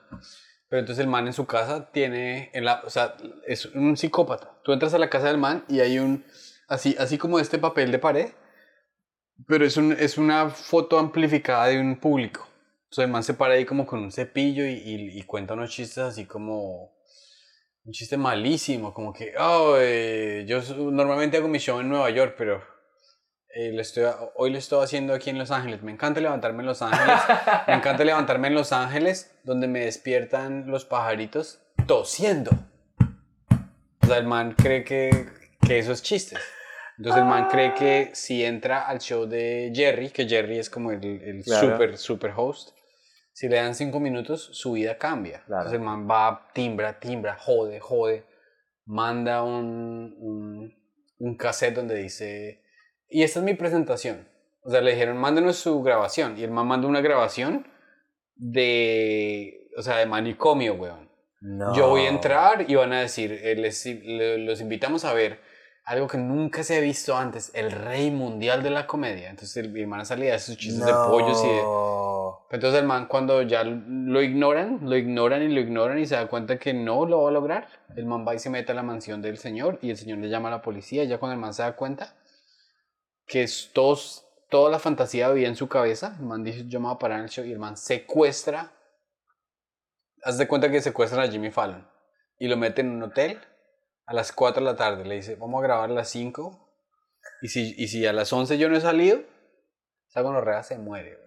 Pero 0.73 0.81
entonces 0.81 1.05
el 1.05 1.11
man 1.11 1.27
en 1.27 1.35
su 1.35 1.45
casa 1.45 1.93
tiene... 1.93 2.49
En 2.55 2.65
la, 2.65 2.81
o 2.87 2.89
sea, 2.89 3.15
es 3.47 3.67
un 3.67 3.95
psicópata. 3.95 4.59
Tú 4.65 4.73
entras 4.73 4.95
a 4.95 4.99
la 4.99 5.11
casa 5.11 5.27
del 5.27 5.37
man 5.37 5.67
y 5.69 5.81
hay 5.81 5.99
un... 5.99 6.25
Así, 6.67 6.97
así 6.99 7.19
como 7.19 7.39
este 7.39 7.59
papel 7.59 7.93
de 7.93 7.99
pared, 7.99 8.31
pero 9.47 9.67
es, 9.67 9.77
un, 9.77 9.93
es 9.93 10.17
una 10.17 10.49
foto 10.49 10.99
amplificada 10.99 11.67
de 11.67 11.79
un 11.79 12.01
público. 12.01 12.49
Sea, 12.89 13.05
el 13.05 13.11
man 13.11 13.23
se 13.23 13.35
para 13.35 13.53
ahí 13.53 13.67
como 13.67 13.85
con 13.87 14.01
un 14.03 14.11
cepillo 14.13 14.65
y, 14.65 14.71
y- 14.73 15.19
y 15.19 15.23
cuenta 15.25 15.53
unos 15.53 15.69
chistes 15.69 15.99
así 15.99 16.25
como... 16.25 16.97
Un 17.85 17.93
chiste 17.93 18.17
malísimo, 18.17 18.95
como 18.95 19.13
que, 19.13 19.35
oh, 19.39 19.77
eh, 19.79 20.47
yo 20.49 20.63
normalmente 20.91 21.37
hago 21.37 21.49
mi 21.49 21.59
show 21.59 21.81
en 21.81 21.91
Nueva 21.91 22.09
York, 22.09 22.35
pero 22.39 22.63
eh, 23.55 23.73
le 23.73 23.83
estoy, 23.83 24.05
hoy 24.37 24.51
lo 24.51 24.59
estoy 24.59 24.83
haciendo 24.85 25.15
aquí 25.15 25.31
en 25.31 25.39
Los 25.39 25.51
Ángeles. 25.51 25.83
Me 25.83 25.93
encanta 25.93 26.21
levantarme 26.21 26.61
en 26.61 26.67
Los 26.67 26.83
Ángeles. 26.83 27.21
me 27.67 27.75
encanta 27.75 28.05
levantarme 28.05 28.49
en 28.49 28.55
Los 28.55 28.73
Ángeles, 28.73 29.35
donde 29.45 29.69
me 29.69 29.81
despiertan 29.81 30.67
los 30.71 30.85
pajaritos 30.85 31.61
tosiendo. 31.87 32.51
O 34.03 34.07
sea, 34.07 34.19
el 34.19 34.27
man 34.27 34.55
cree 34.57 34.85
que, 34.85 35.27
que 35.67 35.79
eso 35.79 35.93
es 35.93 36.03
chistes. 36.03 36.39
Entonces 36.99 37.23
el 37.23 37.29
man 37.29 37.49
cree 37.49 37.75
que 37.75 38.11
si 38.15 38.45
entra 38.45 38.87
al 38.87 39.01
show 39.01 39.27
de 39.27 39.73
Jerry, 39.75 40.11
que 40.11 40.29
Jerry 40.29 40.59
es 40.59 40.69
como 40.71 40.93
el, 40.93 41.05
el 41.05 41.43
Claro. 41.43 41.71
super, 41.73 41.99
super 41.99 42.33
host, 42.37 42.71
si 43.33 43.49
le 43.49 43.57
dan 43.57 43.75
cinco 43.75 43.99
minutos, 43.99 44.51
su 44.53 44.73
vida 44.73 44.99
cambia. 44.99 45.43
Claro. 45.47 45.63
Entonces 45.63 45.81
el 45.81 45.85
man 45.85 46.09
va, 46.09 46.49
timbra, 46.53 47.01
timbra, 47.01 47.37
jode, 47.39 47.81
jode, 47.81 48.25
manda 48.85 49.43
un, 49.43 50.15
un, 50.19 50.75
un 51.19 51.37
cassette 51.37 51.75
donde 51.75 51.97
dice, 51.97 52.62
y 53.13 53.23
esta 53.23 53.39
es 53.41 53.45
mi 53.45 53.55
presentación. 53.55 54.27
O 54.65 54.71
sea, 54.71 54.81
le 54.81 54.93
dijeron, 54.93 55.17
mándenos 55.17 55.57
su 55.57 55.83
grabación. 55.83 56.39
Y 56.39 56.45
el 56.45 56.51
man 56.51 56.67
manda 56.67 56.87
una 56.89 57.01
grabación 57.01 57.67
de, 58.37 59.69
o 59.77 59.83
sea, 59.83 59.99
de 59.99 60.07
manicomio, 60.07 60.75
weón. 60.75 61.11
No. 61.41 61.75
Yo 61.75 61.89
voy 61.89 62.03
a 62.03 62.09
entrar 62.09 62.71
y 62.71 62.75
van 62.77 62.93
a 62.93 63.01
decir, 63.01 63.33
eh, 63.33 63.57
les- 63.57 63.85
le- 63.87 64.39
los 64.39 64.61
invitamos 64.61 65.05
a 65.05 65.13
ver 65.13 65.41
algo 65.85 66.07
que 66.07 66.17
nunca 66.17 66.63
se 66.63 66.77
ha 66.77 66.81
visto 66.81 67.17
antes, 67.17 67.51
el 67.55 67.73
rey 67.73 68.13
mundial 68.13 68.63
de 68.63 68.71
la 68.71 68.87
comedia. 68.87 69.29
Entonces 69.31 69.57
el, 69.57 69.77
el 69.77 69.89
man 69.89 70.07
salía 70.07 70.33
de 70.35 70.39
sus 70.39 70.57
chistes 70.57 70.87
de 70.87 70.93
pollos 70.93 71.43
y 71.45 71.49
de... 71.49 71.63
No. 71.63 72.47
Entonces 72.53 72.81
el 72.81 72.87
man 72.87 73.07
cuando 73.09 73.43
ya 73.43 73.65
lo 73.65 74.23
ignoran, 74.23 74.79
lo 74.83 74.97
ignoran 74.97 75.43
y 75.43 75.49
lo 75.49 75.59
ignoran 75.61 75.99
y 75.99 76.07
se 76.07 76.15
da 76.15 76.29
cuenta 76.29 76.59
que 76.59 76.73
no 76.73 77.05
lo 77.07 77.23
va 77.23 77.31
a 77.31 77.33
lograr, 77.33 77.67
el 77.97 78.07
man 78.07 78.25
va 78.27 78.35
y 78.35 78.39
se 78.39 78.49
mete 78.51 78.71
a 78.71 78.75
la 78.77 78.85
mansión 78.85 79.21
del 79.23 79.39
señor 79.39 79.79
y 79.83 79.91
el 79.91 79.97
señor 79.97 80.19
le 80.19 80.29
llama 80.29 80.49
a 80.49 80.53
la 80.53 80.63
policía 80.63 81.03
y 81.03 81.09
ya 81.09 81.19
cuando 81.19 81.35
el 81.35 81.41
man 81.41 81.53
se 81.55 81.63
da 81.63 81.73
cuenta 81.75 82.15
que 83.27 83.47
todos, 83.73 84.27
toda 84.51 84.71
la 84.71 84.79
fantasía 84.79 85.29
vivía 85.31 85.49
en 85.49 85.57
su 85.57 85.69
cabeza, 85.69 86.17
el 86.19 86.27
man 86.27 86.43
dice 86.45 86.65
yo 86.69 86.81
me 86.81 86.87
voy 86.87 86.95
a 86.97 86.99
parar 86.99 87.19
en 87.19 87.25
el 87.25 87.31
show 87.31 87.45
y 87.45 87.53
el 87.53 87.59
man 87.59 87.77
secuestra, 87.77 88.73
haz 90.25 90.39
de 90.39 90.47
cuenta 90.49 90.71
que 90.71 90.81
secuestran 90.81 91.27
a 91.29 91.31
Jimmy 91.31 91.51
Fallon 91.51 91.89
y 92.39 92.49
lo 92.49 92.57
mete 92.57 92.81
en 92.81 92.91
un 92.91 93.03
hotel 93.03 93.41
a 94.07 94.15
las 94.15 94.33
4 94.33 94.61
de 94.65 94.71
la 94.71 94.77
tarde, 94.77 95.05
le 95.05 95.17
dice 95.17 95.37
vamos 95.37 95.61
a 95.61 95.67
grabar 95.67 95.91
a 95.91 95.95
las 95.95 96.09
5 96.11 96.59
y 97.43 97.49
si, 97.49 97.75
y 97.77 97.89
si 97.89 98.07
a 98.07 98.13
las 98.13 98.33
11 98.33 98.59
yo 98.59 98.69
no 98.69 98.77
he 98.77 98.81
salido, 98.81 99.21
esa 100.09 100.21
gonorrea 100.23 100.63
se 100.63 100.77
muere. 100.79 101.19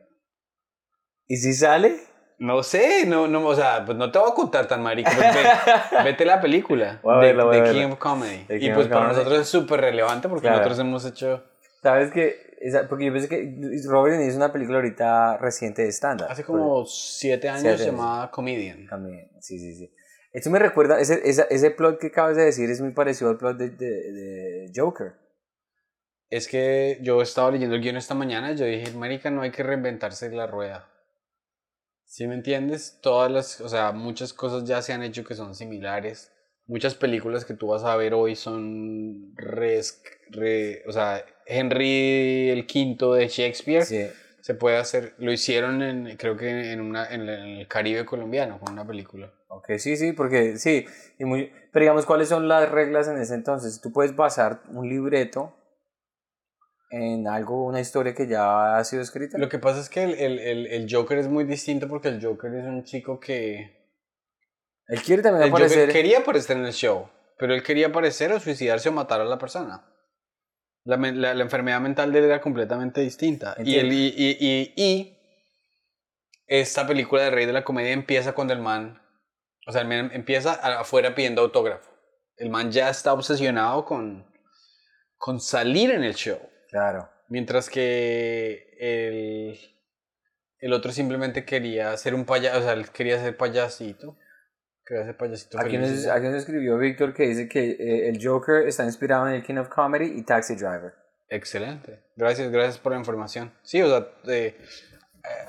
¿Y 1.27 1.37
si 1.37 1.53
sale? 1.53 1.99
No 2.37 2.61
sé, 2.63 3.05
no, 3.07 3.27
no, 3.27 3.45
o 3.47 3.55
sea, 3.55 3.83
pues 3.85 3.97
no 3.97 4.11
te 4.11 4.19
voy 4.19 4.29
a 4.29 4.33
contar 4.35 4.67
tan 4.67 4.83
marico. 4.83 5.09
pues 5.15 5.33
ve- 5.33 6.03
vete 6.03 6.25
la 6.25 6.39
película 6.41 6.99
de, 7.01 7.09
verla, 7.19 7.45
de. 7.45 7.71
King 7.73 7.91
of 7.93 7.97
Comedy. 7.97 8.43
The 8.45 8.57
y 8.57 8.59
King 8.59 8.73
pues 8.75 8.87
para 8.89 8.99
Comedy. 9.07 9.15
nosotros 9.17 9.41
es 9.41 9.47
súper 9.49 9.79
relevante 9.81 10.27
porque 10.29 10.41
Claro. 10.43 10.57
nosotros 10.57 10.79
hemos 10.79 11.05
hecho 11.05 11.43
¿Sabes 11.85 12.11
que 12.11 12.57
esa- 12.61 12.87
Porque 12.89 13.05
yo 13.05 13.13
pensé 13.13 13.29
que 13.29 13.55
Robert 13.87 14.19
hizo 14.19 14.37
una 14.37 14.51
película 14.51 14.79
ahorita 14.79 15.37
reciente 15.37 15.83
de 15.83 15.89
stand-up. 15.91 16.25
hace 16.31 16.43
como 16.43 16.83
siete 16.87 17.47
años 17.47 17.61
Siete 17.61 17.83
años. 17.83 17.85
llamaba 17.85 18.31
Comedian. 18.31 18.87
También, 18.87 19.29
sí, 19.39 19.59
sí, 19.59 19.75
sí. 19.75 19.93
Esto 20.33 20.49
me 20.49 20.57
recuerda, 20.57 20.99
ese, 20.99 21.21
esa- 21.29 21.43
ese 21.51 21.69
plot 21.69 21.99
que 21.99 22.07
acabas 22.07 22.37
de 22.37 22.43
decir 22.45 22.71
es 22.71 22.81
muy 22.81 22.89
parecido 22.91 23.29
al 23.29 23.37
plot 23.37 23.57
de, 23.57 23.69
de, 23.69 23.85
de 24.11 24.71
Joker. 24.75 25.13
Es 26.31 26.47
que 26.47 26.97
yo 27.03 27.21
estaba 27.21 27.51
leyendo 27.51 27.75
el 27.75 27.81
guion 27.83 27.97
esta 27.97 28.15
mañana 28.15 28.51
y 28.53 28.57
yo 28.57 28.65
dije, 28.65 28.91
marica, 28.97 29.29
no 29.29 29.43
hay 29.43 29.51
que 29.51 29.61
reinventarse 29.61 30.31
la 30.31 30.47
rueda. 30.47 30.89
¿Sí 32.03 32.25
me 32.25 32.33
entiendes? 32.33 32.97
Todas 33.03 33.31
las, 33.31 33.61
o 33.61 33.69
sea, 33.69 33.91
muchas 33.91 34.33
cosas 34.33 34.63
ya 34.67 34.81
se 34.81 34.91
han 34.91 35.03
hecho 35.03 35.23
que 35.23 35.35
son 35.35 35.53
similares. 35.53 36.31
Muchas 36.65 36.95
películas 36.95 37.45
que 37.45 37.53
tú 37.53 37.67
vas 37.67 37.83
a 37.83 37.95
ver 37.95 38.15
hoy 38.15 38.35
son 38.35 39.35
res- 39.35 40.01
re- 40.31 40.81
o 40.87 40.91
sea, 40.91 41.23
Henry 41.45 42.49
el 42.49 42.65
quinto 42.65 43.13
de 43.13 43.27
Shakespeare. 43.27 43.85
Sí. 43.85 44.07
Se 44.41 44.53
puede 44.53 44.77
hacer, 44.77 45.15
lo 45.17 45.31
hicieron 45.31 45.81
en, 45.81 46.17
creo 46.17 46.37
que 46.37 46.71
en, 46.71 46.79
una, 46.79 47.07
en, 47.07 47.27
el 47.27 47.67
Caribe 47.67 48.05
colombiano 48.05 48.59
con 48.59 48.73
una 48.73 48.85
película. 48.85 49.33
Ok, 49.47 49.71
sí, 49.77 49.97
sí, 49.97 50.13
porque 50.13 50.57
sí. 50.57 50.85
Y 51.17 51.25
muy, 51.25 51.51
pero 51.71 51.83
digamos, 51.83 52.05
¿cuáles 52.05 52.29
son 52.29 52.47
las 52.47 52.69
reglas 52.69 53.07
en 53.07 53.17
ese 53.17 53.33
entonces? 53.33 53.81
Tú 53.81 53.91
puedes 53.91 54.15
basar 54.15 54.61
un 54.69 54.87
libreto 54.87 55.55
en 56.91 57.27
algo, 57.27 57.65
una 57.65 57.79
historia 57.79 58.13
que 58.13 58.27
ya 58.27 58.77
ha 58.77 58.83
sido 58.83 59.01
escrita. 59.01 59.39
Lo 59.39 59.49
que 59.49 59.57
pasa 59.57 59.79
es 59.79 59.89
que 59.89 60.03
el, 60.03 60.13
el, 60.13 60.39
el, 60.39 60.67
el 60.67 60.87
Joker 60.93 61.17
es 61.17 61.27
muy 61.27 61.43
distinto 61.45 61.87
porque 61.87 62.09
el 62.09 62.23
Joker 62.23 62.53
es 62.53 62.65
un 62.65 62.83
chico 62.83 63.19
que... 63.19 63.83
Él 64.87 65.01
quiere 65.01 65.23
también 65.23 65.45
El 65.45 65.49
Joker 65.49 65.65
aparecer. 65.65 65.91
quería 65.91 66.19
aparecer 66.19 66.57
en 66.57 66.65
el 66.65 66.73
show, 66.73 67.09
pero 67.39 67.55
él 67.55 67.63
quería 67.63 67.87
aparecer 67.87 68.31
o 68.31 68.39
suicidarse 68.39 68.89
o 68.89 68.91
matar 68.91 69.21
a 69.21 69.25
la 69.25 69.39
persona. 69.39 69.83
La, 70.85 70.97
la, 70.97 71.33
la 71.33 71.43
enfermedad 71.43 71.81
mental 71.81 72.13
de 72.13 72.19
él 72.19 72.25
era 72.25 72.39
completamente 72.39 73.01
distinta. 73.01 73.55
Y, 73.63 73.77
él, 73.77 73.91
y, 73.91 74.13
y, 74.15 74.37
y, 74.39 74.73
y 74.75 75.17
esta 76.47 76.85
película 76.85 77.23
de 77.23 77.31
Rey 77.31 77.45
de 77.47 77.53
la 77.53 77.63
Comedia 77.63 77.91
empieza 77.91 78.33
cuando 78.33 78.53
el 78.53 78.61
man, 78.61 79.01
o 79.67 79.71
sea, 79.71 79.81
el 79.81 79.87
man 79.87 80.11
empieza 80.13 80.53
afuera 80.79 81.15
pidiendo 81.15 81.41
autógrafo. 81.41 81.91
El 82.37 82.49
man 82.49 82.71
ya 82.71 82.89
está 82.89 83.13
obsesionado 83.13 83.83
con, 83.83 84.25
con 85.17 85.39
salir 85.39 85.89
en 85.89 86.03
el 86.03 86.13
show. 86.13 86.39
Claro. 86.69 87.09
Mientras 87.29 87.69
que 87.69 88.77
el, 88.79 89.59
el 90.59 90.73
otro 90.73 90.91
simplemente 90.91 91.45
quería 91.45 91.97
ser 91.97 92.13
un 92.13 92.25
payaso, 92.25 92.59
o 92.59 92.61
sea, 92.61 92.73
él 92.73 92.91
quería 92.91 93.19
ser 93.19 93.35
payasito. 93.35 94.17
Ser 94.87 95.17
payasito 95.17 95.59
Aquí 95.59 95.71
feliz 95.71 95.91
nos, 95.91 96.03
ya. 96.03 96.13
aquí 96.13 96.27
nos 96.27 96.35
escribió 96.35 96.77
Víctor 96.77 97.13
que 97.13 97.23
dice 97.27 97.49
que 97.49 97.71
eh, 97.71 98.09
el 98.09 98.19
Joker 98.23 98.67
está 98.67 98.83
inspirado 98.83 99.27
en 99.27 99.35
el 99.35 99.43
King 99.43 99.55
of 99.55 99.69
Comedy 99.69 100.13
y 100.17 100.23
Taxi 100.23 100.55
Driver. 100.55 100.93
Excelente. 101.27 102.03
Gracias, 102.15 102.51
gracias 102.51 102.77
por 102.77 102.91
la 102.91 102.99
información. 102.99 103.51
Sí, 103.63 103.81
o 103.81 103.89
sea, 103.89 104.07
eh, 104.27 104.55
eh, 104.55 104.57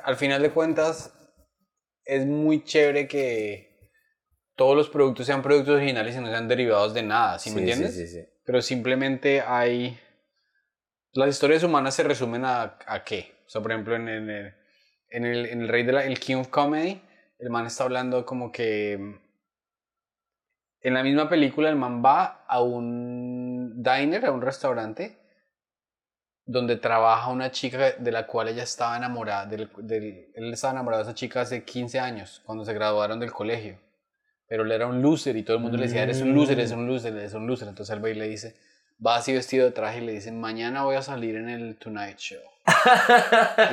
al 0.04 0.16
final 0.16 0.40
de 0.40 0.50
cuentas 0.50 1.12
es 2.04 2.24
muy 2.24 2.64
chévere 2.64 3.06
que 3.06 3.90
todos 4.56 4.74
los 4.74 4.88
productos 4.88 5.26
sean 5.26 5.42
productos 5.42 5.76
originales 5.76 6.16
y 6.16 6.20
no 6.20 6.30
sean 6.30 6.48
derivados 6.48 6.94
de 6.94 7.02
nada, 7.02 7.38
¿sí, 7.38 7.50
me 7.50 7.60
entiendes? 7.60 7.94
Sí, 7.94 8.06
sí, 8.06 8.14
sí. 8.14 8.28
Pero 8.44 8.62
simplemente 8.62 9.42
hay... 9.42 10.00
Las 11.12 11.28
historias 11.28 11.62
humanas 11.62 11.94
se 11.94 12.04
resumen 12.04 12.44
a, 12.44 12.78
a 12.86 13.04
qué. 13.04 13.34
O 13.46 13.50
sea, 13.50 13.60
por 13.60 13.72
ejemplo, 13.72 13.96
en, 13.96 14.08
en 14.08 14.30
el, 14.30 14.54
en, 15.10 15.24
el, 15.26 15.46
en 15.46 15.60
el 15.62 15.68
Rey 15.68 15.82
de 15.82 15.92
la... 15.92 16.04
El 16.04 16.18
King 16.18 16.36
of 16.36 16.48
Comedy, 16.48 17.02
el 17.38 17.50
man 17.50 17.66
está 17.66 17.84
hablando 17.84 18.24
como 18.24 18.50
que... 18.50 19.20
En 20.86 20.94
la 20.94 21.02
misma 21.02 21.28
película, 21.28 21.68
el 21.68 21.76
man 21.76 22.02
va 22.04 22.44
a 22.46 22.62
un 22.62 23.82
diner, 23.82 24.24
a 24.26 24.30
un 24.32 24.40
restaurante, 24.40 25.16
donde 26.44 26.76
trabaja 26.76 27.28
una 27.30 27.50
chica 27.50 27.92
de 27.98 28.12
la 28.12 28.26
cual 28.26 28.48
ella 28.48 28.62
estaba 28.62 28.96
enamorada. 28.96 29.46
Del, 29.46 29.68
del- 29.78 30.28
él 30.34 30.52
estaba 30.52 30.74
enamorado 30.74 31.02
de 31.02 31.10
esa 31.10 31.14
chica 31.16 31.40
hace 31.40 31.64
15 31.64 31.98
años, 31.98 32.40
cuando 32.46 32.64
se 32.64 32.72
graduaron 32.72 33.18
del 33.18 33.32
colegio. 33.32 33.78
pero 34.48 34.62
él 34.62 34.70
era 34.70 34.86
un 34.86 35.02
loser 35.02 35.36
y 35.36 35.42
todo 35.42 35.56
el 35.56 35.62
mundo 35.64 35.76
le 35.76 35.86
decía, 35.88 36.04
eres 36.04 36.20
un 36.22 36.32
loser, 36.32 36.56
eres 36.60 36.70
un 36.70 36.86
loser, 36.86 37.16
eres 37.16 37.34
un 37.34 37.48
loser. 37.48 37.66
Entonces 37.66 37.96
él 37.96 38.04
va 38.04 38.10
y 38.10 38.14
le 38.14 38.28
dice, 38.28 38.54
va 39.04 39.16
así 39.16 39.32
vestido 39.32 39.64
de 39.64 39.72
traje 39.72 39.98
y 40.00 40.06
le 40.06 40.12
dice, 40.12 40.30
mañana 40.30 40.84
voy 40.84 40.94
a 40.94 41.02
salir 41.02 41.34
en 41.34 41.48
el 41.48 41.74
Tonight 41.78 42.16
Show. 42.18 42.42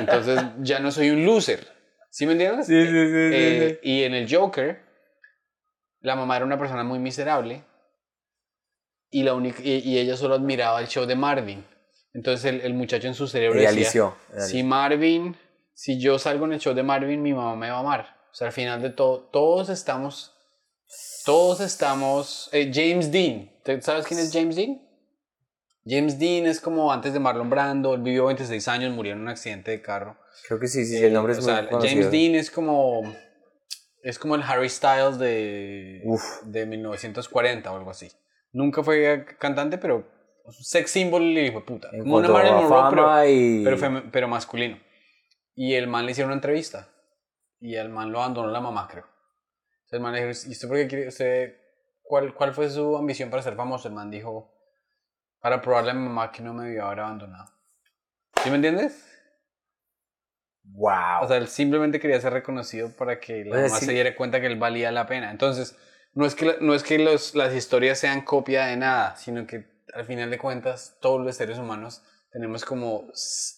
Entonces 0.00 0.40
ya 0.62 0.80
no 0.80 0.90
soy 0.90 1.10
un 1.10 1.24
loser. 1.24 1.64
¿Sí 2.10 2.26
me 2.26 2.32
entiendes? 2.32 2.66
Sí, 2.66 2.74
sí, 2.86 2.90
sí, 2.90 3.06
sí, 3.06 3.30
Eh, 3.36 3.80
Y 3.84 4.02
en 4.02 4.14
el 4.14 4.26
Joker, 4.28 4.80
la 6.04 6.16
mamá 6.16 6.36
era 6.36 6.44
una 6.44 6.58
persona 6.58 6.84
muy 6.84 6.98
miserable 6.98 7.64
y, 9.10 9.22
la 9.22 9.34
única, 9.34 9.62
y, 9.62 9.78
y 9.78 9.98
ella 9.98 10.16
solo 10.16 10.34
admiraba 10.34 10.80
el 10.80 10.88
show 10.88 11.06
de 11.06 11.16
Marvin. 11.16 11.64
Entonces 12.12 12.44
el, 12.44 12.60
el 12.60 12.74
muchacho 12.74 13.08
en 13.08 13.14
su 13.14 13.26
cerebro 13.26 13.58
decía, 13.58 14.14
si 14.38 14.62
Marvin, 14.62 15.36
si 15.72 15.98
yo 15.98 16.18
salgo 16.18 16.44
en 16.44 16.52
el 16.52 16.60
show 16.60 16.74
de 16.74 16.82
Marvin, 16.82 17.22
mi 17.22 17.32
mamá 17.32 17.56
me 17.56 17.70
va 17.70 17.76
a 17.76 17.80
amar. 17.80 18.16
O 18.30 18.34
sea, 18.34 18.48
al 18.48 18.52
final 18.52 18.82
de 18.82 18.90
todo, 18.90 19.20
todos 19.32 19.68
estamos, 19.70 20.32
todos 21.24 21.60
estamos, 21.60 22.48
eh, 22.52 22.70
James 22.72 23.10
Dean, 23.10 23.50
¿Te- 23.62 23.80
¿sabes 23.80 24.06
quién 24.06 24.20
es 24.20 24.30
James 24.32 24.56
Dean? 24.56 24.80
James 25.86 26.18
Dean 26.18 26.46
es 26.46 26.60
como 26.60 26.92
antes 26.92 27.12
de 27.12 27.20
Marlon 27.20 27.48
Brando, 27.50 27.94
él 27.94 28.02
vivió 28.02 28.26
26 28.26 28.68
años, 28.68 28.92
murió 28.94 29.12
en 29.12 29.20
un 29.20 29.28
accidente 29.28 29.70
de 29.70 29.80
carro. 29.82 30.16
Creo 30.46 30.58
que 30.60 30.66
sí, 30.66 30.84
sí, 30.84 30.96
el 31.02 31.12
nombre 31.12 31.32
es 31.32 31.38
O 31.38 31.42
muy 31.42 31.50
sea, 31.52 31.68
conocido. 31.68 31.90
James 31.94 32.10
Dean 32.10 32.34
es 32.34 32.50
como, 32.50 33.02
es 34.04 34.18
como 34.18 34.34
el 34.36 34.42
Harry 34.42 34.68
Styles 34.68 35.18
de, 35.18 36.02
Uf. 36.04 36.42
de 36.44 36.66
1940 36.66 37.72
o 37.72 37.76
algo 37.76 37.90
así. 37.90 38.10
Nunca 38.52 38.82
fue 38.82 39.24
cantante, 39.38 39.78
pero 39.78 40.06
sex 40.50 40.90
symbol 40.90 41.22
y 41.22 41.38
hijo 41.40 41.60
de 41.60 41.64
puta. 41.64 41.88
En 41.92 42.02
Como 42.02 42.16
una 42.16 42.28
Marilyn 42.28 42.68
Monroe, 42.68 42.90
pero, 43.24 43.28
y... 43.30 43.64
pero, 43.64 43.76
fem- 43.78 44.10
pero 44.12 44.28
masculino. 44.28 44.78
Y 45.54 45.74
el 45.74 45.86
man 45.88 46.04
le 46.06 46.12
hicieron 46.12 46.28
una 46.30 46.36
entrevista. 46.36 46.88
Y 47.60 47.76
el 47.76 47.88
man 47.88 48.12
lo 48.12 48.20
abandonó 48.20 48.48
la 48.50 48.60
mamá, 48.60 48.86
creo. 48.88 49.04
Entonces 49.06 49.92
el 49.92 50.00
man 50.00 50.12
le 50.12 50.26
dijo, 50.26 50.48
¿y 50.48 50.52
usted 50.52 50.68
por 50.68 50.76
qué 50.76 50.86
quiere, 50.86 51.08
usted, 51.08 51.54
cuál, 52.02 52.34
cuál 52.34 52.52
fue 52.52 52.68
su 52.68 52.96
ambición 52.96 53.30
para 53.30 53.42
ser 53.42 53.56
famoso? 53.56 53.88
El 53.88 53.94
man 53.94 54.10
dijo, 54.10 54.52
para 55.40 55.60
probarle 55.62 55.92
a 55.92 55.94
mi 55.94 56.02
mamá 56.06 56.30
que 56.30 56.42
no 56.42 56.52
me 56.52 56.64
debió 56.66 56.84
haber 56.86 57.00
abandonado. 57.00 57.50
¿Sí 58.42 58.50
me 58.50 58.56
entiendes? 58.56 59.13
Wow. 60.64 61.22
O 61.22 61.28
sea, 61.28 61.36
él 61.36 61.48
simplemente 61.48 62.00
quería 62.00 62.20
ser 62.20 62.32
reconocido 62.32 62.90
para 62.96 63.20
que 63.20 63.44
la 63.44 63.50
O 63.50 63.54
sea, 63.58 63.66
mamá 63.68 63.78
sí. 63.80 63.86
se 63.86 63.92
diera 63.92 64.14
cuenta 64.16 64.40
que 64.40 64.46
él 64.46 64.56
valía 64.58 64.90
la 64.90 65.06
pena. 65.06 65.30
Entonces, 65.30 65.76
no 66.14 66.26
es 66.26 66.34
que, 66.34 66.56
no 66.60 66.74
es 66.74 66.82
que 66.82 66.98
los, 66.98 67.34
las 67.34 67.54
historias 67.54 67.98
sean 67.98 68.22
copia 68.22 68.66
de 68.66 68.76
nada, 68.76 69.16
sino 69.16 69.46
que 69.46 69.66
al 69.94 70.04
final 70.04 70.30
de 70.30 70.38
cuentas, 70.38 70.96
todos 71.00 71.24
los 71.24 71.36
seres 71.36 71.58
humanos 71.58 72.02
tenemos 72.32 72.64
como 72.64 73.06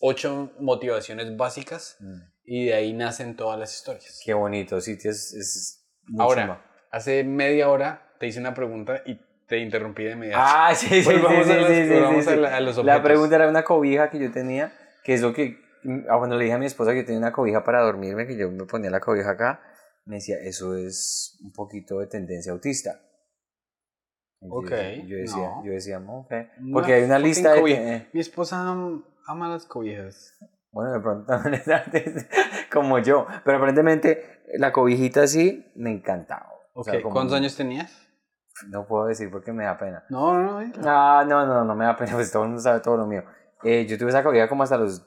ocho 0.01 0.53
motivaciones 0.61 1.37
básicas 1.37 1.97
Mm. 2.01 2.21
y 2.45 2.67
de 2.67 2.75
ahí 2.75 2.93
nacen 2.93 3.37
todas 3.37 3.59
las 3.59 3.75
historias. 3.75 4.21
Qué 4.25 4.35
bonito, 4.35 4.81
sí, 4.81 4.99
es, 5.03 5.33
es 5.33 5.87
Ahora, 6.19 6.43
chimba. 6.43 6.65
hace 6.91 7.25
media 7.25 7.69
hora 7.71 8.13
te 8.21 8.27
hice 8.27 8.39
una 8.41 8.53
pregunta 8.55 9.03
y 9.07 9.19
te 9.49 9.59
interrumpí 9.59 10.05
de 10.05 10.11
inmediato. 10.13 10.43
Ah, 10.45 10.75
sí, 10.75 10.89
sí, 10.89 11.03
sí, 11.05 11.11
sí, 11.11 11.53
sí, 11.69 12.23
sí, 12.23 12.31
a 12.45 12.61
los 12.61 12.77
La 12.85 13.03
pregunta 13.03 13.37
era 13.37 13.49
una 13.49 13.63
cobija 13.65 14.11
que 14.11 14.19
yo 14.19 14.31
tenía, 14.31 14.73
que 15.05 15.15
es 15.15 15.23
lo 15.23 15.33
que, 15.33 15.59
ah, 16.09 16.17
cuando 16.19 16.37
le 16.37 16.45
dije 16.45 16.55
a 16.55 16.59
mi 16.59 16.67
esposa 16.67 16.93
que 16.95 17.03
tenía 17.05 17.19
una 17.19 17.33
cobija 17.33 17.65
para 17.65 17.81
dormirme, 17.83 18.27
que 18.27 18.37
yo 18.37 18.51
me 18.51 18.65
ponía 18.65 18.91
la 18.91 19.01
cobija 19.01 19.31
acá, 19.31 19.61
me 20.05 20.17
decía, 20.17 20.37
eso 20.41 20.77
es 20.77 21.39
un 21.45 21.53
poquito 21.53 21.99
de 22.01 22.07
tendencia 22.07 22.53
autista. 22.53 23.01
Ok, 24.49 24.71
Yo 25.07 25.17
decía, 25.17 25.47
no. 25.49 25.65
yo 25.65 25.73
decía, 25.73 25.99
"Mm, 25.99 26.11
ok. 26.11 26.33
Porque 26.73 26.93
hay 26.95 27.03
una 27.05 27.19
lista 27.19 27.53
de... 27.53 27.73
eh, 27.73 28.09
Mi 28.13 28.21
esposa 28.21 28.69
am- 28.69 29.05
ama 29.27 29.49
las 29.49 29.65
cobijas. 29.65 30.39
Bueno, 30.71 30.93
de 30.93 31.01
pronto 31.01 31.27
también 31.27 31.55
es 31.55 31.69
artista, 31.69 32.27
como 32.73 32.99
yo. 32.99 33.27
Pero 33.45 33.57
aparentemente 33.57 34.43
la 34.59 34.73
cobijita 34.73 35.23
así 35.23 35.67
me 35.75 35.91
encantaba. 35.91 36.51
O 36.75 36.81
Ok, 36.81 36.85
sea, 36.85 37.03
como- 37.03 37.15
¿Cuántos 37.15 37.37
años 37.37 37.57
tenías? 37.57 37.91
No 38.69 38.87
puedo 38.87 39.07
decir 39.07 39.31
porque 39.31 39.53
me 39.53 39.65
da 39.65 39.77
pena. 39.79 40.05
No, 40.11 40.35
no, 40.41 40.61
no. 40.63 40.73
Ah, 40.85 41.25
no, 41.27 41.47
no, 41.47 41.65
no 41.65 41.75
me 41.75 41.85
da 41.87 41.97
pena, 41.97 42.13
pues 42.13 42.31
todo 42.31 42.43
el 42.45 42.51
mundo 42.51 42.63
sabe 42.63 42.81
todo 42.81 42.97
lo 42.99 43.07
mío. 43.07 43.25
Eh, 43.65 43.87
yo 43.87 43.99
tuve 43.99 44.11
esa 44.11 44.23
cobija 44.23 44.49
como 44.49 44.63
hasta 44.63 44.77
los, 44.77 45.03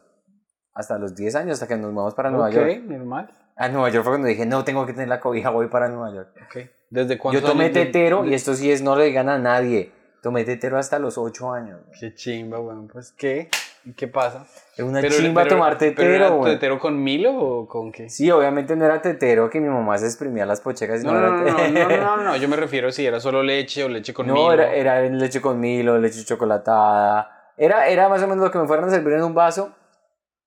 hasta 0.79 0.97
los 0.97 1.15
10 1.15 1.35
años, 1.35 1.53
hasta 1.61 1.67
que 1.67 1.79
nos 1.79 1.91
mudamos 1.91 2.13
para 2.13 2.29
Nueva 2.31 2.47
ok, 2.47 2.53
York. 2.53 2.81
normal. 2.85 3.29
A 3.55 3.67
Nueva 3.67 3.89
York 3.89 4.03
fue 4.05 4.13
cuando 4.13 4.27
dije, 4.29 4.45
no, 4.45 4.63
tengo 4.63 4.85
que 4.85 4.93
tener 4.93 5.09
la 5.09 5.19
cobija, 5.19 5.49
voy 5.49 5.67
para 5.67 5.89
Nueva 5.89 6.13
York. 6.13 6.29
Ok. 6.45 6.69
¿Desde 6.89 7.15
Yo 7.15 7.21
cuándo? 7.21 7.41
tomé 7.41 7.69
tetero, 7.69 8.25
y 8.25 8.33
esto 8.33 8.53
sí 8.53 8.71
es, 8.71 8.81
no 8.81 8.95
le 8.95 9.05
digan 9.05 9.27
a 9.29 9.37
nadie, 9.37 9.91
tomé 10.23 10.45
tetero 10.45 10.77
hasta 10.77 10.97
los 10.97 11.17
8 11.17 11.51
años. 11.53 11.79
Qué 11.99 12.15
chimba, 12.15 12.57
bueno, 12.59 12.87
pues 12.91 13.11
¿qué? 13.11 13.49
¿Y 13.85 13.93
¿Qué 13.93 14.07
pasa? 14.07 14.45
Es 14.77 14.83
una 14.83 15.01
Pero- 15.01 15.15
chimba 15.15 15.43
pero- 15.43 15.55
tomar 15.55 15.77
¿Pero 15.77 15.91
tetero, 15.91 16.13
era 16.13 16.29
güey. 16.29 16.53
tetero 16.53 16.79
con 16.79 17.01
Milo 17.03 17.33
o 17.37 17.67
con 17.67 17.91
qué? 17.91 18.09
Sí, 18.09 18.29
obviamente 18.31 18.75
no 18.75 18.85
era 18.85 19.01
tetero, 19.01 19.49
que 19.49 19.59
mi 19.59 19.67
mamá 19.69 19.97
se 19.97 20.05
exprimía 20.05 20.45
las 20.45 20.61
pochecas. 20.61 21.01
y 21.01 21.05
No, 21.05 21.13
no, 21.13 21.19
era 21.19 21.29
no, 21.29 21.43
no, 21.43 21.67
no, 21.69 21.89
no, 21.89 22.17
no, 22.17 22.23
no, 22.23 22.35
yo 22.37 22.47
me 22.49 22.55
refiero 22.55 22.91
si 22.91 23.05
era 23.05 23.19
solo 23.19 23.43
leche 23.43 23.83
o 23.83 23.89
leche 23.89 24.13
con 24.13 24.27
No, 24.27 24.33
Milo. 24.33 24.51
era, 24.53 24.73
era 24.73 25.01
leche 25.01 25.41
con 25.41 25.59
Milo, 25.59 25.97
leche 25.97 26.23
chocolatada. 26.25 27.51
Era, 27.57 27.87
era 27.87 28.07
más 28.09 28.21
o 28.23 28.27
menos 28.27 28.43
lo 28.45 28.51
que 28.51 28.57
me 28.59 28.67
fueran 28.67 28.85
a 28.85 28.89
servir 28.89 29.13
en 29.13 29.23
un 29.23 29.33
vaso, 29.33 29.73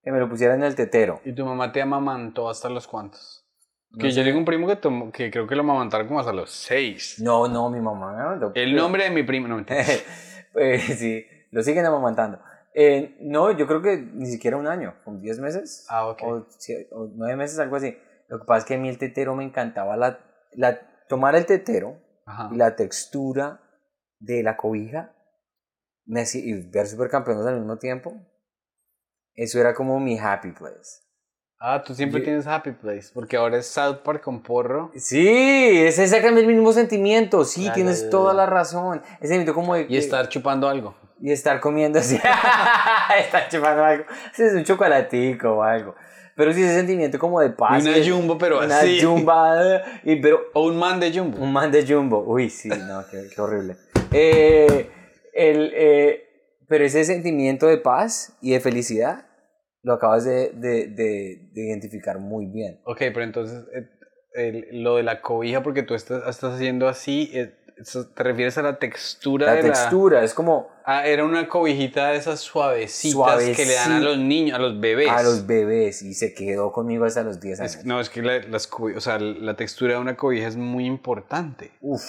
que 0.03 0.11
me 0.11 0.19
lo 0.19 0.29
pusieran 0.29 0.57
en 0.59 0.65
el 0.65 0.75
tetero. 0.75 1.21
¿Y 1.23 1.33
tu 1.33 1.45
mamá 1.45 1.71
te 1.71 1.81
amamantó 1.81 2.49
hasta 2.49 2.69
los 2.69 2.87
cuantos? 2.87 3.45
No 3.91 3.99
Que 3.99 4.11
sé. 4.11 4.17
yo 4.17 4.23
tengo 4.23 4.39
un 4.39 4.45
primo 4.45 4.67
que, 4.67 4.75
tomó, 4.75 5.11
que 5.11 5.31
creo 5.31 5.47
que 5.47 5.55
lo 5.55 5.61
amamantaron 5.61 6.07
como 6.07 6.19
hasta 6.19 6.33
los 6.33 6.51
seis. 6.51 7.19
No, 7.19 7.47
no, 7.47 7.69
mi 7.69 7.79
mamá 7.79 8.11
me 8.15 8.23
mandó. 8.23 8.51
El 8.55 8.75
nombre 8.75 9.03
de 9.05 9.11
mi 9.11 9.23
primo, 9.23 9.47
no. 9.47 9.63
Eh, 10.55 10.79
sí, 10.97 11.25
lo 11.51 11.63
siguen 11.63 11.85
amamantando. 11.85 12.39
Eh, 12.75 13.17
no, 13.21 13.51
yo 13.51 13.67
creo 13.67 13.81
que 13.81 13.97
ni 13.97 14.25
siquiera 14.25 14.57
un 14.57 14.67
año, 14.67 14.95
con 15.05 15.21
10 15.21 15.39
meses. 15.39 15.85
Ah, 15.89 16.07
ok. 16.07 16.23
O, 16.23 16.47
o 16.91 17.11
9 17.15 17.35
meses, 17.35 17.59
algo 17.59 17.75
así. 17.75 17.95
Lo 18.27 18.39
que 18.39 18.45
pasa 18.45 18.59
es 18.59 18.65
que 18.65 18.73
a 18.75 18.77
mí 18.79 18.89
el 18.89 18.97
tetero 18.97 19.35
me 19.35 19.43
encantaba 19.43 19.95
la, 19.95 20.19
la, 20.53 20.79
tomar 21.07 21.35
el 21.35 21.45
tetero 21.45 22.01
Ajá. 22.25 22.49
y 22.51 22.57
la 22.57 22.75
textura 22.75 23.61
de 24.19 24.41
la 24.41 24.57
cobija 24.57 25.13
me 26.05 26.23
y 26.33 26.53
ver 26.69 26.87
supercampeones 26.87 27.45
al 27.45 27.59
mismo 27.59 27.77
tiempo. 27.77 28.13
Eso 29.35 29.59
era 29.59 29.73
como 29.73 29.99
mi 29.99 30.17
happy 30.19 30.51
place. 30.51 31.01
Ah, 31.65 31.81
tú 31.81 31.95
siempre 31.95 32.19
Yo- 32.19 32.25
tienes 32.25 32.45
Happy 32.45 32.71
Place, 32.71 33.09
porque 33.13 33.37
ahora 33.37 33.57
es 33.57 33.67
South 33.67 33.99
Park 34.03 34.21
con 34.21 34.43
porro. 34.43 34.91
Sí, 34.97 35.25
es 35.85 35.97
exactamente 35.97 36.41
el 36.41 36.47
mismo 36.47 36.73
sentimiento. 36.73 37.45
Sí, 37.45 37.69
tienes 37.73 38.09
toda 38.09 38.33
la 38.33 38.45
razón. 38.45 39.01
Ese 39.21 39.29
sentimiento 39.29 39.53
como 39.53 39.73
de. 39.75 39.85
Y 39.87 39.95
estar 39.95 40.27
chupando 40.27 40.67
algo. 40.67 40.93
y 41.21 41.31
estar 41.31 41.61
comiendo 41.61 41.99
así. 41.99 42.15
estar 43.17 43.47
chupando 43.49 43.81
algo. 43.85 44.03
Es 44.37 44.53
un 44.53 44.65
chocolatico 44.65 45.51
o 45.51 45.63
algo. 45.63 45.95
Pero 46.35 46.51
sí, 46.51 46.61
ese 46.63 46.75
sentimiento 46.75 47.17
como 47.17 47.39
de 47.39 47.51
paz. 47.51 47.81
una 47.85 47.93
jumbo, 48.05 48.37
pero 48.37 48.57
una 48.59 48.79
así. 48.79 49.01
jumba, 49.01 49.83
y, 50.03 50.17
pero 50.17 50.41
O 50.53 50.65
un 50.67 50.77
man 50.77 50.99
de 50.99 51.17
jumbo. 51.17 51.37
un 51.41 51.53
man 51.53 51.71
de 51.71 51.87
jumbo. 51.87 52.25
Uy, 52.27 52.49
sí, 52.49 52.67
no, 52.67 53.05
qué, 53.09 53.29
qué 53.33 53.39
horrible. 53.41 53.77
Eh, 54.11 54.89
el, 55.33 55.71
eh, 55.75 56.22
pero 56.73 56.85
ese 56.85 57.03
sentimiento 57.05 57.67
de 57.67 57.77
paz 57.77 58.35
y 58.41 58.49
de 58.53 58.59
felicidad 58.59 59.27
lo 59.83 59.93
acabas 59.93 60.23
de, 60.25 60.49
de, 60.53 60.87
de, 60.87 61.49
de 61.53 61.67
identificar 61.67 62.17
muy 62.17 62.47
bien. 62.47 62.81
Ok, 62.85 62.97
pero 63.13 63.21
entonces 63.21 63.63
eh, 63.75 63.87
el- 64.33 64.81
lo 64.83 64.95
de 64.95 65.03
la 65.03 65.21
cobija, 65.21 65.61
porque 65.61 65.83
tú 65.83 65.93
estás, 65.93 66.27
estás 66.27 66.55
haciendo 66.55 66.87
así, 66.87 67.29
eh, 67.35 67.53
¿te 68.15 68.23
refieres 68.23 68.57
a 68.57 68.63
la 68.63 68.79
textura 68.79 69.45
La 69.45 69.53
de 69.53 69.61
textura 69.61 70.23
es 70.23 70.33
como 70.33 70.69
la... 70.87 70.97
Ah, 71.01 71.05
era 71.07 71.23
una 71.25 71.47
cobijita 71.47 72.07
de 72.09 72.17
esas 72.17 72.39
suavecitas 72.39 73.43
que 73.55 73.65
le 73.67 73.75
dan 73.75 73.91
a 73.91 73.99
los 73.99 74.17
niños, 74.17 74.57
a 74.57 74.61
los 74.61 74.79
bebés. 74.79 75.11
a 75.11 75.21
los 75.21 75.45
bebés 75.45 76.01
y 76.01 76.15
se 76.15 76.33
quedó 76.33 76.71
conmigo 76.71 77.05
hasta 77.05 77.21
los 77.21 77.39
10 77.39 77.59
años. 77.59 77.75
Es- 77.75 77.85
no, 77.85 77.99
es 77.99 78.09
que 78.09 78.23
la, 78.23 78.39
las 78.47 78.67
o 78.73 78.99
sea, 78.99 79.19
la 79.19 79.55
textura 79.55 79.93
de 79.93 79.99
una 79.99 80.17
cobija 80.17 80.47
es 80.47 80.57
muy 80.57 80.87
importante. 80.87 81.69
Uf. 81.81 82.01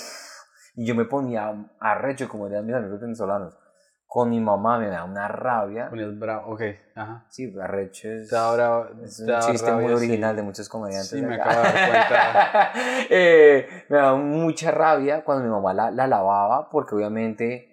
Y 0.74 0.86
yo 0.86 0.94
me 0.94 1.04
ponía 1.04 1.52
arrecho, 1.80 2.30
como 2.30 2.46
dirían 2.46 2.64
mis 2.64 2.74
amigos 2.74 3.00
venezolanos. 3.02 3.54
Con 4.14 4.30
mi 4.30 4.38
mamá 4.38 4.78
me 4.78 4.86
da 4.90 5.02
una 5.02 5.26
rabia. 5.26 5.88
Ponías 5.90 6.16
bravo, 6.16 6.52
ok, 6.52 6.62
ajá. 6.94 7.26
Sí, 7.30 7.52
arrecho 7.60 8.08
es, 8.08 8.30
bravo- 8.30 8.86
es 9.02 9.18
un 9.18 9.40
chiste 9.40 9.68
rabia, 9.68 9.88
muy 9.88 9.88
sí. 9.98 10.04
original 10.06 10.36
de 10.36 10.42
muchos 10.42 10.68
comediantes. 10.68 11.10
Sí, 11.10 11.20
me 11.20 11.34
acá. 11.34 11.50
acabo 11.50 11.66
de 11.66 11.72
dar 11.72 11.90
cuenta. 11.90 12.72
Eh, 13.10 13.66
me 13.88 13.96
da 13.96 14.14
mucha 14.14 14.70
rabia 14.70 15.24
cuando 15.24 15.42
mi 15.42 15.50
mamá 15.50 15.74
la, 15.74 15.90
la 15.90 16.06
lavaba, 16.06 16.70
porque 16.70 16.94
obviamente 16.94 17.68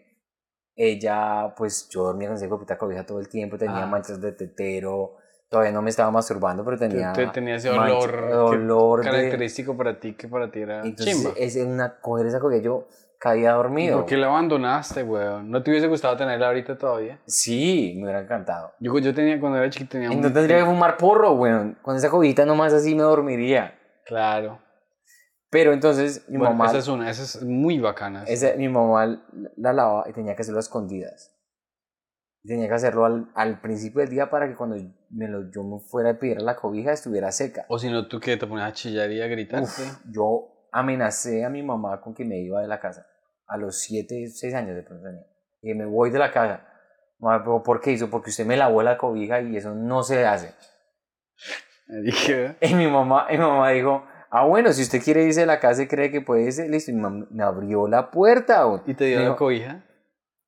ella, 0.76 1.54
pues 1.56 1.88
yo 1.90 2.06
dormía 2.06 2.28
con 2.30 2.38
esa 2.38 2.50
copita 2.50 2.76
cobija 2.76 3.06
todo 3.06 3.20
el 3.20 3.30
tiempo, 3.30 3.58
tenía 3.60 3.84
Ah. 3.84 3.86
manchas 3.86 4.20
de 4.20 4.32
tetero. 4.32 5.18
Todavía 5.48 5.72
no 5.74 5.82
me 5.84 5.90
estaba 5.92 6.10
masturbando, 6.12 6.64
pero 6.66 6.78
tenía. 6.78 7.12
Te- 7.14 7.28
tenía 7.28 7.56
ese 7.56 7.70
mancha- 7.70 7.94
olor, 7.98 8.12
que- 8.28 8.34
olor 8.34 9.00
de- 9.04 9.12
característico 9.12 9.78
para 9.78 10.00
ti 10.00 10.14
que 10.14 10.28
para 10.28 10.50
ti 10.50 10.62
era 10.62 10.82
Entonces, 10.84 11.16
chimba. 11.16 11.32
es 11.38 11.56
una 11.58 12.00
coger 12.00 12.26
esa 12.26 12.40
cobija, 12.40 12.64
yo 12.64 12.88
caía 13.22 13.52
dormido. 13.54 13.98
¿Por 14.00 14.06
qué 14.08 14.18
la 14.18 14.28
abandonaste, 14.28 15.04
weón? 15.04 15.52
¿No 15.52 15.62
te 15.62 15.70
hubiese 15.70 15.88
gustado 15.88 16.18
tenerla 16.18 16.48
ahorita 16.48 16.76
todavía? 16.78 17.20
Sí, 17.26 17.94
me 17.98 18.04
hubiera 18.06 18.22
encantado. 18.22 18.74
Yo, 18.80 18.98
yo 18.98 19.14
tenía, 19.14 19.40
cuando 19.40 19.60
era 19.60 19.70
chiquito, 19.70 19.92
tenía 19.92 20.12
Y 20.12 20.16
un... 20.16 20.22
tendría 20.34 20.58
que 20.58 20.66
fumar 20.66 20.98
porro, 20.98 21.34
weón. 21.34 21.78
Con 21.84 21.96
esa 21.96 22.10
cobijita 22.10 22.46
nomás 22.46 22.74
así 22.74 22.96
me 22.96 23.04
dormiría. 23.04 23.78
Claro. 24.06 24.60
Pero 25.52 25.72
entonces 25.74 26.26
mi 26.30 26.38
Bueno, 26.38 26.56
mamá, 26.56 26.70
esa 26.70 26.78
es 26.80 26.88
una, 26.88 27.10
esa 27.10 27.24
es 27.24 27.44
muy 27.44 27.78
bacana. 27.80 28.24
esa- 28.26 28.56
mi 28.56 28.68
mamá 28.70 29.06
la- 29.06 29.22
la 29.58 29.74
lavaba 29.74 30.10
y 30.10 30.14
tenía 30.14 30.36
que 30.36 30.42
hacerlo 30.42 30.60
a 30.60 30.62
escondidas. 30.62 31.38
Tenía 32.44 32.68
que 32.68 32.74
hacerlo 32.74 33.06
al, 33.06 33.30
al 33.36 33.62
principio 33.62 34.00
del 34.02 34.10
día 34.10 34.30
para 34.32 34.48
que 34.48 34.56
cuando 34.56 34.76
me 35.12 35.28
lo, 35.28 35.52
yo 35.52 35.64
me 35.64 35.80
fuera 35.80 36.12
a 36.12 36.14
pedir 36.18 36.42
la 36.42 36.56
cobija 36.56 36.92
estuviera 36.92 37.32
seca. 37.32 37.66
O 37.68 37.78
si 37.78 37.90
no, 37.92 38.08
tú 38.08 38.20
que 38.20 38.36
te 38.38 38.48
ponías 38.48 38.70
a 38.70 38.74
chillar 38.74 39.12
y 39.12 39.22
a 39.22 39.28
gritar. 39.28 39.62
Uf, 39.62 39.78
yo 40.10 40.68
amenacé 40.72 41.46
a 41.46 41.50
mi 41.50 41.62
mamá 41.62 42.02
con 42.02 42.16
que 42.16 42.26
me 42.26 42.40
iba 42.40 42.60
de 42.62 42.68
la 42.68 42.80
casa. 42.80 43.06
A 43.48 43.58
los 43.58 43.80
7, 43.80 44.28
6 44.28 44.54
años 44.54 44.76
de 44.76 44.84
pronto. 44.84 45.08
Y 45.62 45.74
me 45.74 45.86
voy 45.86 46.10
de 46.10 46.20
la 46.20 46.32
casa. 46.32 46.68
Mamá, 47.20 47.44
¿pero 47.44 47.62
¿por 47.62 47.82
qué 47.82 47.92
hizo? 47.92 48.10
Porque 48.10 48.30
usted 48.30 48.46
me 48.46 48.58
lavó 48.58 48.82
la 48.82 48.98
cobija 48.98 49.42
y 49.42 49.58
eso 49.58 49.76
no 49.76 50.04
se 50.04 50.26
hace. 50.26 50.54
Dije, 52.04 52.56
Y 52.62 52.74
mi 52.74 52.88
mamá, 52.88 53.28
y 53.30 53.34
mi 53.34 53.44
mamá 53.44 53.70
dijo, 53.72 54.06
ah, 54.30 54.46
bueno, 54.46 54.72
si 54.72 54.82
usted 54.82 55.04
quiere 55.04 55.24
irse 55.24 55.42
de 55.42 55.46
la 55.46 55.60
casa 55.60 55.84
y 55.84 55.88
cree 55.88 56.10
que 56.10 56.22
puede 56.22 56.44
irse, 56.44 56.68
listo. 56.68 56.92
Y 56.92 56.96
mi 56.96 57.02
mamá 57.02 57.28
me 57.30 57.44
abrió 57.44 57.88
la 57.88 58.10
puerta. 58.10 58.66
¿Y 58.86 58.94
te 58.94 59.06
dio 59.06 59.18
Me 59.18 59.24
la 59.24 59.30
dijo, 59.30 59.38
cobija? 59.38 59.86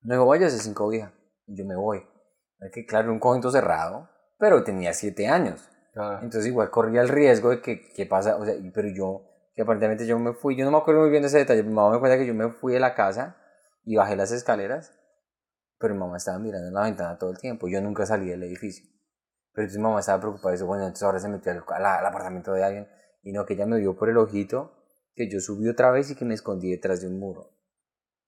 Me 0.02 0.14
dijo, 0.14 0.26
váyase 0.26 0.58
sin 0.58 0.74
cobija. 0.74 1.12
Y 1.46 1.56
yo 1.56 1.64
me 1.64 1.76
voy. 1.76 2.02
Es 2.60 2.72
que, 2.72 2.86
claro, 2.86 3.12
un 3.12 3.20
conjunto 3.20 3.50
cerrado, 3.50 4.08
pero 4.38 4.64
tenía 4.64 4.92
7 4.92 5.28
años. 5.28 5.68
Entonces 5.94 6.46
igual 6.46 6.70
corría 6.70 7.02
el 7.02 7.08
riesgo 7.08 7.50
de 7.50 7.60
que, 7.60 7.92
¿qué 7.94 8.06
pasa? 8.06 8.36
O 8.36 8.44
sea, 8.44 8.54
pero 8.74 8.88
yo, 8.88 9.33
que 9.54 9.62
aparentemente 9.62 10.06
yo 10.06 10.18
me 10.18 10.32
fui, 10.32 10.56
yo 10.56 10.64
no 10.64 10.70
me 10.70 10.78
acuerdo 10.78 11.02
muy 11.02 11.10
bien 11.10 11.22
de 11.22 11.28
ese 11.28 11.38
detalle, 11.38 11.62
mi 11.62 11.72
mamá 11.72 11.90
me 11.92 11.98
cuenta 12.00 12.18
que 12.18 12.26
yo 12.26 12.34
me 12.34 12.48
fui 12.50 12.72
de 12.72 12.80
la 12.80 12.94
casa 12.94 13.36
y 13.84 13.96
bajé 13.96 14.16
las 14.16 14.32
escaleras, 14.32 14.92
pero 15.78 15.94
mi 15.94 16.00
mamá 16.00 16.16
estaba 16.16 16.38
mirando 16.38 16.68
en 16.68 16.74
la 16.74 16.82
ventana 16.82 17.18
todo 17.18 17.30
el 17.30 17.38
tiempo, 17.38 17.68
yo 17.68 17.80
nunca 17.80 18.06
salí 18.06 18.28
del 18.28 18.42
edificio. 18.42 18.84
Pero 19.52 19.64
entonces 19.64 19.78
mi 19.78 19.84
mamá 19.84 20.00
estaba 20.00 20.20
preocupada 20.20 20.52
y 20.52 20.56
dice, 20.56 20.64
bueno, 20.64 20.84
entonces 20.84 21.04
ahora 21.04 21.20
se 21.20 21.28
metió 21.28 21.52
al, 21.52 21.62
al- 21.68 21.86
al 21.86 22.06
apartamento 22.06 22.52
de 22.52 22.64
alguien, 22.64 22.88
y 23.22 23.32
no, 23.32 23.46
que 23.46 23.54
ella 23.54 23.66
me 23.66 23.78
vio 23.78 23.96
por 23.96 24.08
el 24.10 24.16
ojito, 24.16 24.72
que 25.14 25.30
yo 25.30 25.38
subí 25.40 25.68
otra 25.68 25.90
vez 25.90 26.10
y 26.10 26.16
que 26.16 26.24
me 26.24 26.34
escondí 26.34 26.70
detrás 26.70 27.00
de 27.00 27.06
un 27.08 27.18
muro. 27.20 27.50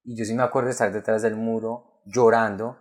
Y 0.05 0.17
yo 0.17 0.25
sí 0.25 0.35
me 0.35 0.45
acuerdo 0.45 0.67
de 0.67 0.73
estar 0.73 0.93
detrás 0.93 1.23
del 1.23 1.35
muro, 1.35 2.01
llorando, 2.07 2.79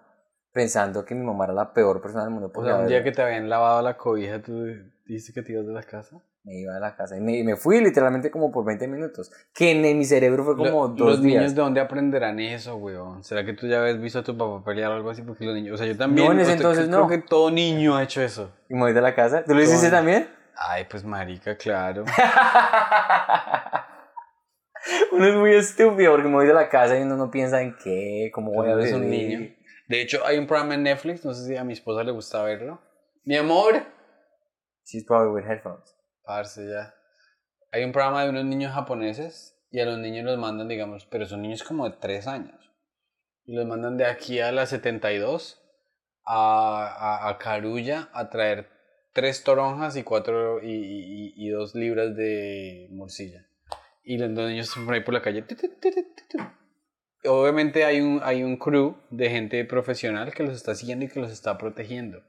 pensando 0.51 1.03
que 1.05 1.15
mi 1.15 1.25
mamá 1.25 1.45
era 1.45 1.53
la 1.53 1.73
peor 1.73 2.01
persona 2.01 2.23
del 2.23 2.31
mundo. 2.31 2.51
O 2.53 2.63
sea, 2.63 2.75
un 2.75 2.87
día 2.87 3.03
que 3.03 3.11
te 3.11 3.21
habían 3.23 3.49
lavado 3.49 3.81
la 3.81 3.97
cobija, 3.97 4.41
tú 4.43 4.63
dijiste 5.05 5.33
que 5.33 5.41
te 5.41 5.53
ibas 5.53 5.65
de 5.65 5.73
la 5.73 5.83
casa. 5.83 6.21
Me 6.45 6.59
iba 6.59 6.73
de 6.75 6.79
la 6.79 6.95
casa 6.95 7.17
y 7.17 7.21
me, 7.21 7.43
me 7.43 7.55
fui 7.55 7.81
literalmente 7.81 8.29
como 8.29 8.51
por 8.51 8.63
20 8.65 8.87
minutos. 8.87 9.31
Que 9.53 9.71
en, 9.71 9.97
mi 9.97 10.05
cerebro 10.05 10.43
fue 10.43 10.55
como 10.55 10.83
Lo- 10.83 10.87
dos 10.89 10.99
los 10.99 11.21
días. 11.21 11.39
niños 11.41 11.55
de 11.55 11.61
dónde 11.61 11.81
aprenderán 11.81 12.39
eso, 12.39 12.75
weón. 12.77 13.23
¿Será 13.23 13.43
que 13.43 13.53
tú 13.53 13.67
ya 13.67 13.81
habías 13.81 13.99
visto 13.99 14.19
a 14.19 14.23
tu 14.23 14.37
papá 14.37 14.63
pelear 14.63 14.91
o 14.91 14.95
algo 14.95 15.09
así? 15.09 15.23
Porque 15.23 15.43
los 15.43 15.55
niños, 15.55 15.73
o 15.73 15.77
sea, 15.77 15.87
yo 15.87 15.97
también. 15.97 16.27
No, 16.27 16.33
en 16.33 16.39
ese 16.39 16.43
o 16.43 16.47
sea, 16.53 16.57
entonces 16.57 16.85
creo 16.87 16.99
no. 16.99 17.07
que 17.07 17.17
todo 17.17 17.49
niño 17.49 17.97
ha 17.97 18.03
hecho 18.03 18.21
eso. 18.21 18.51
Y 18.69 18.75
me 18.75 18.81
voy 18.81 18.93
de 18.93 19.01
la 19.01 19.15
casa. 19.15 19.43
¿Tú 19.43 19.55
lo 19.55 19.63
hiciste 19.63 19.89
también? 19.89 20.29
Ay, 20.55 20.85
pues 20.89 21.03
marica, 21.03 21.57
claro. 21.57 22.05
uno 25.11 25.27
es 25.27 25.35
muy 25.35 25.53
estúpido 25.53 26.11
porque 26.11 26.27
me 26.27 26.35
voy 26.35 26.47
de 26.47 26.53
la 26.53 26.69
casa 26.69 26.97
y 26.97 27.01
uno 27.01 27.17
no 27.17 27.31
piensa 27.31 27.61
en 27.61 27.75
qué, 27.83 28.29
cómo 28.33 28.51
voy 28.53 28.69
a 28.69 28.75
ver 28.75 28.93
un 28.95 29.09
niño. 29.09 29.49
De 29.87 30.01
hecho, 30.01 30.25
hay 30.25 30.37
un 30.37 30.47
programa 30.47 30.75
en 30.75 30.83
Netflix, 30.83 31.25
no 31.25 31.33
sé 31.33 31.45
si 31.47 31.55
a 31.57 31.63
mi 31.63 31.73
esposa 31.73 32.03
le 32.03 32.11
gusta 32.11 32.41
verlo. 32.43 32.79
Mi 33.23 33.35
amor. 33.35 33.75
She's 34.85 35.03
probably 35.03 35.33
with 35.33 35.49
headphones. 35.49 35.94
Parce, 36.25 36.67
ya. 36.67 36.95
Hay 37.71 37.83
un 37.83 37.91
programa 37.91 38.23
de 38.23 38.29
unos 38.29 38.45
niños 38.45 38.73
japoneses 38.73 39.57
y 39.71 39.79
a 39.79 39.85
los 39.85 39.99
niños 39.99 40.25
los 40.25 40.37
mandan, 40.37 40.67
digamos, 40.67 41.05
pero 41.05 41.25
son 41.25 41.41
niños 41.41 41.63
como 41.63 41.89
de 41.89 41.97
3 41.97 42.27
años. 42.27 42.71
Y 43.45 43.55
los 43.55 43.65
mandan 43.65 43.97
de 43.97 44.05
aquí 44.05 44.39
a 44.39 44.51
la 44.51 44.65
72 44.65 45.61
a, 46.25 46.87
a, 46.87 47.29
a 47.29 47.37
Carulla 47.37 48.09
a 48.13 48.29
traer 48.29 48.69
tres 49.15 49.43
toronjas 49.43 49.95
y 49.95 50.03
cuatro 50.03 50.61
y, 50.61 50.67
y, 50.71 51.33
y 51.37 51.49
dos 51.49 51.73
libras 51.73 52.15
de 52.15 52.87
morcilla. 52.91 53.47
Y 54.03 54.17
los 54.17 54.29
niños 54.29 54.75
por 54.83 54.93
ahí 54.93 55.01
por 55.01 55.13
la 55.13 55.21
calle. 55.21 55.43
Obviamente 57.23 57.85
hay 57.85 58.01
un, 58.01 58.19
hay 58.23 58.43
un 58.43 58.57
crew 58.57 58.97
de 59.09 59.29
gente 59.29 59.63
profesional 59.65 60.33
que 60.33 60.43
los 60.43 60.53
está 60.53 60.75
siguiendo 60.75 61.05
y 61.05 61.07
que 61.07 61.21
los 61.21 61.31
está 61.31 61.57
protegiendo. 61.57 62.23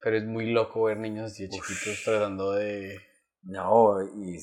Pero 0.00 0.16
es 0.16 0.24
muy 0.24 0.50
loco 0.50 0.82
ver 0.82 0.98
niños 0.98 1.30
así 1.30 1.44
de 1.44 1.50
chiquitos 1.50 2.02
tratando 2.04 2.52
de... 2.52 2.98
No, 3.42 4.02
y, 4.02 4.38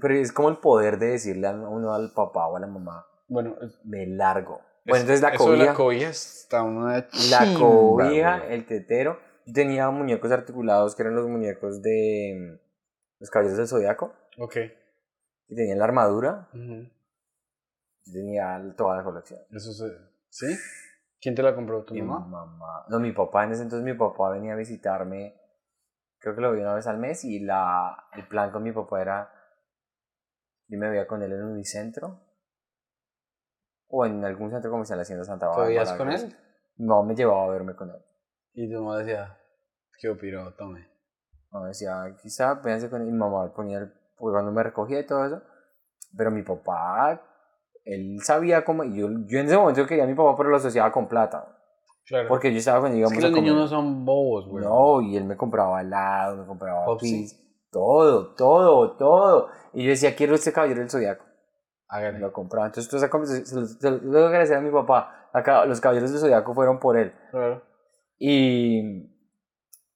pero 0.00 0.14
es 0.14 0.32
como 0.32 0.48
el 0.48 0.56
poder 0.58 0.98
de 0.98 1.08
decirle 1.08 1.46
a 1.46 1.52
uno 1.52 1.92
al 1.92 2.12
papá 2.14 2.46
o 2.46 2.56
a 2.56 2.60
la 2.60 2.66
mamá, 2.66 3.06
Bueno, 3.28 3.56
me 3.84 4.06
largo. 4.06 4.60
Bueno, 4.86 5.02
entonces 5.02 5.20
la 5.20 5.36
cobija, 5.36 5.64
la 5.66 5.74
cobija 5.74 6.08
está 6.08 6.62
una 6.62 6.94
la 6.94 7.08
chimba, 7.08 7.58
cobija, 7.60 8.38
güey. 8.38 8.54
el 8.54 8.66
tetero. 8.66 9.18
Yo 9.44 9.52
tenía 9.52 9.90
muñecos 9.90 10.30
articulados 10.32 10.94
que 10.96 11.02
eran 11.02 11.14
los 11.14 11.26
muñecos 11.28 11.82
de 11.82 12.58
los 13.18 13.30
caballeros 13.30 13.58
del 13.58 13.68
zodiaco. 13.68 14.14
Ok. 14.38 14.56
Y 15.48 15.54
tenían 15.54 15.78
la 15.78 15.84
armadura. 15.84 16.48
Yo 16.54 18.12
tenía 18.12 18.62
toda 18.76 18.96
la 18.96 19.04
colección. 19.04 19.40
Eso 19.50 19.72
se... 19.72 19.84
¿Sí? 20.30 20.46
¿Quién 21.20 21.34
te 21.34 21.42
la 21.42 21.54
compró? 21.54 21.84
¿Tu 21.84 21.94
Mi 21.94 22.02
mamá? 22.02 22.26
mamá. 22.46 22.84
No, 22.88 22.98
mi 23.00 23.12
papá, 23.12 23.44
en 23.44 23.52
ese 23.52 23.62
entonces 23.62 23.84
mi 23.84 23.94
papá 23.98 24.30
venía 24.30 24.52
a 24.52 24.56
visitarme, 24.56 25.34
creo 26.18 26.34
que 26.34 26.40
lo 26.40 26.52
vi 26.52 26.60
una 26.60 26.74
vez 26.74 26.86
al 26.86 26.98
mes 26.98 27.24
y 27.24 27.40
la, 27.40 28.08
el 28.12 28.26
plan 28.26 28.50
con 28.50 28.62
mi 28.62 28.72
papá 28.72 29.00
era, 29.00 29.32
yo 30.66 30.78
me 30.78 30.88
veía 30.90 31.06
con 31.06 31.22
él 31.22 31.32
en 31.32 31.44
Unicentro 31.44 32.20
o 33.88 34.04
en 34.04 34.24
algún 34.24 34.50
centro 34.50 34.70
comercial 34.70 35.00
haciendo 35.00 35.24
Santa 35.24 35.46
¿Te 35.46 35.50
Bárbara. 35.50 35.68
veías 35.68 35.88
algo 35.90 36.04
con 36.04 36.12
él? 36.12 36.36
Mamá 36.76 37.08
me 37.08 37.14
llevaba 37.14 37.44
a 37.44 37.48
verme 37.48 37.74
con 37.74 37.90
él. 37.90 38.04
Y 38.52 38.70
tu 38.70 38.82
mamá 38.82 38.98
decía, 38.98 39.38
qué 39.98 40.08
opiro, 40.10 40.54
tome. 40.54 40.88
Mamá 41.50 41.68
decía, 41.68 42.06
está, 42.22 42.54
véanse 42.54 42.90
con 42.90 43.00
él. 43.00 43.06
Mi 43.08 43.18
mamá 43.18 43.52
ponía 43.54 43.78
el, 43.78 43.92
pues, 44.16 44.32
cuando 44.32 44.52
me 44.52 44.62
recogía 44.62 45.00
y 45.00 45.06
todo 45.06 45.24
eso. 45.24 45.42
Pero 46.16 46.30
mi 46.30 46.42
papá, 46.42 47.22
él 47.84 48.18
sabía 48.22 48.64
cómo, 48.64 48.84
yo, 48.84 49.08
yo 49.26 49.38
en 49.38 49.46
ese 49.46 49.56
momento 49.56 49.86
quería 49.86 50.04
a 50.04 50.06
mi 50.06 50.14
papá, 50.14 50.36
pero 50.36 50.50
lo 50.50 50.56
asociaba 50.56 50.92
con 50.92 51.08
plata. 51.08 51.57
Claro. 52.08 52.28
Porque 52.28 52.50
yo 52.52 52.58
estaba 52.58 52.80
con 52.80 52.88
él, 52.92 52.94
es 52.94 52.98
íbamos 53.00 53.18
que 53.18 53.24
a 53.24 53.28
los 53.28 53.38
niños 53.38 53.52
comer. 53.54 53.62
no 53.62 53.68
son 53.68 54.04
bobos, 54.04 54.48
güey. 54.48 54.64
No, 54.64 55.00
y 55.02 55.16
él 55.16 55.24
me 55.24 55.36
compraba 55.36 55.80
helado, 55.82 56.36
me 56.38 56.46
compraba 56.46 56.86
Popsi. 56.86 57.12
pizza, 57.22 57.36
todo, 57.70 58.34
todo, 58.34 58.96
todo. 58.96 59.48
Y 59.74 59.84
yo 59.84 59.90
decía, 59.90 60.16
quiero 60.16 60.34
este 60.34 60.52
caballero 60.52 60.80
del 60.80 60.90
zodiaco. 60.90 61.24
Me 61.24 61.30
Hágale. 61.98 62.18
lo 62.18 62.32
compraba. 62.32 62.66
Entonces, 62.66 62.88
toda 62.90 63.02
esa 63.02 63.10
conversación, 63.10 63.46
se 63.46 63.54
lo, 63.56 63.66
se 63.66 63.90
lo 63.90 63.98
tengo 64.00 64.12
que 64.12 64.26
agradecer 64.26 64.56
a 64.56 64.60
mi 64.60 64.70
papá. 64.70 65.28
Acá, 65.34 65.64
los 65.66 65.80
caballeros 65.80 66.10
del 66.10 66.20
zodiaco 66.20 66.54
fueron 66.54 66.78
por 66.80 66.96
él. 66.96 67.12
Claro. 67.30 67.62
Y, 68.18 68.80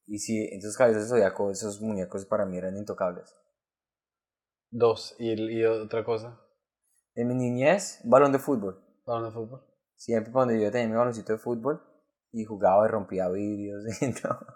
y 0.07 0.19
sí, 0.19 0.49
entonces, 0.53 0.77
caballeros 0.77 1.09
del 1.09 1.19
zodiaco, 1.19 1.51
esos 1.51 1.81
muñecos 1.81 2.27
para 2.27 2.45
mí 2.47 2.59
eran 2.59 2.77
intocables. 2.77 3.35
Dos. 4.71 5.15
¿Y, 5.19 5.33
el- 5.33 5.51
y 5.51 5.65
otra 5.65 6.05
cosa? 6.05 6.39
En 7.15 7.29
mi 7.29 7.35
niñez, 7.35 8.01
balón 8.05 8.33
de 8.33 8.39
fútbol. 8.39 8.83
¿Balón 9.07 9.25
de 9.25 9.31
fútbol? 9.33 9.63
Siempre 9.97 10.33
cuando 10.33 10.55
yo 10.55 10.71
tenía 10.71 10.89
mi 10.89 10.97
baloncito 10.97 11.33
de 11.33 11.39
fútbol 11.39 11.83
y 12.33 12.45
jugaba 12.45 12.87
y 12.87 12.91
rompía 12.91 13.29
vidrios 13.29 13.85
y 14.03 14.13
todo. 14.15 14.47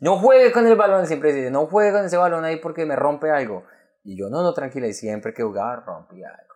No 0.00 0.18
juegue 0.18 0.52
con 0.52 0.66
el 0.66 0.76
balón, 0.76 1.06
siempre 1.06 1.32
decía, 1.32 1.50
no 1.50 1.66
juegue 1.66 1.92
con 1.92 2.04
ese 2.04 2.16
balón 2.16 2.44
ahí 2.44 2.56
porque 2.56 2.84
me 2.84 2.96
rompe 2.96 3.30
algo. 3.30 3.64
Y 4.04 4.18
yo, 4.18 4.28
no, 4.28 4.42
no, 4.42 4.52
tranquila, 4.54 4.86
y 4.86 4.92
siempre 4.92 5.34
que 5.34 5.42
jugaba 5.42 5.76
rompía 5.76 6.28
algo. 6.28 6.54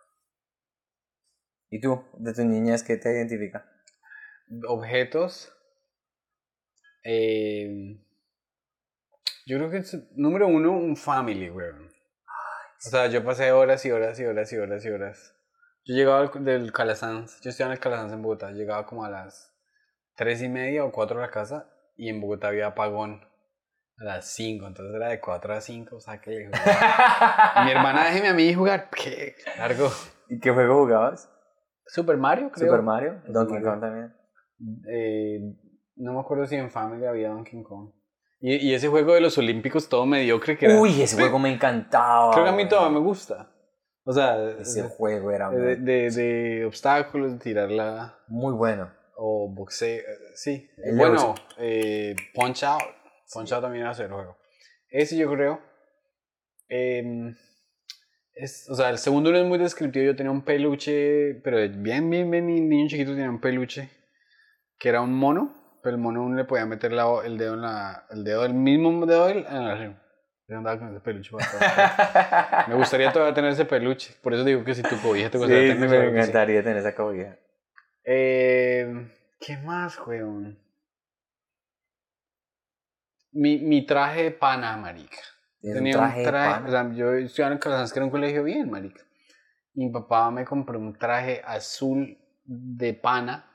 ¿Y 1.69 1.81
tú, 1.81 2.05
de 2.13 2.33
tu 2.33 2.43
niñez, 2.45 2.83
qué 2.83 2.97
te 2.97 3.11
identifica? 3.11 3.65
Objetos. 4.67 5.51
Eh, 7.03 7.99
yo 9.45 9.57
creo 9.57 9.69
que 9.69 9.77
es, 9.77 9.97
número 10.15 10.47
uno, 10.47 10.71
un 10.71 10.95
family, 10.95 11.49
güey. 11.49 11.71
O 12.85 12.89
sea, 12.89 13.07
yo 13.07 13.23
pasé 13.23 13.51
horas 13.51 13.85
y 13.85 13.91
horas 13.91 14.19
y 14.19 14.25
horas 14.25 14.51
y 14.51 14.57
horas 14.57 14.85
y 14.85 14.89
horas. 14.89 15.35
Yo 15.85 15.95
llegaba 15.95 16.27
del 16.27 16.71
Calasanz, 16.71 17.41
yo 17.41 17.49
estudiaba 17.49 17.73
en 17.73 17.77
el 17.77 17.83
Calasanz 17.83 18.13
en 18.13 18.21
Bogotá, 18.21 18.51
llegaba 18.51 18.85
como 18.85 19.03
a 19.03 19.09
las 19.09 19.52
tres 20.15 20.41
y 20.41 20.49
media 20.49 20.83
o 20.85 20.91
cuatro 20.91 21.19
a 21.19 21.21
la 21.21 21.31
casa 21.31 21.69
y 21.95 22.09
en 22.09 22.21
Bogotá 22.21 22.47
había 22.49 22.67
apagón 22.67 23.21
a 23.97 24.03
las 24.03 24.33
cinco, 24.33 24.67
entonces 24.67 24.95
era 24.95 25.09
de 25.09 25.19
cuatro 25.19 25.53
a 25.53 25.61
cinco, 25.61 25.97
o 25.97 25.99
sea 25.99 26.19
que 26.19 26.49
mi 27.65 27.71
hermana 27.71 28.05
déjeme 28.05 28.29
a 28.29 28.33
mí 28.33 28.53
jugar, 28.53 28.89
qué 28.95 29.35
largo. 29.57 29.89
¿Y 30.29 30.39
qué 30.39 30.51
juego 30.51 30.83
jugabas? 30.83 31.29
Super 31.85 32.17
Mario, 32.17 32.49
creo. 32.51 32.67
¿Super 32.69 32.81
Mario? 32.81 33.21
Donkey 33.27 33.55
Mario. 33.55 33.69
Kong 33.71 33.81
también. 33.81 34.13
Eh, 34.89 35.39
no 35.97 36.13
me 36.13 36.19
acuerdo 36.21 36.45
si 36.47 36.55
en 36.55 36.71
Family 36.71 37.05
había 37.05 37.29
Donkey 37.29 37.61
Kong. 37.63 37.91
Y, 38.39 38.55
y 38.55 38.73
ese 38.73 38.87
juego 38.87 39.13
de 39.13 39.21
los 39.21 39.37
Olímpicos 39.37 39.87
todo 39.89 40.05
mediocre 40.05 40.57
que 40.57 40.65
era. 40.65 40.79
Uy, 40.79 41.01
ese 41.01 41.15
juego 41.15 41.39
me 41.39 41.53
encantaba. 41.53 42.31
Creo 42.33 42.45
que 42.45 42.49
a 42.49 42.53
mí 42.55 42.67
todavía 42.67 42.97
me 42.97 43.05
gusta. 43.05 43.49
O 44.05 44.11
sea, 44.11 44.41
Ese 44.59 44.83
de, 44.83 44.89
juego 44.89 45.31
era 45.31 45.49
de, 45.49 45.57
muy, 45.77 45.85
de- 45.85 46.09
de 46.11 46.65
obstáculos, 46.65 47.33
de 47.33 47.39
tirarla 47.39 48.17
muy 48.27 48.53
bueno. 48.53 48.89
O 49.25 49.47
boxeo. 49.47 49.99
eh, 49.99 50.05
Sí, 50.35 50.69
El 50.83 50.95
bueno, 50.97 51.33
eh, 51.57 52.13
Punch 52.33 52.63
Out. 52.63 52.83
Punch 53.33 53.53
Out 53.53 53.61
también 53.63 53.85
hace 53.85 54.03
el 54.03 54.11
juego. 54.11 54.37
Ese 54.89 55.15
yo 55.17 55.31
creo. 55.31 55.61
em, 56.67 57.35
es, 58.35 58.67
o 58.69 58.75
sea, 58.75 58.89
el 58.89 58.97
segundo 58.97 59.31
no 59.31 59.37
es 59.37 59.45
muy 59.45 59.57
descriptivo. 59.59 60.05
Yo 60.05 60.15
tenía 60.15 60.31
un 60.31 60.41
peluche, 60.43 61.35
pero 61.43 61.57
bien, 61.57 62.09
bien, 62.09 62.29
bien, 62.31 62.47
ni- 62.47 62.61
niño 62.61 62.87
chiquito 62.89 63.11
tenía 63.11 63.29
un 63.29 63.39
peluche 63.39 63.89
que 64.79 64.89
era 64.89 65.01
un 65.01 65.13
mono, 65.13 65.79
pero 65.81 65.95
el 65.95 66.01
mono 66.01 66.23
uno 66.23 66.35
le 66.35 66.43
podía 66.45 66.65
meter 66.65 66.91
la- 66.91 67.21
el 67.23 67.37
dedo 67.37 67.53
en 67.53 67.61
la, 67.61 68.05
el 68.11 68.23
dedo, 68.23 68.43
el 68.43 68.53
mismo 68.53 69.05
dedo 69.05 69.29
en 69.29 69.43
la 69.43 69.77
Yo 70.49 70.57
andaba 70.57 70.79
con 70.79 70.89
ese 70.89 70.99
peluche. 70.99 71.31
Me 72.67 72.75
gustaría 72.75 73.13
todavía 73.13 73.33
tener 73.33 73.51
ese 73.51 73.65
peluche. 73.65 74.13
Por 74.21 74.33
eso 74.33 74.43
digo 74.43 74.63
que 74.65 74.73
si 74.75 74.81
tu 74.81 74.99
cobija 75.01 75.29
te 75.29 75.37
gustaría 75.37 75.61
sí, 75.61 75.67
tener 75.73 75.79
me 75.89 75.95
claro 75.95 76.11
que 76.11 76.21
sí. 76.23 76.29
encantaría 76.29 76.63
tener 76.63 76.77
esa 76.79 76.93
cobija. 76.95 77.37
Eh, 78.05 79.09
¿Qué 79.39 79.57
más, 79.57 79.99
weón? 80.05 80.59
Mi, 83.31 83.57
mi 83.57 83.85
traje 83.85 84.23
de 84.23 84.31
pana, 84.31 84.77
marica. 84.77 85.17
Tenía 85.61 85.95
un 85.95 86.01
traje, 86.01 86.19
de 86.21 86.31
pana. 86.31 86.67
o 86.67 86.71
sea, 86.71 86.93
yo 86.93 87.13
estudiaba 87.13 87.53
en 87.53 87.59
Calazans, 87.59 87.93
que 87.93 87.99
era 87.99 88.05
un 88.05 88.11
colegio 88.11 88.43
bien, 88.43 88.69
marica. 88.69 89.03
Y 89.73 89.85
mi 89.85 89.91
papá 89.91 90.29
me 90.29 90.45
compró 90.45 90.77
un 90.77 90.93
traje 90.93 91.41
azul 91.45 92.17
de 92.45 92.93
pana 92.93 93.49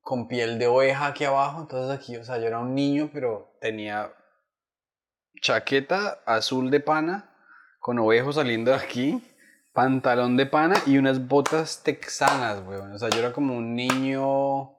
con 0.00 0.26
piel 0.26 0.58
de 0.58 0.66
oveja 0.68 1.08
aquí 1.08 1.24
abajo. 1.24 1.60
Entonces 1.62 1.98
aquí, 1.98 2.16
o 2.16 2.24
sea, 2.24 2.38
yo 2.38 2.46
era 2.46 2.60
un 2.60 2.74
niño, 2.74 3.10
pero 3.12 3.56
tenía 3.60 4.12
chaqueta 5.42 6.22
azul 6.24 6.70
de 6.70 6.80
pana 6.80 7.30
con 7.78 7.98
ovejos 7.98 8.36
saliendo 8.36 8.70
de 8.70 8.76
aquí, 8.76 9.22
pantalón 9.72 10.36
de 10.36 10.46
pana 10.46 10.76
y 10.86 10.98
unas 10.98 11.26
botas 11.28 11.82
texanas, 11.82 12.62
weón. 12.66 12.92
O 12.92 12.98
sea, 12.98 13.08
yo 13.10 13.18
era 13.20 13.32
como 13.32 13.56
un 13.56 13.74
niño 13.74 14.72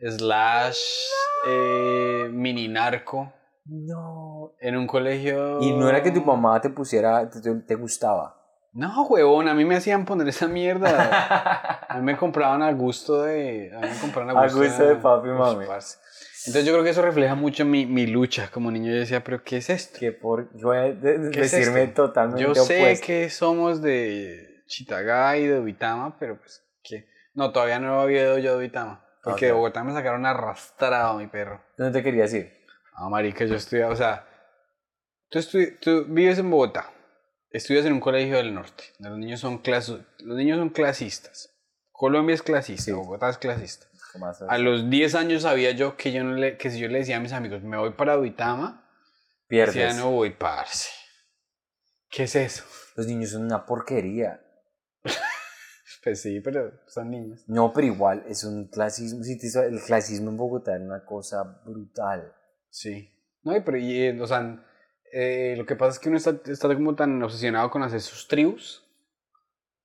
slash 0.00 0.80
eh, 1.46 2.28
mini 2.32 2.68
narco 2.68 3.32
No. 3.66 4.52
en 4.60 4.76
un 4.76 4.86
colegio. 4.86 5.60
Y 5.60 5.72
no 5.72 5.88
era 5.88 6.02
que 6.02 6.10
tu 6.10 6.22
mamá 6.24 6.60
te 6.60 6.70
pusiera, 6.70 7.28
te, 7.30 7.74
gustaba. 7.74 8.38
No, 8.72 9.02
huevón, 9.04 9.48
a 9.48 9.54
mí 9.54 9.64
me 9.64 9.76
hacían 9.76 10.04
poner 10.04 10.28
esa 10.28 10.48
mierda. 10.48 11.78
A 11.92 11.96
mí 11.98 12.04
me 12.04 12.16
compraban 12.16 12.62
a 12.62 12.72
gusto 12.72 13.20
de. 13.22 13.70
A 13.76 13.80
mí 13.80 13.88
me 13.88 14.00
compraban 14.00 14.34
a 14.34 14.40
A 14.40 14.44
gusto, 14.44 14.60
gusto 14.60 14.82
de 14.82 14.96
papi 14.96 15.28
y 15.28 15.32
mami. 15.32 15.66
parce. 15.66 15.98
Entonces 16.46 16.64
yo 16.64 16.72
creo 16.72 16.84
que 16.84 16.90
eso 16.90 17.02
refleja 17.02 17.34
mucho 17.34 17.64
mi, 17.64 17.86
mi 17.86 18.06
lucha 18.06 18.50
como 18.50 18.70
niño. 18.70 18.90
Yo 18.92 18.98
decía, 18.98 19.22
pero 19.22 19.42
¿qué 19.44 19.58
es 19.58 19.70
esto? 19.70 19.98
que 19.98 20.12
por 20.12 20.50
voy 20.60 20.76
a 20.76 20.80
de- 20.92 21.30
¿Qué 21.30 21.42
es 21.42 21.50
decirme 21.52 21.84
esto? 21.84 22.06
totalmente 22.06 22.42
Yo 22.42 22.54
sé 22.54 22.78
opuesto. 22.78 23.06
que 23.06 23.30
somos 23.30 23.80
de 23.82 24.62
Chitagay, 24.66 25.46
de 25.46 25.56
Duitama, 25.56 26.16
pero 26.18 26.38
pues, 26.38 26.62
¿qué? 26.82 27.06
No, 27.34 27.52
todavía 27.52 27.78
no 27.78 28.00
había 28.00 28.22
ido 28.22 28.38
yo 28.38 28.52
a 28.52 28.54
Duitama. 28.56 29.04
Porque 29.22 29.46
de. 29.46 29.52
Bogotá 29.52 29.84
me 29.84 29.92
sacaron 29.92 30.26
arrastrado, 30.26 31.18
mi 31.18 31.28
perro. 31.28 31.62
¿Dónde 31.78 31.96
te 31.98 32.02
querías 32.04 32.32
ir? 32.34 32.52
Ah, 32.94 33.08
marica, 33.08 33.44
yo 33.44 33.54
estudiaba, 33.54 33.92
o 33.92 33.96
sea, 33.96 34.26
tú, 35.30 35.38
estudi- 35.38 35.78
tú 35.80 36.04
vives 36.08 36.38
en 36.38 36.50
Bogotá, 36.50 36.90
estudias 37.50 37.86
en 37.86 37.92
un 37.92 38.00
colegio 38.00 38.36
del 38.36 38.52
norte, 38.52 38.84
los 38.98 39.16
niños 39.16 39.40
son, 39.40 39.62
los 39.64 40.36
niños 40.36 40.58
son 40.58 40.70
clasistas. 40.70 41.50
Colombia 41.92 42.34
es 42.34 42.42
clasista, 42.42 42.82
Sí. 42.86 42.92
Bogotá 42.92 43.28
es 43.30 43.38
clasista. 43.38 43.86
¿Cómo 44.12 44.26
vas 44.26 44.42
a 44.42 44.58
los 44.58 44.90
10 44.90 45.14
años 45.14 45.42
sabía 45.42 45.72
yo 45.72 45.96
que, 45.96 46.12
yo 46.12 46.22
no 46.24 46.34
le, 46.34 46.56
que 46.56 46.70
si 46.70 46.78
yo 46.78 46.88
le 46.88 46.98
decía 46.98 47.16
a 47.16 47.20
mis 47.20 47.32
amigos, 47.32 47.62
me 47.62 47.76
voy 47.76 47.92
para 47.92 48.16
Duitama, 48.16 48.88
Pierdes. 49.46 49.74
decía, 49.74 49.94
no 49.94 50.10
voy, 50.10 50.30
parce. 50.30 50.90
¿Qué 52.10 52.24
es 52.24 52.36
eso? 52.36 52.64
Los 52.96 53.06
niños 53.06 53.30
son 53.30 53.44
una 53.44 53.64
porquería. 53.64 54.40
Pues 56.02 56.20
sí, 56.20 56.40
pero 56.40 56.72
son 56.88 57.10
niños. 57.10 57.44
No, 57.46 57.72
pero 57.72 57.86
igual 57.86 58.24
es 58.26 58.42
un 58.42 58.66
clasismo. 58.66 59.22
Si 59.22 59.38
te 59.38 59.46
el 59.68 59.80
clasismo 59.82 60.30
en 60.30 60.36
Bogotá 60.36 60.74
era 60.74 60.84
una 60.84 61.04
cosa 61.04 61.62
brutal. 61.64 62.34
Sí. 62.70 63.08
No, 63.44 63.52
pero, 63.64 63.78
y, 63.78 64.02
eh, 64.02 64.20
o 64.20 64.26
sea, 64.26 64.66
eh, 65.12 65.54
lo 65.56 65.64
que 65.64 65.76
pasa 65.76 65.92
es 65.92 65.98
que 66.00 66.08
uno 66.08 66.18
está, 66.18 66.40
está 66.46 66.74
como 66.74 66.96
tan 66.96 67.22
obsesionado 67.22 67.70
con 67.70 67.84
hacer 67.84 68.00
sus 68.00 68.26
tribus 68.26 68.84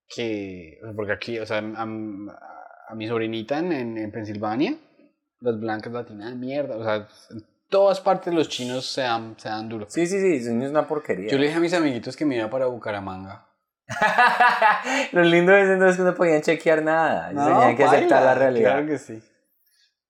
que, 0.08 0.80
porque 0.96 1.12
aquí, 1.12 1.38
o 1.40 1.46
sea, 1.46 1.60
a, 1.60 1.86
a 2.88 2.96
mi 2.96 3.08
sobrinita 3.08 3.60
en, 3.60 3.72
en, 3.72 3.98
en 3.98 4.12
Pensilvania, 4.12 4.76
las 5.42 5.60
blancas 5.60 5.94
latinas, 5.94 6.36
mierda, 6.36 6.78
o 6.78 6.84
sea, 6.84 7.08
en 7.32 7.46
todas 7.70 8.00
partes 8.00 8.34
los 8.34 8.50
chinos 8.50 8.86
se 8.86 9.02
dan, 9.02 9.36
se 9.38 9.50
dan 9.50 9.68
duro. 9.70 9.86
Sí, 9.90 10.08
sí, 10.08 10.20
sí, 10.20 10.50
niños 10.50 10.68
son 10.68 10.78
una 10.78 10.88
porquería. 10.88 11.30
Yo 11.30 11.38
le 11.38 11.46
dije 11.48 11.58
a 11.58 11.62
mis 11.62 11.74
amiguitos 11.74 12.16
que 12.16 12.26
me 12.26 12.38
iba 12.38 12.50
para 12.50 12.68
Bucaramanga. 12.68 13.46
Lo 15.14 15.24
lindo 15.24 15.56
es 15.56 15.70
entonces 15.70 15.98
que 15.98 16.04
no 16.04 16.14
podían 16.14 16.42
chequear 16.42 16.84
nada. 16.84 17.32
Ellos 17.32 17.46
tenían 17.48 17.76
que 17.78 17.84
aceptar 17.84 18.24
la 18.24 18.36
realidad. 18.36 18.72
Claro 18.72 18.88
que 18.88 18.98
sí. 18.98 19.22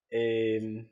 Eh, 0.10 0.86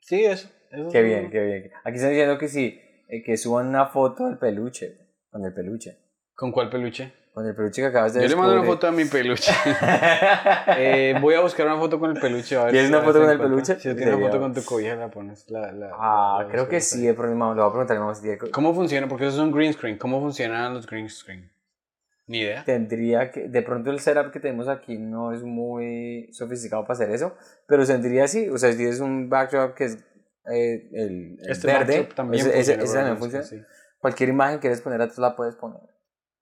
sí, 0.00 0.24
eso. 0.24 0.48
eso 0.70 0.90
Qué 0.90 1.00
es 1.00 1.04
bien, 1.04 1.22
todo. 1.24 1.30
qué 1.32 1.40
bien. 1.44 1.70
Aquí 1.84 1.96
están 1.96 2.10
diciendo 2.10 2.38
que 2.38 2.48
sí, 2.48 2.80
eh, 3.08 3.22
que 3.22 3.36
suban 3.36 3.68
una 3.68 3.86
foto 3.86 4.26
del 4.26 4.38
peluche. 4.38 4.96
Con 5.30 5.44
el 5.44 5.52
peluche. 5.52 5.98
¿Con 6.34 6.52
cuál 6.52 6.70
peluche? 6.70 7.12
Con 7.38 7.46
el 7.46 7.54
peluche 7.54 7.82
que 7.82 7.86
acabas 7.86 8.14
de 8.14 8.22
Yo 8.22 8.26
le 8.28 8.34
mando 8.34 8.50
una 8.54 8.62
descubrir. 8.62 8.76
foto 8.80 8.86
a 8.88 8.90
mi 8.90 9.04
peluche. 9.04 9.52
Eh, 10.76 11.14
voy 11.20 11.34
a 11.34 11.40
buscar 11.40 11.66
una 11.66 11.76
foto 11.78 12.00
con 12.00 12.10
el 12.10 12.20
peluche. 12.20 12.56
a 12.56 12.64
ver 12.64 12.70
¿Quieres 12.72 12.88
si- 12.88 12.94
una 12.96 13.04
foto 13.04 13.20
con 13.20 13.30
el 13.30 13.38
peluche? 13.38 13.74
Si 13.76 13.94
tienes 13.94 14.14
una 14.16 14.26
foto 14.26 14.40
con 14.40 14.54
tu 14.54 14.64
cobija, 14.64 14.96
la 14.96 15.08
pones. 15.08 15.48
La, 15.48 15.70
la- 15.70 15.90
Ah, 15.94 16.38
la- 16.42 16.48
creo 16.50 16.68
que 16.68 16.80
sí, 16.80 17.06
de 17.06 17.14
pronto 17.14 17.54
le 17.54 17.60
voy 17.60 17.68
a 17.68 17.72
preguntar 17.72 17.96
a 17.96 18.00
mi 18.00 18.04
mamá 18.04 18.14
si 18.16 18.22
tiene 18.22 18.38
¿Cómo 18.38 18.74
funciona? 18.74 19.06
Porque 19.06 19.26
eso 19.28 19.36
es 19.36 19.40
un 19.42 19.52
green 19.52 19.72
screen. 19.72 19.98
¿Cómo 19.98 20.20
funcionan 20.20 20.74
los 20.74 20.84
green 20.84 21.08
screen? 21.08 21.48
Ni 22.26 22.40
idea. 22.40 22.64
Tendría 22.64 23.30
que, 23.30 23.48
de 23.48 23.62
pronto 23.62 23.92
el 23.92 24.00
setup 24.00 24.32
que 24.32 24.40
tenemos 24.40 24.66
aquí 24.66 24.98
no 24.98 25.32
es 25.32 25.44
muy 25.44 26.28
sofisticado 26.32 26.82
para 26.82 26.94
hacer 26.94 27.10
eso, 27.10 27.36
pero 27.68 27.86
sentiría 27.86 28.24
así, 28.24 28.48
o 28.48 28.58
sea, 28.58 28.72
si 28.72 28.78
tienes 28.78 28.98
un 28.98 29.30
backdrop 29.30 29.74
que 29.74 29.84
es 29.84 29.94
eh, 30.50 30.88
el, 30.92 31.38
el 31.40 31.50
Este 31.50 31.68
verde, 31.68 32.08
también 32.16 32.44
ese, 32.44 32.58
ese- 32.58 32.74
funciona. 32.74 32.82
ese 32.82 32.92
por 32.92 32.94
también 32.94 33.18
funciona. 33.18 33.44
sí. 33.44 33.62
Cualquier 33.98 34.28
imagen 34.30 34.56
que 34.56 34.62
quieres 34.62 34.80
poner 34.80 35.00
atrás 35.00 35.18
la 35.18 35.36
puedes 35.36 35.54
poner, 35.54 35.80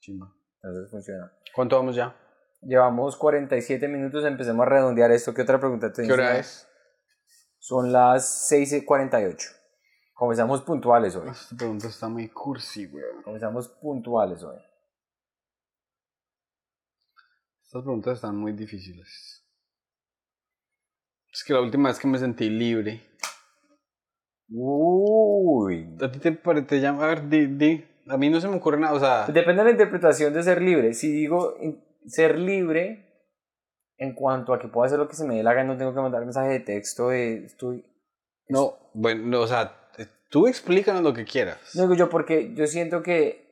Chimba. 0.01 0.33
Entonces 0.69 0.91
funciona. 0.91 1.33
¿Cuánto 1.55 1.77
vamos 1.77 1.97
ya? 1.97 2.15
Llevamos 2.63 3.17
47 3.17 3.87
minutos, 3.89 4.25
empecemos 4.25 4.67
a 4.67 4.69
redondear 4.71 5.11
esto. 5.13 5.33
¿Qué 5.35 5.43
otra 5.43 5.59
pregunta 5.61 5.89
¿Qué 5.89 5.95
tienes? 6.03 6.13
hora 6.13 6.39
es? 6.39 6.69
Son 7.59 7.93
las 7.93 8.47
6 8.49 8.73
y 8.75 8.85
48. 8.85 9.49
Comenzamos 10.15 10.63
puntuales 10.63 11.15
hoy. 11.17 11.29
Esta 11.31 11.57
pregunta 11.57 11.89
está 11.89 12.09
muy 12.09 12.29
cursi, 12.29 12.87
weón. 12.87 13.23
Comenzamos 13.23 13.69
puntuales 13.69 14.43
hoy. 14.43 14.57
Estas 17.63 17.83
preguntas 17.83 18.15
están 18.15 18.37
muy 18.37 18.53
difíciles. 18.53 19.45
Es 21.33 21.45
que 21.45 21.53
la 21.53 21.61
última 21.61 21.89
vez 21.91 21.99
que 21.99 22.09
me 22.09 22.19
sentí 22.19 22.49
libre. 22.49 23.07
Uy. 24.49 25.97
¿A 26.01 26.11
ti 26.11 26.19
te, 26.19 26.33
pare- 26.33 26.63
te 26.63 26.81
llama? 26.81 27.05
A 27.05 27.09
ver, 27.09 27.29
di, 27.29 27.47
di. 27.47 27.85
A 28.09 28.17
mí 28.17 28.31
no 28.31 28.41
se 28.41 28.49
me 28.49 28.57
ocurre 28.57 28.79
nada. 28.79 28.95
O 28.95 29.01
sea, 29.01 29.27
Depende 29.27 29.63
de 29.63 29.65
la 29.65 29.71
interpretación 29.71 30.33
de 30.33 30.43
ser 30.43 30.63
libre. 30.63 30.95
Si 30.95 31.11
digo 31.13 31.57
ser 32.07 32.39
libre 32.39 33.07
en 33.99 34.15
cuanto 34.15 34.53
a 34.53 34.59
que 34.59 34.69
puedo 34.69 34.87
hacer 34.87 34.99
lo 34.99 35.09
que 35.09 35.17
se 35.17 35.25
me 35.25 35.37
dé 35.37 35.43
la 35.43 35.55
gana, 35.55 35.73
no 35.73 35.79
tengo 35.79 35.95
que 35.95 36.01
mandar 36.01 36.23
mensaje 36.23 36.51
de 36.51 36.61
texto 36.61 37.09
de 37.09 37.47
estoy... 37.47 37.85
no, 38.49 38.75
bueno, 38.95 39.27
no, 39.27 39.41
o 39.41 39.47
sea, 39.47 39.91
tú 40.31 40.47
explícanos 40.47 41.03
lo 41.03 41.15
que 41.15 41.25
quieras. 41.25 41.75
No 41.75 41.83
digo 41.83 41.95
yo 41.95 42.11
porque 42.11 42.55
yo 42.55 42.67
siento 42.67 43.03
que 43.03 43.47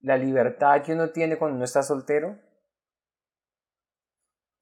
la 0.00 0.16
libertad 0.16 0.82
que 0.82 0.92
uno 0.92 1.10
tiene 1.10 1.38
cuando 1.38 1.56
uno 1.56 1.64
está 1.64 1.82
soltero, 1.82 2.38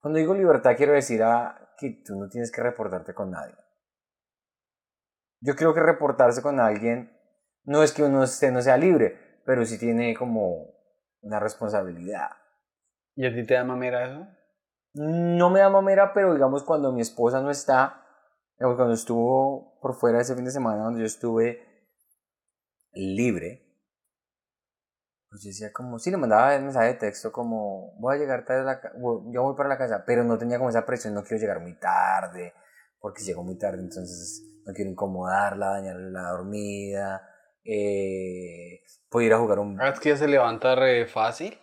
cuando 0.00 0.18
digo 0.18 0.34
libertad 0.34 0.76
quiero 0.76 0.92
decir 0.92 1.22
a 1.22 1.74
que 1.78 2.02
tú 2.04 2.16
no 2.16 2.28
tienes 2.28 2.50
que 2.52 2.62
reportarte 2.62 3.14
con 3.14 3.30
nadie. 3.30 3.54
Yo 5.40 5.54
creo 5.54 5.74
que 5.74 5.80
reportarse 5.80 6.42
con 6.42 6.58
alguien 6.58 7.17
no 7.68 7.82
es 7.82 7.92
que 7.92 8.02
uno 8.02 8.24
esté, 8.24 8.50
no 8.50 8.62
sea 8.62 8.78
libre, 8.78 9.40
pero 9.44 9.66
sí 9.66 9.78
tiene 9.78 10.16
como 10.16 10.74
una 11.20 11.38
responsabilidad. 11.38 12.30
¿Y 13.14 13.26
a 13.26 13.34
ti 13.34 13.44
te 13.44 13.54
da 13.54 13.64
mamera 13.64 14.06
eso? 14.06 14.26
No 14.94 15.50
me 15.50 15.60
da 15.60 15.68
mamera, 15.68 16.14
pero 16.14 16.32
digamos 16.32 16.62
cuando 16.62 16.92
mi 16.92 17.02
esposa 17.02 17.42
no 17.42 17.50
está, 17.50 18.06
digamos, 18.58 18.76
cuando 18.76 18.94
estuvo 18.94 19.78
por 19.82 19.94
fuera 19.94 20.18
ese 20.18 20.34
fin 20.34 20.46
de 20.46 20.50
semana 20.50 20.84
donde 20.84 21.00
yo 21.00 21.06
estuve 21.06 21.62
libre, 22.94 23.62
pues 25.28 25.42
yo 25.42 25.48
decía 25.48 25.70
como, 25.70 25.98
sí, 25.98 26.10
le 26.10 26.16
mandaba 26.16 26.54
el 26.54 26.62
mensaje 26.62 26.86
de 26.86 26.94
texto 26.94 27.30
como, 27.32 27.92
voy 28.00 28.16
a 28.16 28.18
llegar 28.18 28.46
tarde 28.46 28.62
a 28.62 28.64
la 28.64 28.80
yo 29.30 29.42
voy 29.42 29.54
para 29.56 29.68
la 29.68 29.76
casa, 29.76 30.04
pero 30.06 30.24
no 30.24 30.38
tenía 30.38 30.56
como 30.56 30.70
esa 30.70 30.86
presión, 30.86 31.12
no 31.12 31.22
quiero 31.22 31.38
llegar 31.38 31.60
muy 31.60 31.78
tarde, 31.78 32.54
porque 32.98 33.20
si 33.20 33.26
llego 33.26 33.44
muy 33.44 33.58
tarde 33.58 33.82
entonces 33.82 34.42
no 34.64 34.72
quiero 34.72 34.90
incomodarla, 34.90 35.72
dañarle 35.72 36.10
la 36.10 36.30
dormida, 36.30 37.34
eh, 37.70 38.80
puedo 39.10 39.26
ir 39.26 39.32
a 39.34 39.38
jugar 39.38 39.58
un... 39.58 39.80
Ah, 39.80 39.88
es 39.90 40.00
que 40.00 40.08
ya 40.10 40.16
se 40.16 40.26
levanta 40.28 40.74
re 40.74 41.06
fácil. 41.06 41.58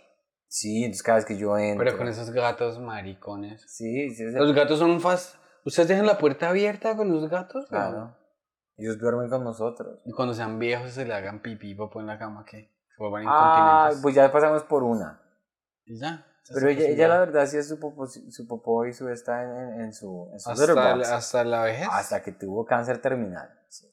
Sí, 0.48 0.84
entonces 0.84 1.04
cada 1.04 1.18
vez 1.18 1.26
que 1.26 1.38
yo 1.38 1.58
entro... 1.58 1.84
Pero 1.84 1.98
con 1.98 2.08
esos 2.08 2.30
gatos 2.32 2.80
maricones. 2.80 3.66
Sí, 3.68 4.10
sí, 4.16 4.24
Los 4.32 4.54
gatos 4.54 4.80
son 4.80 4.92
un 4.92 5.02
fast. 5.02 5.36
¿Ustedes 5.66 5.90
dejan 5.90 6.06
la 6.06 6.18
puerta 6.18 6.50
abierta 6.50 6.96
con 6.96 7.12
los 7.12 7.30
gatos? 7.30 7.66
claro. 7.68 8.16
Ellos 8.78 9.00
duermen 9.00 9.30
con 9.30 9.42
nosotros. 9.44 10.02
Y 10.06 10.12
cuando 10.12 10.34
sean 10.34 10.60
viejos 10.60 10.92
se 10.92 11.06
le 11.06 11.14
hagan 11.14 11.42
pipí 11.42 11.74
popó 11.76 12.02
en 12.02 12.08
la 12.08 12.20
cama, 12.20 12.44
¿qué? 12.46 12.70
Se 12.90 12.96
vuelvan 13.02 13.24
Ah, 13.26 13.32
incontinentes. 13.32 14.02
pues 14.04 14.16
ya 14.16 14.30
pasamos 14.34 14.64
por 14.64 14.84
una. 14.84 15.22
Y 15.86 15.98
ya. 15.98 16.26
Pero 16.54 16.68
ella, 16.70 16.86
ella 16.90 17.08
la 17.08 17.20
verdad 17.20 17.46
sí 17.48 17.58
es 17.58 17.70
su 17.70 17.80
popó, 17.80 18.06
su 18.06 18.46
popó 18.48 18.86
y 18.86 18.92
su 18.94 19.08
está 19.10 19.44
en, 19.44 19.80
en, 19.82 19.94
su, 19.94 20.30
en 20.34 20.40
su 20.42 20.52
Hasta, 20.52 20.96
la- 20.98 21.16
hasta 21.16 21.44
la 21.46 21.64
vejez. 21.64 21.88
hasta 21.90 22.22
que 22.22 22.34
tuvo 22.34 22.66
cáncer 22.66 23.00
terminal. 23.02 23.50
sí. 23.70 23.88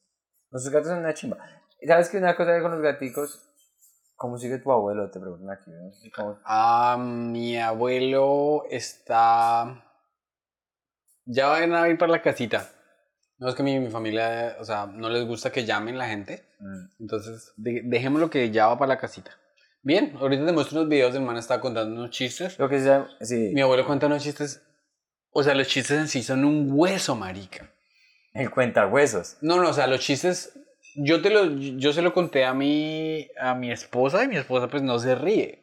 Nuestros 0.51 0.71
gatos 0.73 0.89
son 0.89 0.99
una 0.99 1.13
chimba. 1.13 1.37
¿Y 1.83 1.87
¿Sabes 1.87 2.09
que 2.09 2.17
una 2.17 2.35
cosa 2.35 2.61
con 2.61 2.71
los 2.71 2.81
gaticos? 2.81 3.41
¿Cómo 4.15 4.37
sigue 4.37 4.57
tu 4.59 4.71
abuelo? 4.71 5.11
Te 5.11 5.19
preguntan 5.19 5.49
aquí. 5.51 5.69
¿no? 5.69 5.91
¿Cómo- 6.15 6.39
Ah, 6.45 6.95
mi 6.99 7.57
abuelo 7.57 8.63
está. 8.69 9.83
Ya 11.25 11.47
van 11.47 11.73
a 11.73 11.89
ir 11.89 11.97
para 11.97 12.11
la 12.13 12.21
casita. 12.21 12.69
No 13.37 13.49
es 13.49 13.55
que 13.55 13.63
mi, 13.63 13.79
mi 13.79 13.89
familia, 13.89 14.55
o 14.59 14.63
sea, 14.65 14.85
no 14.85 15.09
les 15.09 15.25
gusta 15.27 15.51
que 15.51 15.65
llamen 15.65 15.97
la 15.97 16.07
gente. 16.07 16.45
Mm. 16.59 17.01
Entonces, 17.01 17.51
de- 17.57 17.81
dejémoslo 17.83 18.29
que 18.29 18.49
ya 18.51 18.67
va 18.67 18.77
para 18.77 18.93
la 18.93 18.97
casita. 18.99 19.31
Bien, 19.81 20.15
ahorita 20.17 20.45
te 20.45 20.51
muestro 20.53 20.77
unos 20.79 20.89
videos. 20.89 21.13
El 21.15 21.23
man 21.23 21.35
está 21.35 21.59
contando 21.59 21.93
unos 21.93 22.11
chistes. 22.11 22.57
Lo 22.59 22.69
que 22.69 22.79
se 22.79 22.85
llama, 22.85 23.09
sí, 23.19 23.51
Mi 23.53 23.61
abuelo 23.61 23.85
cuenta 23.85 24.05
unos 24.07 24.23
chistes. 24.23 24.61
O 25.31 25.43
sea, 25.43 25.55
los 25.55 25.67
chistes 25.67 25.97
en 25.99 26.07
sí 26.07 26.23
son 26.23 26.45
un 26.45 26.69
hueso, 26.71 27.15
marica. 27.15 27.69
el 28.33 28.49
cuentahuesos. 28.49 29.37
No, 29.41 29.57
no, 29.61 29.69
o 29.69 29.73
sea, 29.73 29.85
los 29.87 29.99
chistes 29.99 30.57
yo 30.95 31.21
te 31.21 31.29
lo, 31.29 31.45
yo 31.45 31.93
se 31.93 32.01
lo 32.01 32.13
conté 32.13 32.45
a 32.45 32.53
mi, 32.53 33.27
a 33.39 33.55
mi 33.55 33.71
esposa 33.71 34.23
y 34.23 34.27
mi 34.27 34.37
esposa 34.37 34.67
pues 34.67 34.83
no 34.83 34.99
se 34.99 35.15
ríe. 35.15 35.59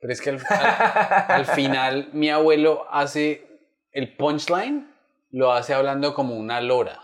Pero 0.00 0.12
es 0.12 0.20
que 0.20 0.30
al, 0.30 0.36
al- 0.48 1.24
al 1.28 1.46
final 1.46 2.08
mi 2.12 2.30
abuelo 2.30 2.86
hace 2.90 3.46
el 3.92 4.16
punchline, 4.16 4.90
lo 5.30 5.52
hace 5.52 5.74
hablando 5.74 6.14
como 6.14 6.36
una 6.36 6.60
lora. 6.60 7.00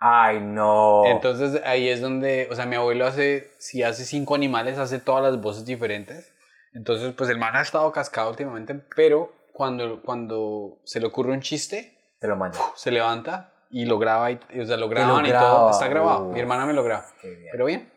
Ay, 0.00 0.40
no. 0.40 1.02
Entonces 1.06 1.60
ahí 1.64 1.88
es 1.88 2.00
donde, 2.00 2.48
o 2.50 2.54
sea, 2.54 2.66
mi 2.66 2.76
abuelo 2.76 3.06
hace, 3.06 3.50
si 3.58 3.82
hace 3.82 4.04
cinco 4.04 4.34
animales, 4.36 4.78
hace 4.78 5.00
todas 5.00 5.22
las 5.24 5.40
voces 5.40 5.64
diferentes. 5.64 6.32
Entonces, 6.72 7.12
pues 7.16 7.28
el 7.30 7.38
man 7.38 7.56
ha 7.56 7.62
estado 7.62 7.90
cascado 7.92 8.30
últimamente, 8.30 8.74
pero 8.94 9.32
cuando, 9.52 10.00
cuando 10.02 10.78
se 10.84 11.00
le 11.00 11.06
ocurre 11.06 11.32
un 11.32 11.40
chiste, 11.40 11.98
Te 12.20 12.28
lo 12.28 12.36
mando. 12.36 12.58
se 12.76 12.90
levanta 12.92 13.52
y 13.70 13.84
lo 13.86 13.98
graba, 13.98 14.30
y, 14.30 14.38
o 14.60 14.64
sea, 14.66 14.76
lo 14.76 14.88
graban 14.88 15.26
y 15.26 15.30
todo. 15.32 15.70
Está 15.70 15.88
grabado. 15.88 16.24
uh. 16.28 16.32
Mi 16.32 16.40
hermana 16.40 16.66
me 16.66 16.72
lo 16.72 16.82
graba. 16.84 17.06
Bien. 17.22 17.38
Pero 17.52 17.64
bien, 17.66 17.92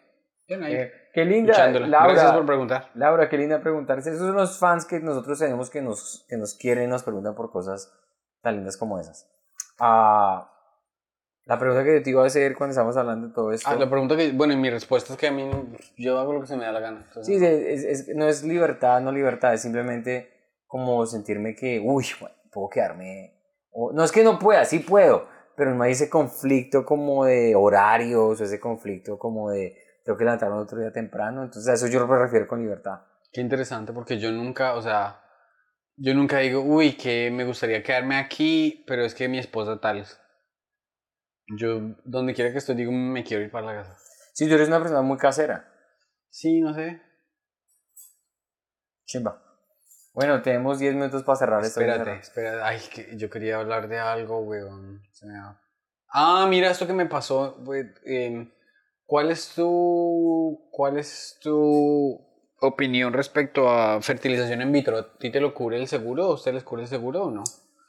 bien 0.47 0.63
ahí. 0.63 0.73
Eh, 0.75 0.91
qué 1.13 1.25
linda. 1.25 1.67
Laura. 1.69 2.13
Gracias 2.13 2.33
por 2.33 2.45
preguntar. 2.45 2.89
Laura, 2.95 3.29
qué 3.29 3.37
linda 3.37 3.61
preguntarse. 3.61 4.09
Esos 4.09 4.27
son 4.27 4.35
los 4.35 4.57
fans 4.59 4.85
que 4.85 4.99
nosotros 4.99 5.39
tenemos 5.39 5.69
que 5.69 5.81
nos, 5.81 6.25
que 6.29 6.37
nos 6.37 6.55
quieren, 6.55 6.89
nos 6.89 7.03
preguntan 7.03 7.35
por 7.35 7.51
cosas 7.51 7.93
tan 8.41 8.55
lindas 8.55 8.77
como 8.77 8.99
esas. 8.99 9.27
Ah, 9.79 10.47
la 11.45 11.57
pregunta 11.57 11.83
que 11.83 12.01
te 12.01 12.09
iba 12.11 12.23
a 12.23 12.27
hacer 12.27 12.55
cuando 12.55 12.71
estamos 12.71 12.95
hablando 12.97 13.27
de 13.29 13.33
todo 13.33 13.51
esto. 13.51 13.67
Ah, 13.69 13.75
la 13.75 13.89
pregunta 13.89 14.15
que, 14.15 14.31
bueno, 14.31 14.53
y 14.53 14.57
mi 14.57 14.69
respuesta 14.69 15.13
es 15.13 15.19
que 15.19 15.27
a 15.27 15.31
mí, 15.31 15.49
yo 15.97 16.19
hago 16.19 16.33
lo 16.33 16.41
que 16.41 16.47
se 16.47 16.55
me 16.55 16.65
da 16.65 16.71
la 16.71 16.79
gana. 16.79 17.03
entonces, 17.07 17.25
Sí, 17.39 17.43
es- 17.45 17.83
es- 18.09 18.15
no 18.15 18.27
es 18.27 18.43
libertad, 18.43 19.01
no 19.01 19.11
libertad, 19.11 19.53
es 19.53 19.61
simplemente 19.61 20.29
como 20.67 21.05
sentirme 21.05 21.55
que, 21.55 21.79
uy, 21.83 22.05
bueno, 22.19 22.35
puedo 22.51 22.69
quedarme. 22.69 23.37
o- 23.71 23.91
no 23.93 24.03
es 24.03 24.11
que 24.11 24.23
no 24.23 24.37
pueda, 24.37 24.65
sí 24.65 24.79
puedo, 24.79 25.27
pero 25.61 25.75
no 25.75 25.83
hay 25.83 25.91
ese 25.91 26.09
conflicto 26.09 26.83
como 26.83 27.25
de 27.25 27.53
horarios, 27.53 28.41
o 28.41 28.43
ese 28.43 28.59
conflicto 28.59 29.19
como 29.19 29.51
de 29.51 29.77
tengo 30.03 30.17
que 30.17 30.23
levantarme 30.23 30.55
otro 30.55 30.79
día 30.79 30.91
temprano. 30.91 31.43
Entonces 31.43 31.69
a 31.69 31.73
eso 31.75 31.85
yo 31.85 32.07
me 32.07 32.17
refiero 32.17 32.47
con 32.47 32.63
libertad. 32.63 33.01
Qué 33.31 33.41
interesante, 33.41 33.93
porque 33.93 34.17
yo 34.17 34.31
nunca, 34.31 34.73
o 34.73 34.81
sea, 34.81 35.21
yo 35.97 36.15
nunca 36.15 36.39
digo, 36.39 36.61
uy, 36.61 36.93
que 36.93 37.29
me 37.29 37.45
gustaría 37.45 37.83
quedarme 37.83 38.17
aquí, 38.17 38.83
pero 38.87 39.05
es 39.05 39.13
que 39.13 39.27
mi 39.27 39.37
esposa 39.37 39.79
tal. 39.79 40.03
Yo, 41.55 41.95
donde 42.05 42.33
quiera 42.33 42.51
que 42.51 42.57
estoy, 42.57 42.73
digo, 42.73 42.91
me 42.91 43.23
quiero 43.23 43.43
ir 43.43 43.51
para 43.51 43.67
la 43.67 43.83
casa. 43.83 43.95
Si 44.33 44.47
tú 44.47 44.55
eres 44.55 44.67
una 44.67 44.79
persona 44.79 45.03
muy 45.03 45.19
casera, 45.19 45.71
Sí, 46.31 46.59
no 46.59 46.73
sé. 46.73 46.99
chimba. 49.05 49.39
Bueno, 50.13 50.41
tenemos 50.41 50.79
10 50.79 50.93
minutos 50.95 51.23
para 51.23 51.37
cerrar 51.37 51.63
esta 51.63 51.79
Espérate, 51.81 52.19
espérate. 52.19 52.61
Ay, 52.63 52.79
que 52.93 53.15
yo 53.17 53.29
quería 53.29 53.57
hablar 53.57 53.87
de 53.87 53.97
algo, 53.99 54.39
weón. 54.41 55.01
Se 55.11 55.25
me 55.25 55.39
va. 55.39 55.59
Ah, 56.09 56.45
mira 56.49 56.69
esto 56.69 56.85
que 56.85 56.93
me 56.93 57.05
pasó. 57.05 57.57
em, 58.05 58.51
¿Cuál 59.05 59.31
es 59.31 59.53
tu, 59.55 60.67
cuál 60.71 60.97
es 60.97 61.37
tu 61.41 62.19
opinión 62.61 63.13
respecto 63.13 63.69
a 63.69 64.01
fertilización 64.01 64.61
in 64.61 64.71
vitro? 64.71 64.97
¿A 64.97 65.17
ti 65.17 65.29
te 65.31 65.39
lo 65.39 65.53
cubre 65.53 65.77
el 65.77 65.87
seguro? 65.87 66.23
¿A 66.25 66.33
ustedes 66.33 66.55
les 66.55 66.63
cubre 66.63 66.83
el 66.83 66.87
seguro 66.89 67.23
o 67.23 67.31
no? 67.31 67.43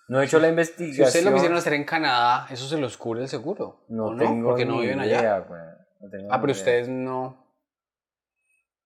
No 0.09 0.21
he 0.21 0.25
hecho 0.25 0.39
la 0.39 0.47
Si 0.47 0.51
investigación. 0.51 1.07
ustedes 1.07 1.25
lo 1.25 1.33
quisieron 1.33 1.59
hacer 1.59 1.73
en 1.75 1.85
Canadá, 1.85 2.47
¿eso 2.51 2.67
se 2.67 2.77
los 2.79 2.97
cubre 2.97 3.23
el 3.23 3.29
seguro? 3.29 3.85
No 3.89 4.07
¿O 4.07 4.17
tengo 4.17 4.49
Porque 4.51 4.65
no 4.65 4.81
viven 4.81 5.01
idea, 5.03 5.19
allá. 5.19 5.39
güey. 5.41 5.61
No 6.01 6.11
tengo 6.11 6.29
Ah, 6.33 6.41
pero 6.41 6.53
idea. 6.53 6.61
ustedes 6.61 6.89
no. 6.89 7.47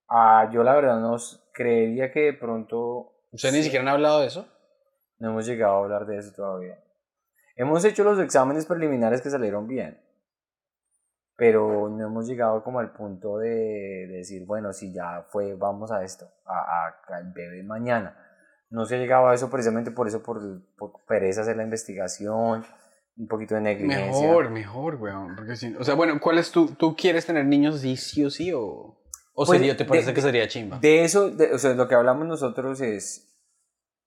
Ah, 0.08 0.48
yo 0.52 0.62
la 0.62 0.74
verdad 0.74 1.00
no 1.00 1.16
creería 1.52 2.12
que 2.12 2.20
de 2.20 2.32
pronto 2.34 3.12
¿Ustedes 3.36 3.54
ni 3.54 3.62
siquiera 3.62 3.82
han 3.82 3.88
hablado 3.88 4.20
de 4.20 4.26
eso? 4.26 4.46
no 5.18 5.30
hemos 5.30 5.46
llegado 5.46 5.76
a 5.76 5.78
hablar 5.78 6.06
de 6.06 6.18
eso 6.18 6.32
todavía. 6.34 6.78
Hemos 7.56 7.84
hecho 7.84 8.04
los 8.04 8.18
exámenes 8.18 8.66
preliminares 8.66 9.22
que 9.22 9.30
salieron 9.30 9.66
bien, 9.66 9.98
pero 11.36 11.88
no 11.88 12.06
hemos 12.06 12.26
llegado 12.26 12.62
como 12.62 12.80
al 12.80 12.92
punto 12.92 13.38
de, 13.38 13.48
de 13.48 14.16
decir, 14.18 14.44
bueno, 14.44 14.72
si 14.72 14.92
ya 14.92 15.26
fue, 15.30 15.54
vamos 15.54 15.90
a 15.90 16.04
esto, 16.04 16.30
al 16.44 17.32
bebé 17.32 17.62
mañana. 17.62 18.16
No 18.68 18.84
se 18.84 18.96
ha 18.96 18.98
llegado 18.98 19.28
a 19.28 19.34
eso 19.34 19.48
precisamente 19.48 19.90
por 19.90 20.08
eso, 20.08 20.22
por, 20.22 20.40
por 20.76 21.04
pereza 21.06 21.42
hacer 21.42 21.56
la 21.56 21.62
investigación, 21.62 22.64
un 23.16 23.28
poquito 23.28 23.54
de 23.54 23.62
negligencia. 23.62 24.26
Mejor, 24.26 24.50
mejor, 24.50 24.96
weón. 24.96 25.36
Porque 25.36 25.56
si, 25.56 25.74
o 25.76 25.84
sea, 25.84 25.94
bueno, 25.94 26.20
¿cuál 26.20 26.38
es 26.38 26.50
tu, 26.50 26.74
tú 26.74 26.94
quieres 26.94 27.24
tener 27.24 27.46
niños 27.46 27.80
sí, 27.80 27.96
sí 27.96 28.24
o 28.24 28.30
sí? 28.30 28.52
¿O, 28.52 28.98
o 29.38 29.44
Pues, 29.44 29.58
sería, 29.58 29.76
te 29.76 29.84
parece 29.84 30.08
de- 30.08 30.14
que 30.14 30.22
sería 30.22 30.48
chimba? 30.48 30.78
De 30.80 31.04
eso, 31.04 31.30
de- 31.30 31.52
o 31.52 31.58
sea, 31.58 31.74
lo 31.74 31.86
que 31.86 31.94
hablamos 31.94 32.26
nosotros 32.26 32.80
es, 32.80 33.38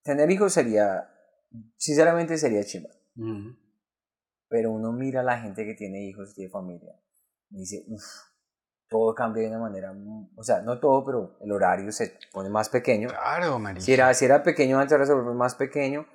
tener 0.03 0.29
hijos 0.31 0.51
sería, 0.53 1.09
sinceramente 1.77 2.37
sería 2.37 2.63
chimba. 2.63 2.89
Ujú. 3.15 3.55
pero 4.51 4.71
uno 4.71 4.91
mira 4.91 5.19
a 5.19 5.23
la 5.23 5.39
gente 5.39 5.63
que 5.65 5.75
tiene 5.75 6.05
hijos 6.07 6.31
y 6.31 6.35
tiene 6.35 6.49
familia 6.49 6.99
y 7.51 7.59
dice, 7.59 7.83
uff, 7.87 8.03
todo 8.87 9.13
cambia 9.13 9.43
de 9.43 9.49
una 9.49 9.59
manera, 9.59 9.93
o 10.35 10.43
sea, 10.43 10.61
no 10.63 10.79
todo, 10.79 11.05
pero 11.05 11.37
el 11.41 11.51
horario 11.51 11.91
se 11.91 12.17
pone 12.33 12.49
más 12.49 12.69
pequeño. 12.69 13.09
Claro, 13.09 13.59
marica. 13.59 13.81
Si 13.81 13.93
era, 13.93 14.11
si 14.15 14.25
era 14.25 14.41
pequeño 14.41 14.79
antes, 14.79 14.93
ahora 14.93 15.05
se 15.05 15.13
vuelve 15.13 15.35
más 15.35 15.53
pequeño 15.53 16.07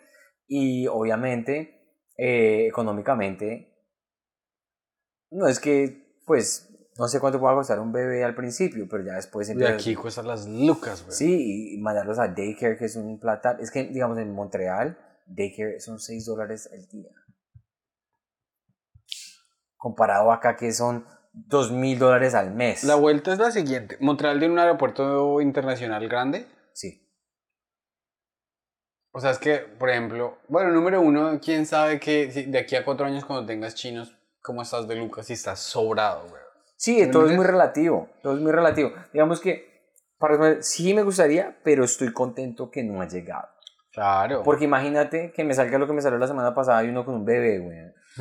y 0.48 0.88
obviamente, 0.88 1.80
eh, 2.16 2.66
económicamente, 2.66 3.70
no 5.30 5.46
es 5.46 5.60
que, 5.60 6.18
pues, 6.26 6.73
no 6.96 7.08
sé 7.08 7.18
cuánto 7.20 7.40
pueda 7.40 7.54
costar 7.54 7.80
un 7.80 7.90
bebé 7.92 8.22
al 8.24 8.34
principio, 8.34 8.86
pero 8.88 9.04
ya 9.04 9.14
después 9.14 9.48
De 9.48 9.54
empieza- 9.54 9.74
aquí 9.74 9.94
cuestan 9.94 10.28
las 10.28 10.46
lucas, 10.46 11.00
weón. 11.02 11.12
Sí, 11.12 11.74
y 11.74 11.78
mandarlos 11.78 12.18
a 12.18 12.28
daycare, 12.28 12.76
que 12.76 12.84
es 12.84 12.96
un 12.96 13.18
plata. 13.18 13.56
Es 13.60 13.70
que, 13.70 13.84
digamos, 13.84 14.18
en 14.18 14.32
Montreal, 14.32 14.96
daycare 15.26 15.80
son 15.80 15.98
6 15.98 16.24
dólares 16.26 16.68
el 16.72 16.86
día. 16.88 17.10
Comparado 19.76 20.32
acá, 20.32 20.56
que 20.56 20.72
son 20.72 21.04
2 21.32 21.72
mil 21.72 21.98
dólares 21.98 22.34
al 22.34 22.52
mes. 22.54 22.84
La 22.84 22.94
vuelta 22.94 23.32
es 23.32 23.38
la 23.38 23.50
siguiente. 23.50 23.96
Montreal 24.00 24.38
tiene 24.38 24.54
un 24.54 24.60
aeropuerto 24.60 25.40
internacional 25.40 26.08
grande. 26.08 26.46
Sí. 26.72 27.00
O 29.12 29.20
sea, 29.20 29.30
es 29.30 29.38
que, 29.38 29.58
por 29.58 29.90
ejemplo, 29.90 30.38
bueno, 30.48 30.70
número 30.70 31.00
uno, 31.00 31.38
quién 31.40 31.66
sabe 31.66 32.00
que 32.00 32.26
de 32.28 32.58
aquí 32.58 32.76
a 32.76 32.84
cuatro 32.84 33.06
años 33.06 33.24
cuando 33.24 33.46
tengas 33.46 33.74
chinos, 33.74 34.16
¿cómo 34.42 34.62
estás 34.62 34.88
de 34.88 34.96
lucas? 34.96 35.26
Si 35.26 35.32
estás 35.34 35.60
sobrado, 35.60 36.24
weón. 36.26 36.43
Sí, 36.76 37.00
¿Me 37.00 37.06
todo 37.08 37.28
es 37.28 37.36
muy 37.36 37.44
relativo. 37.44 38.08
Todo 38.22 38.34
es 38.34 38.40
muy 38.40 38.52
relativo. 38.52 38.92
Digamos 39.12 39.40
que, 39.40 39.92
para, 40.18 40.62
sí 40.62 40.94
me 40.94 41.02
gustaría, 41.02 41.58
pero 41.62 41.84
estoy 41.84 42.12
contento 42.12 42.70
que 42.70 42.82
no 42.82 43.00
ha 43.00 43.08
llegado. 43.08 43.48
Claro. 43.92 44.42
Porque 44.42 44.64
imagínate 44.64 45.32
que 45.32 45.44
me 45.44 45.54
salga 45.54 45.78
lo 45.78 45.86
que 45.86 45.92
me 45.92 46.02
salió 46.02 46.18
la 46.18 46.26
semana 46.26 46.52
pasada 46.52 46.82
y 46.82 46.88
uno 46.88 47.04
con 47.04 47.14
un 47.14 47.24
bebé, 47.24 47.60
güey. 47.60 47.78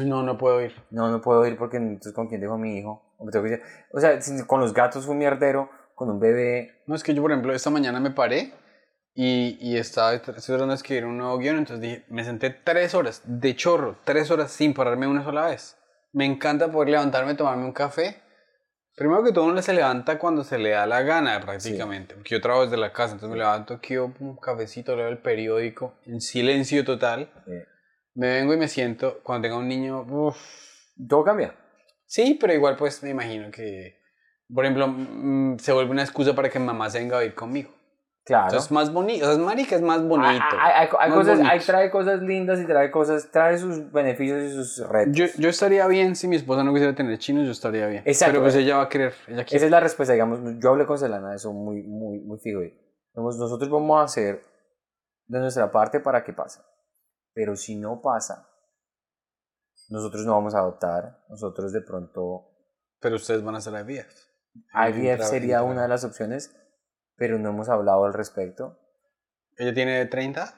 No, 0.07 0.21
no 0.21 0.37
puedo 0.37 0.61
ir. 0.61 0.73
No, 0.91 1.09
no 1.09 1.19
puedo 1.19 1.45
ir 1.47 1.57
porque 1.57 1.77
entonces 1.77 2.13
con 2.13 2.27
quién 2.27 2.41
dejo 2.41 2.53
a 2.53 2.57
mi 2.57 2.77
hijo. 2.77 3.15
O, 3.17 3.29
tengo 3.29 3.45
que 3.45 3.61
o 3.91 3.99
sea, 3.99 4.19
con 4.45 4.59
los 4.59 4.73
gatos 4.73 5.05
fue 5.05 5.13
un 5.13 5.19
mierdero, 5.19 5.69
con 5.95 6.09
un 6.09 6.19
bebé. 6.19 6.83
No, 6.85 6.95
es 6.95 7.03
que 7.03 7.13
yo, 7.13 7.21
por 7.21 7.31
ejemplo, 7.31 7.53
esta 7.53 7.71
mañana 7.71 7.99
me 7.99 8.11
paré 8.11 8.53
y, 9.15 9.57
y 9.59 9.77
estaba 9.77 10.13
estoy 10.13 10.33
tratando 10.33 10.67
de 10.67 10.75
escribir 10.75 11.05
un 11.05 11.17
nuevo 11.17 11.37
guion, 11.37 11.57
entonces 11.57 11.81
dije, 11.81 12.05
me 12.09 12.23
senté 12.23 12.49
tres 12.49 12.95
horas 12.95 13.21
de 13.25 13.55
chorro, 13.55 13.97
tres 14.03 14.31
horas 14.31 14.51
sin 14.51 14.73
pararme 14.73 15.07
una 15.07 15.23
sola 15.23 15.47
vez. 15.47 15.77
Me 16.11 16.25
encanta 16.25 16.71
poder 16.71 16.89
levantarme, 16.89 17.35
tomarme 17.35 17.65
un 17.65 17.73
café. 17.73 18.22
Primero 18.95 19.23
que 19.23 19.31
todo, 19.31 19.45
uno 19.45 19.59
se 19.61 19.73
levanta 19.73 20.19
cuando 20.19 20.43
se 20.43 20.59
le 20.59 20.69
da 20.69 20.85
la 20.85 21.01
gana, 21.01 21.39
prácticamente. 21.39 22.13
Porque 22.15 22.35
yo 22.35 22.41
trabajo 22.41 22.63
desde 22.65 22.77
la 22.77 22.93
casa, 22.93 23.13
entonces 23.13 23.29
me 23.31 23.37
levanto 23.37 23.73
aquí, 23.73 23.97
un 23.97 24.37
cafecito, 24.37 24.95
leo 24.95 25.07
el 25.07 25.17
periódico, 25.17 25.95
en 26.05 26.21
silencio 26.21 26.85
total. 26.85 27.31
eh, 27.47 27.65
Me 28.13 28.27
vengo 28.27 28.53
y 28.53 28.57
me 28.57 28.67
siento, 28.67 29.19
cuando 29.23 29.47
tenga 29.47 29.57
un 29.57 29.67
niño, 29.67 30.01
uff. 30.01 30.37
todo 31.09 31.23
cambia. 31.23 31.55
Sí, 32.05 32.37
pero 32.39 32.53
igual 32.53 32.75
pues 32.75 33.01
me 33.01 33.09
imagino 33.09 33.49
que, 33.49 33.99
por 34.53 34.63
ejemplo, 34.65 34.87
mm, 34.87 35.57
se 35.57 35.71
vuelve 35.71 35.89
una 35.89 36.03
excusa 36.03 36.35
para 36.35 36.49
que 36.49 36.59
mamá 36.59 36.87
se 36.91 36.99
venga 36.99 37.17
a 37.17 37.21
vivir 37.21 37.33
conmigo. 37.33 37.71
Claro. 38.25 38.45
Entonces 38.45 38.67
es 38.67 38.71
más 38.71 38.93
bonito, 38.93 39.29
es 39.29 39.37
marica, 39.37 39.75
es 39.75 39.81
más 39.81 40.01
bonito. 40.01 40.29
Hay, 40.57 40.87
hay- 40.87 40.89
hay 40.97 41.09
más 41.09 41.17
cosas, 41.19 41.39
hay- 41.41 41.59
trae 41.59 41.91
cosas 41.91 42.21
lindas 42.21 42.57
y 42.61 42.65
trae 42.65 42.89
cosas, 42.89 43.29
trae 43.31 43.57
sus 43.57 43.91
beneficios 43.91 44.41
y 44.43 44.49
sus 44.53 44.87
retos. 44.87 45.13
Yo, 45.13 45.25
yo 45.37 45.49
estaría 45.49 45.85
bien 45.87 46.15
si 46.15 46.29
mi 46.29 46.37
esposa 46.37 46.63
no 46.63 46.71
quisiera 46.71 46.95
tener 46.95 47.17
chinos, 47.19 47.45
yo 47.45 47.51
estaría 47.51 47.85
bien. 47.87 48.03
Exacto. 48.05 48.31
Pero 48.33 48.43
pues 48.43 48.55
ella 48.55 48.77
va 48.77 48.83
a 48.83 48.89
querer, 48.89 49.13
ella 49.27 49.41
Esa 49.41 49.45
quiere. 49.45 49.65
es 49.65 49.71
la 49.71 49.79
respuesta, 49.81 50.13
digamos, 50.13 50.39
yo 50.61 50.69
hablé 50.69 50.85
con 50.85 50.97
Selena 50.97 51.31
de 51.31 51.35
eso 51.35 51.51
muy, 51.51 51.83
muy, 51.83 52.19
muy 52.21 52.39
fijo. 52.39 52.61
Nosotros 53.15 53.69
vamos 53.69 53.99
a 53.99 54.03
hacer 54.05 54.41
de 55.27 55.39
nuestra 55.39 55.69
parte 55.69 55.99
para 55.99 56.23
que 56.23 56.31
pase. 56.31 56.61
Pero 57.33 57.55
si 57.57 57.75
no 57.75 57.99
pasa, 58.01 58.47
nosotros 59.89 60.25
no 60.25 60.31
vamos 60.33 60.55
a 60.55 60.59
adoptar, 60.59 61.19
nosotros 61.29 61.73
de 61.73 61.81
pronto 61.81 62.49
Pero 63.01 63.17
ustedes 63.17 63.43
van 63.43 63.55
a 63.55 63.57
hacer 63.57 63.73
IVF. 63.73 64.07
IVF 64.73 65.23
sería 65.23 65.61
una 65.63 65.81
de 65.81 65.87
las 65.89 66.05
opciones, 66.05 66.55
pero 67.15 67.37
no 67.39 67.49
hemos 67.49 67.69
hablado 67.69 68.05
al 68.05 68.13
respecto. 68.13 68.77
Ella 69.57 69.73
tiene 69.73 70.05
30. 70.05 70.55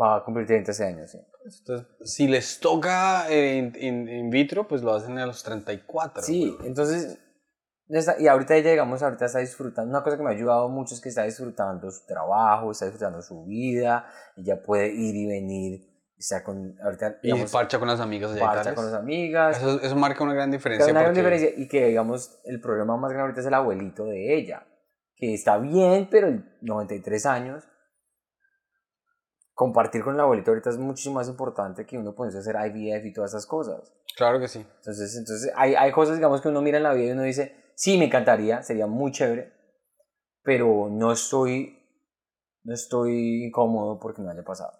Va 0.00 0.16
a 0.16 0.24
cumplir 0.24 0.46
30 0.46 0.72
años, 0.84 1.10
sí. 1.10 1.18
Entonces, 1.44 1.86
si 2.04 2.28
les 2.28 2.60
toca 2.60 3.28
eh, 3.30 3.56
in, 3.56 3.72
in- 3.80 4.08
in 4.08 4.30
vitro, 4.30 4.68
pues 4.68 4.82
lo 4.82 4.94
hacen 4.94 5.18
a 5.18 5.26
los 5.26 5.42
34. 5.42 6.22
Sí, 6.22 6.56
entonces, 6.64 7.18
esta- 7.88 8.20
y 8.20 8.28
ahorita 8.28 8.54
ella, 8.54 8.70
digamos, 8.70 9.02
ahorita 9.02 9.24
está 9.24 9.40
disfrutando, 9.40 9.90
una 9.90 10.04
cosa 10.04 10.16
que 10.16 10.22
me 10.22 10.30
ha 10.30 10.34
ayudado 10.34 10.68
mucho 10.68 10.94
es 10.94 11.00
que 11.00 11.08
está 11.08 11.24
disfrutando 11.24 11.90
su 11.90 12.06
trabajo, 12.06 12.70
está 12.70 12.84
disfrutando 12.84 13.20
su 13.22 13.44
vida, 13.46 14.06
ella 14.36 14.62
puede 14.62 14.88
ir 14.94 15.16
y 15.16 15.26
venir 15.26 15.90
está 16.16 16.44
con, 16.44 16.76
ahorita, 16.84 17.16
Y 17.22 17.28
digamos, 17.28 17.50
parcha 17.50 17.78
con 17.78 17.88
las 17.88 17.98
amigas 17.98 18.36
y 18.36 18.38
parcha 18.38 18.74
con 18.74 18.84
las 18.84 18.94
amigas. 18.94 19.56
Eso, 19.56 19.80
eso 19.80 19.96
marca 19.96 20.22
una 20.22 20.34
gran 20.34 20.50
diferencia. 20.50 20.84
una 20.92 21.00
gran 21.00 21.14
diferencia 21.14 21.50
y 21.56 21.66
que, 21.66 21.86
digamos, 21.86 22.38
el 22.44 22.60
problema 22.60 22.96
más 22.98 23.10
grande 23.10 23.22
ahorita 23.22 23.40
es 23.40 23.46
el 23.46 23.54
abuelito 23.54 24.04
de 24.04 24.36
ella, 24.36 24.66
que 25.20 25.34
está 25.34 25.58
bien, 25.58 26.08
pero 26.10 26.28
el 26.28 26.44
93 26.62 27.26
años, 27.26 27.68
compartir 29.52 30.02
con 30.02 30.14
el 30.14 30.20
abuelito 30.20 30.50
ahorita 30.50 30.70
es 30.70 30.78
muchísimo 30.78 31.16
más 31.16 31.28
importante 31.28 31.84
que 31.84 31.98
uno 31.98 32.14
ponerse 32.14 32.38
a 32.38 32.40
hacer 32.40 32.56
IVF 32.56 33.04
y 33.04 33.12
todas 33.12 33.32
esas 33.32 33.46
cosas. 33.46 33.92
Claro 34.16 34.40
que 34.40 34.48
sí. 34.48 34.66
Entonces, 34.78 35.14
entonces 35.16 35.52
hay, 35.54 35.74
hay 35.74 35.92
cosas, 35.92 36.16
digamos, 36.16 36.40
que 36.40 36.48
uno 36.48 36.62
mira 36.62 36.78
en 36.78 36.84
la 36.84 36.94
vida 36.94 37.08
y 37.08 37.12
uno 37.12 37.22
dice, 37.22 37.54
sí, 37.74 37.98
me 37.98 38.06
encantaría, 38.06 38.62
sería 38.62 38.86
muy 38.86 39.12
chévere, 39.12 39.52
pero 40.42 40.88
no 40.90 41.12
estoy, 41.12 41.78
no 42.64 42.72
estoy 42.72 43.44
incómodo 43.44 44.00
porque 44.00 44.22
no 44.22 44.30
haya 44.30 44.42
pasado. 44.42 44.72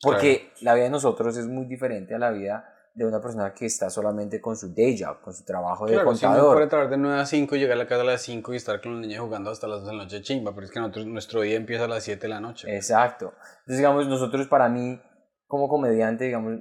Porque 0.00 0.52
la 0.60 0.74
vida 0.74 0.84
de 0.84 0.90
nosotros 0.90 1.36
es 1.36 1.46
muy 1.46 1.66
diferente 1.66 2.14
a 2.14 2.18
la 2.20 2.30
vida 2.30 2.72
de 2.98 3.06
una 3.06 3.20
persona 3.20 3.54
que 3.54 3.66
está 3.66 3.88
solamente 3.90 4.40
con 4.40 4.56
su 4.56 4.74
day 4.74 4.98
job, 5.00 5.20
con 5.20 5.32
su 5.32 5.44
trabajo 5.44 5.86
de 5.86 5.92
Claro, 5.94 6.14
si 6.16 6.24
uno 6.24 6.32
contador. 6.34 6.56
puede 6.56 6.66
trabajar 6.66 6.90
de 6.90 6.96
9 6.98 7.20
a 7.20 7.26
5, 7.26 7.54
llegar 7.56 7.76
a 7.76 7.78
la 7.78 7.86
casa 7.86 8.00
a 8.02 8.04
las 8.04 8.22
5 8.22 8.52
y 8.52 8.56
estar 8.56 8.80
con 8.82 8.92
los 8.92 9.00
niños 9.00 9.20
jugando 9.20 9.50
hasta 9.50 9.68
las 9.68 9.80
2 9.82 9.90
de 9.90 9.96
la 9.96 10.02
noche 10.02 10.20
chimba, 10.20 10.52
pero 10.52 10.66
es 10.66 10.72
que 10.72 10.80
nosotros, 10.80 11.06
nuestro 11.06 11.40
día 11.42 11.56
empieza 11.56 11.84
a 11.84 11.88
las 11.88 12.02
7 12.02 12.20
de 12.20 12.28
la 12.28 12.40
noche. 12.40 12.74
Exacto. 12.74 13.34
Entonces, 13.60 13.76
digamos, 13.76 14.08
nosotros 14.08 14.48
para 14.48 14.68
mí, 14.68 15.00
como 15.46 15.68
comediante, 15.68 16.24
digamos, 16.24 16.58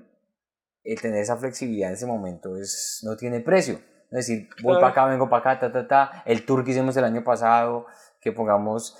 el 0.83 1.01
tener 1.01 1.19
esa 1.21 1.35
flexibilidad 1.37 1.89
en 1.89 1.95
ese 1.95 2.05
momento 2.05 2.55
es, 2.55 3.01
no 3.03 3.17
tiene 3.17 3.39
precio. 3.41 3.79
Es 4.11 4.27
decir, 4.27 4.47
voy 4.61 4.75
Claro. 4.75 4.79
para 4.81 4.91
acá, 4.91 5.05
vengo 5.07 5.29
para 5.29 5.51
acá, 5.53 5.59
ta, 5.59 5.71
ta, 5.73 5.87
ta. 5.87 6.23
El 6.25 6.45
tour 6.45 6.63
que 6.63 6.71
hicimos 6.71 6.95
el 6.97 7.03
año 7.03 7.23
pasado, 7.23 7.87
que 8.21 8.31
pongamos 8.31 8.95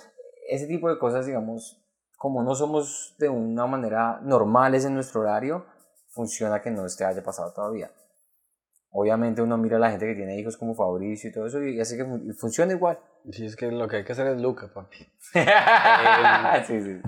ese 0.50 0.66
tipo 0.66 0.88
de 0.90 0.98
cosas, 0.98 1.24
digamos, 1.24 1.82
como 2.18 2.42
no 2.42 2.54
somos 2.56 3.14
de 3.18 3.28
una 3.28 3.66
manera 3.66 4.18
normales 4.22 4.84
en 4.84 4.94
nuestro 4.94 5.20
horario, 5.20 5.64
funciona 6.18 6.60
que 6.60 6.70
no 6.72 6.84
este 6.84 7.04
haya 7.04 7.22
pasado 7.22 7.52
todavía. 7.54 7.90
Obviamente 8.90 9.40
uno 9.42 9.56
mira 9.56 9.76
a 9.76 9.80
la 9.80 9.90
gente 9.90 10.06
que 10.06 10.14
tiene 10.14 10.36
hijos 10.40 10.56
como 10.56 10.74
Fabricio 10.74 11.30
y 11.30 11.32
todo 11.32 11.46
eso 11.46 11.62
y 11.62 11.78
hace 11.80 11.96
que 11.96 12.04
fun- 12.04 12.24
y 12.28 12.32
funciona 12.32 12.72
igual. 12.72 12.98
Sí, 13.30 13.46
es 13.46 13.54
que 13.54 13.70
lo 13.70 13.86
que 13.86 13.96
hay 13.98 14.04
que 14.04 14.12
hacer 14.12 14.26
es 14.26 14.40
Luca, 14.40 14.72
papi. 14.74 14.98
sí, 16.66 16.80
sí. 16.82 17.00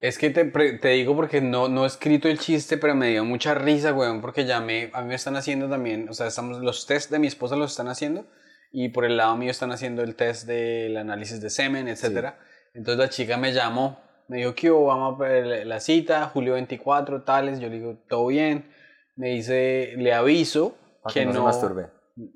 Es 0.00 0.18
que 0.18 0.28
te, 0.30 0.44
te 0.44 0.88
digo 0.88 1.16
porque 1.16 1.40
no, 1.40 1.68
no 1.68 1.84
he 1.84 1.86
escrito 1.86 2.28
el 2.28 2.38
chiste, 2.38 2.76
pero 2.76 2.94
me 2.94 3.08
dio 3.08 3.24
mucha 3.24 3.54
risa, 3.54 3.94
weón, 3.94 4.20
porque 4.20 4.44
ya 4.44 4.60
me, 4.60 4.90
a 4.92 5.00
mí 5.00 5.08
me 5.08 5.14
están 5.14 5.36
haciendo 5.36 5.68
también, 5.70 6.08
o 6.10 6.12
sea, 6.12 6.26
estamos, 6.26 6.58
los 6.58 6.86
test 6.86 7.10
de 7.10 7.18
mi 7.18 7.26
esposa 7.26 7.56
los 7.56 7.70
están 7.70 7.88
haciendo 7.88 8.26
y 8.70 8.90
por 8.90 9.06
el 9.06 9.16
lado 9.16 9.34
mío 9.36 9.50
están 9.50 9.72
haciendo 9.72 10.02
el 10.02 10.14
test 10.14 10.46
del 10.46 10.96
análisis 10.98 11.40
de 11.40 11.48
semen, 11.48 11.88
etcétera. 11.88 12.38
Entonces 12.74 12.98
la 12.98 13.08
chica 13.08 13.36
me 13.38 13.52
llamó, 13.52 13.98
me 14.28 14.38
dijo 14.38 14.54
que 14.54 14.70
vamos 14.70 15.20
a 15.20 15.28
la 15.64 15.80
cita, 15.80 16.30
julio 16.32 16.54
24, 16.54 17.22
tales, 17.22 17.60
yo 17.60 17.68
le 17.68 17.76
digo, 17.76 17.96
todo 18.08 18.26
bien. 18.26 18.72
Me 19.16 19.28
dice, 19.28 19.92
le 19.96 20.12
aviso 20.12 20.76
Para 21.02 21.14
que, 21.14 21.20
que 21.20 21.26
no, 21.26 21.32
no... 21.32 21.38
se 21.38 21.44
masturbe. 21.44 21.86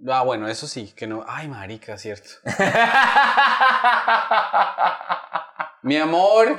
Ah, 0.09 0.23
bueno, 0.25 0.49
eso 0.49 0.67
sí, 0.67 0.93
que 0.97 1.07
no... 1.07 1.25
Ay, 1.27 1.49
marica, 1.49 1.97
cierto. 1.99 2.31
Mi 5.83 5.97
amor, 5.97 6.59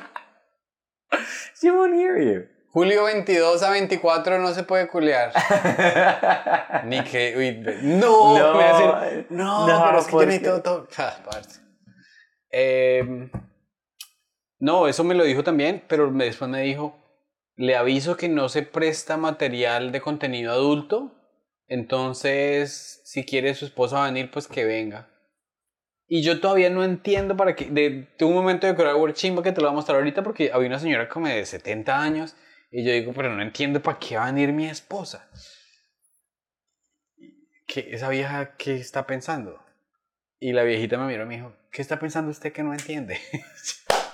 She 1.60 1.72
won't 1.72 1.94
hear 1.96 2.18
you. 2.18 2.48
julio 2.72 3.04
22 3.04 3.62
a 3.64 3.72
24 3.72 4.40
no 4.40 4.54
se 4.54 4.64
puede 4.64 4.88
culear. 4.88 5.34
Ni 6.86 7.04
que... 7.04 7.36
uy, 7.38 7.60
no, 7.84 8.38
No, 8.38 8.54
me 8.56 9.26
no, 9.30 9.68
no, 9.68 9.84
pero 9.86 10.00
es 10.00 10.06
que 10.06 10.12
yo 10.12 10.18
¿por 10.18 10.28
necesito 10.28 10.62
todo... 10.62 10.88
Ah, 10.98 11.18
parce. 11.26 11.60
No, 14.60 14.88
eso 14.88 15.04
me 15.04 15.16
lo 15.16 15.24
dijo 15.24 15.44
también, 15.44 15.84
pero 15.88 16.12
después 16.12 16.50
me 16.50 16.62
dijo, 16.62 16.98
le 17.56 17.76
aviso 17.76 18.18
que 18.18 18.30
no 18.30 18.50
se 18.50 18.62
presta 18.62 19.18
material 19.18 19.92
de 19.92 20.02
contenido 20.02 20.52
adulto, 20.52 21.16
entonces 21.68 23.02
si 23.06 23.26
quiere 23.26 23.56
su 23.56 23.66
esposa 23.66 24.04
venir, 24.04 24.30
pues 24.32 24.48
que 24.48 24.66
venga. 24.66 25.10
Y 26.08 26.24
yo 26.24 26.40
todavía 26.40 26.70
no 26.70 26.84
entiendo 26.84 27.38
para 27.38 27.56
qué. 27.56 27.66
De, 27.66 28.08
tuve 28.18 28.30
un 28.30 28.36
momento 28.36 28.66
de 28.66 28.74
World 28.74 29.16
chimba 29.16 29.44
que 29.44 29.52
te 29.52 29.62
lo 29.62 29.68
voy 29.68 29.74
a 29.74 29.76
mostrar 29.76 29.98
ahorita 29.98 30.24
porque 30.24 30.52
había 30.52 30.68
una 30.68 30.80
señora 30.80 31.08
como 31.08 31.28
de 31.28 31.46
70 31.46 32.02
años 32.02 32.36
y 32.72 32.84
yo 32.84 32.92
digo, 32.92 33.14
pero 33.14 33.34
no 33.36 33.42
entiendo 33.42 33.82
para 33.82 34.00
qué 34.00 34.18
va 34.18 34.24
a 34.28 34.32
venir 34.32 34.52
mi 34.52 34.66
esposa. 34.66 35.30
¿Qué, 37.68 37.90
esa 37.92 38.10
vieja, 38.10 38.56
¿qué 38.58 38.76
está 38.76 39.06
pensando? 39.06 39.64
Y 40.40 40.54
la 40.54 40.64
viejita 40.64 40.98
me 40.98 41.06
miró 41.06 41.24
y 41.24 41.28
me 41.28 41.36
dijo, 41.36 41.56
¿qué 41.72 41.82
está 41.82 42.00
pensando 42.00 42.32
usted 42.32 42.52
que 42.52 42.64
no 42.64 42.74
entiende? 42.74 43.20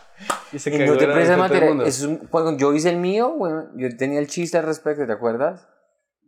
y 0.55 0.59
se 0.59 0.73
Y 0.73 0.79
no 0.87 0.97
te 0.97 1.03
el 1.05 1.37
material. 1.37 1.81
es 1.81 2.01
un- 2.03 2.17
cuando 2.27 2.57
yo 2.57 2.73
hice 2.73 2.89
el 2.89 2.97
mío, 2.97 3.33
bueno, 3.37 3.69
yo 3.75 3.95
tenía 3.97 4.19
el 4.19 4.27
chiste 4.27 4.57
al 4.57 4.65
respecto, 4.65 5.05
¿te 5.05 5.11
acuerdas? 5.11 5.67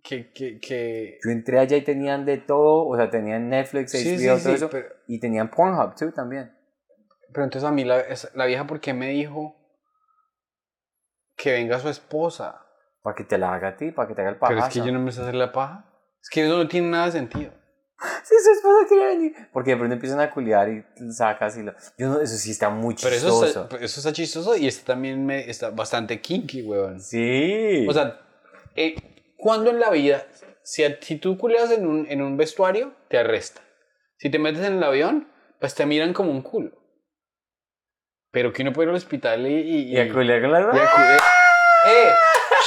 Que, 0.04 0.32
que, 0.32 0.60
que... 0.60 1.18
Yo 1.24 1.32
entré 1.32 1.60
allá 1.60 1.78
y 1.78 1.82
tenían 1.84 2.26
de 2.26 2.38
todo, 2.38 2.88
o 2.88 2.96
sea, 2.96 3.10
tenían 3.10 3.50
Netflix, 3.50 3.94
HBO, 3.94 4.00
Sí, 4.02 4.18
sí, 4.20 4.26
todo 4.26 4.38
sí, 4.38 4.52
eso, 4.54 4.70
pero, 4.70 4.88
y 5.08 5.20
tenían 5.20 5.50
Pornhub, 5.50 5.96
too, 5.96 6.12
también. 6.12 6.54
pero 7.34 7.44
entonces 7.46 7.68
a 7.68 7.72
mí 7.72 7.84
la, 7.84 8.04
la 8.36 8.46
vieja, 8.46 8.68
¿por 8.68 8.80
qué 8.80 8.94
me 8.94 9.10
dijo 9.10 9.56
que 11.36 11.52
venga 11.54 11.80
su 11.80 11.90
esposa? 11.90 12.64
Para 13.02 13.16
que 13.16 13.24
te 13.24 13.38
la 13.38 13.54
haga 13.54 13.70
a 13.70 13.78
ti, 13.78 13.92
para 13.92 14.08
que 14.08 14.16
te 14.16 14.22
haga 14.22 14.32
el 14.32 14.38
Pero 14.38 14.56
pajazo. 14.60 14.68
es 14.68 14.74
que 14.74 14.86
yo 14.88 14.92
no 14.94 15.00
me 15.00 15.12
sé 15.12 15.22
hacer 15.22 15.36
la 15.36 15.52
paja. 15.52 15.86
Es 16.22 16.30
que 16.30 16.46
eso 16.46 16.58
no 16.58 16.68
tiene 16.68 16.90
nada 16.90 17.06
de 17.06 17.12
sentido. 17.14 17.54
Sí, 18.24 18.36
su 18.44 18.52
esposa 18.52 18.86
quería 18.88 19.08
venir. 19.08 19.36
Porque 19.52 19.72
de 19.72 19.78
pronto 19.78 19.94
empiezan 19.94 20.20
a 20.20 20.30
culiar 20.30 20.70
y 20.70 20.84
sacas 21.12 21.58
y 21.58 21.64
lo... 21.64 21.74
Yo 21.98 22.10
no, 22.10 22.22
eso 22.22 22.36
sí 22.36 22.52
está 22.52 22.70
muy 22.70 22.96
Pero 22.96 23.16
chistoso. 23.16 23.46
eso 23.46 23.64
está, 23.64 23.78
eso 23.78 24.00
está 24.00 24.14
chistoso 24.14 24.56
y 24.56 24.68
este 24.68 24.86
también 24.86 25.26
me, 25.26 25.50
está 25.50 25.72
bastante 25.72 26.22
kinky, 26.22 26.62
weón. 26.62 27.02
Sí. 27.02 27.88
O 27.90 27.94
sea, 27.94 28.22
eh, 28.76 28.96
¿cuándo 29.38 29.72
en 29.72 29.80
la 29.80 29.90
vida, 29.90 30.26
si, 30.62 30.84
si 31.02 31.18
tú 31.18 31.38
culeas 31.38 31.72
en 31.72 31.88
un, 31.88 32.06
en 32.08 32.22
un 32.22 32.38
vestuario, 32.38 32.94
te 33.08 33.18
arrestan? 33.18 33.64
Si 34.20 34.30
te 34.30 34.38
metes 34.38 34.64
en 34.64 34.74
el 34.74 34.84
avión, 34.84 35.28
pues 35.60 35.74
te 35.74 35.86
miran 35.88 36.14
como 36.14 36.30
un 36.32 36.44
culo. 36.44 36.72
Pero 38.32 38.54
que 38.54 38.62
uno 38.62 38.74
puede 38.74 38.88
ir 38.88 38.90
al 38.90 38.96
hospital 38.98 39.48
y... 39.48 39.54
y, 39.62 39.96
y 39.96 40.00
a 40.00 40.14
culiar 40.14 40.42
con 40.42 40.52
las 40.52 40.76
y 40.76 40.78
a 40.78 41.16
eh, 41.16 41.18
eh, 41.88 42.12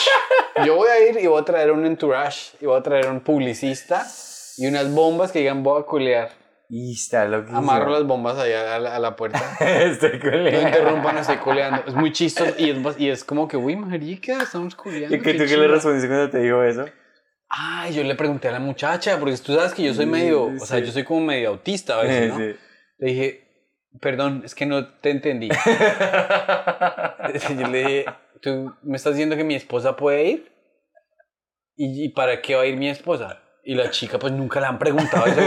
yo 0.66 0.74
voy 0.74 0.89
a 0.89 1.09
ir 1.09 1.20
y 1.20 1.26
voy 1.28 1.41
a 1.41 1.45
traer 1.45 1.70
un 1.70 1.87
entourage 1.87 2.57
y 2.61 2.66
voy 2.66 2.78
a 2.78 2.83
traer 2.83 3.07
un 3.09 3.20
publicista 3.20 4.05
y 4.59 4.66
unas 4.66 4.90
bombas 4.92 5.32
que 5.32 5.40
digan 5.40 5.62
voy 5.62 5.80
a 5.80 5.84
culear. 5.84 6.30
Y 6.72 6.92
está 6.92 7.24
loquísimo. 7.26 7.59
Amarro 7.59 7.90
las 7.90 8.05
bombas 8.05 8.38
allá 8.38 8.76
a 8.76 8.78
la, 8.78 8.94
a 8.94 8.98
la 9.01 9.16
puerta. 9.16 9.40
Estoy 9.61 10.18
No 10.18 10.20
culiando. 10.20 10.61
interrumpan, 10.68 11.18
estoy 11.18 11.36
culeando. 11.38 11.82
Es 11.86 11.94
muy 11.94 12.12
chistoso 12.12 12.55
y 12.59 12.70
es, 12.70 13.01
y 13.01 13.09
es 13.11 13.24
como 13.24 13.48
que, 13.48 13.57
uy, 13.57 13.74
marica, 13.76 14.42
estamos 14.42 14.76
culeando. 14.76 15.16
¿Y 15.16 15.20
que 15.20 15.32
qué 15.32 15.34
tú 15.38 15.38
qué 15.44 15.48
chimba". 15.48 15.62
le 15.62 15.68
respondiste 15.68 16.07
cuando 16.09 16.30
te 16.30 16.38
dijo 16.38 16.62
eso? 16.62 16.86
Ay, 17.48 17.92
yo 17.92 18.05
le 18.05 18.14
pregunté 18.14 18.46
a 18.46 18.53
la 18.53 18.61
muchacha, 18.61 19.18
porque 19.18 19.36
tú 19.38 19.53
sabes 19.55 19.74
que 19.74 19.82
yo 19.82 19.92
soy 19.94 20.07
medio, 20.07 20.44
o 20.44 20.59
sea, 20.61 20.78
Sí. 20.78 20.86
yo 20.86 20.92
soy 20.92 21.03
como 21.03 21.20
medio 21.22 21.48
autista 21.48 21.98
a 21.98 22.03
veces, 22.05 22.28
¿no? 22.28 22.38
Sí. 22.38 22.55
Le 22.98 23.09
dije, 23.11 23.48
perdón, 24.01 24.42
es 24.44 24.55
que 24.55 24.66
no 24.66 24.86
te 25.01 25.11
entendí. 25.11 25.48
yo 27.59 27.66
le 27.68 27.78
dije, 27.78 28.05
¿tú 28.40 28.72
me 28.82 28.96
estás 28.96 29.14
diciendo 29.14 29.34
que 29.36 29.42
mi 29.42 29.57
esposa 29.57 29.96
puede 29.96 30.22
ir? 30.24 30.53
¿Y, 31.76 32.05
y 32.05 32.09
para 32.11 32.40
qué 32.40 32.55
va 32.55 32.62
a 32.62 32.66
ir 32.66 32.76
mi 32.76 32.88
esposa? 32.88 33.42
Y 33.62 33.74
la 33.74 33.90
chica, 33.90 34.18
pues 34.18 34.32
nunca 34.32 34.58
le 34.61 34.66
han 34.66 34.78
preguntado 34.78 35.26
eso. 35.26 35.40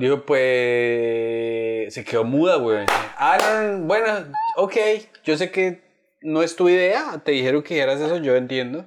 Dijo, 0.00 0.24
pues. 0.24 1.92
Se 1.92 2.04
quedó 2.04 2.24
muda, 2.24 2.56
güey. 2.56 2.86
Ah, 3.16 3.36
no, 3.38 3.78
no, 3.78 3.84
bueno, 3.86 4.06
ok. 4.56 4.76
Yo 5.24 5.36
sé 5.36 5.50
que 5.50 5.82
no 6.22 6.42
es 6.42 6.56
tu 6.56 6.68
idea. 6.68 7.20
Te 7.24 7.32
dijeron 7.32 7.62
que 7.62 7.78
eras 7.78 8.00
eso, 8.00 8.16
yo 8.16 8.34
entiendo. 8.34 8.86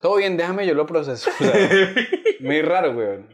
Todo 0.00 0.16
bien, 0.16 0.36
déjame, 0.36 0.66
yo 0.66 0.74
lo 0.74 0.86
proceso. 0.86 1.30
O 1.30 1.44
sea, 1.44 1.54
muy 2.40 2.62
raro, 2.62 2.94
güey. 2.94 3.24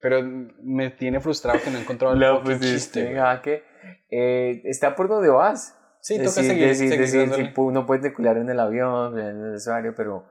Pero 0.00 0.22
me 0.62 0.90
tiene 0.90 1.18
frustrado 1.18 1.60
que 1.62 1.70
no 1.70 1.78
he 1.78 1.80
encontrado 1.80 2.14
el 2.14 2.20
fucking 2.20 2.58
pusiste 2.58 2.74
chiste, 2.74 3.02
güey. 3.04 3.16
jaque. 3.16 3.64
Eh, 4.10 4.60
está 4.64 4.94
por 4.94 5.08
donde 5.08 5.30
vas. 5.30 5.76
Sí, 6.02 6.18
toca 6.18 6.26
decir, 6.26 6.44
seguir, 6.44 6.68
decir, 6.68 6.88
seguir 6.90 7.00
decir, 7.00 7.20
dándole. 7.20 7.44
tipo, 7.44 7.62
uno 7.62 7.86
puede 7.86 8.12
culiar 8.12 8.36
en 8.36 8.50
el 8.50 8.60
avión, 8.60 9.18
en 9.18 9.42
el 9.42 9.54
usuario, 9.54 9.94
pero... 9.96 10.26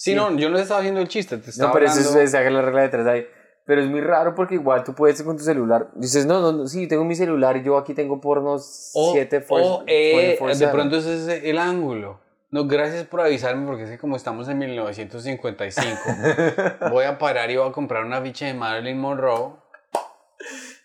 Sí, 0.00 0.14
no, 0.14 0.32
yo 0.36 0.48
no 0.48 0.58
estaba 0.58 0.78
haciendo 0.78 1.00
el 1.00 1.08
chiste, 1.08 1.38
te 1.38 1.50
estaba 1.50 1.70
No, 1.70 1.74
pero 1.74 1.86
eso 1.86 1.98
hablando- 1.98 2.20
es, 2.20 2.30
saca 2.30 2.50
la 2.50 2.62
regla 2.62 2.82
detrás 2.82 3.06
ahí. 3.08 3.26
Pero 3.66 3.80
es 3.82 3.88
muy 3.88 4.00
raro 4.00 4.34
porque 4.34 4.54
igual 4.54 4.84
tú 4.84 4.94
puedes 4.94 5.20
con 5.24 5.36
tu 5.36 5.42
celular. 5.42 5.90
Dices, 5.96 6.24
no, 6.24 6.40
no, 6.40 6.52
no, 6.52 6.66
sí, 6.68 6.86
tengo 6.86 7.04
mi 7.04 7.16
celular 7.16 7.56
y 7.56 7.64
yo 7.64 7.76
aquí 7.76 7.94
tengo 7.94 8.20
pornos 8.20 8.92
O, 8.94 9.12
7 9.12 9.44
o, 9.48 9.82
eh, 9.88 10.38
de 10.56 10.68
pronto 10.68 10.96
ese 10.98 11.14
es 11.38 11.44
el 11.44 11.58
ángulo. 11.58 12.20
No, 12.50 12.66
gracias 12.66 13.04
por 13.08 13.20
avisarme 13.20 13.66
porque 13.66 13.82
es 13.82 13.90
que 13.90 13.98
como 13.98 14.14
estamos 14.16 14.48
en 14.48 14.56
1955, 14.58 15.98
voy 16.92 17.04
a 17.04 17.18
parar 17.18 17.50
y 17.50 17.56
voy 17.56 17.68
a 17.68 17.72
comprar 17.72 18.04
una 18.04 18.22
ficha 18.22 18.46
de 18.46 18.54
Marilyn 18.54 18.98
Monroe. 18.98 19.52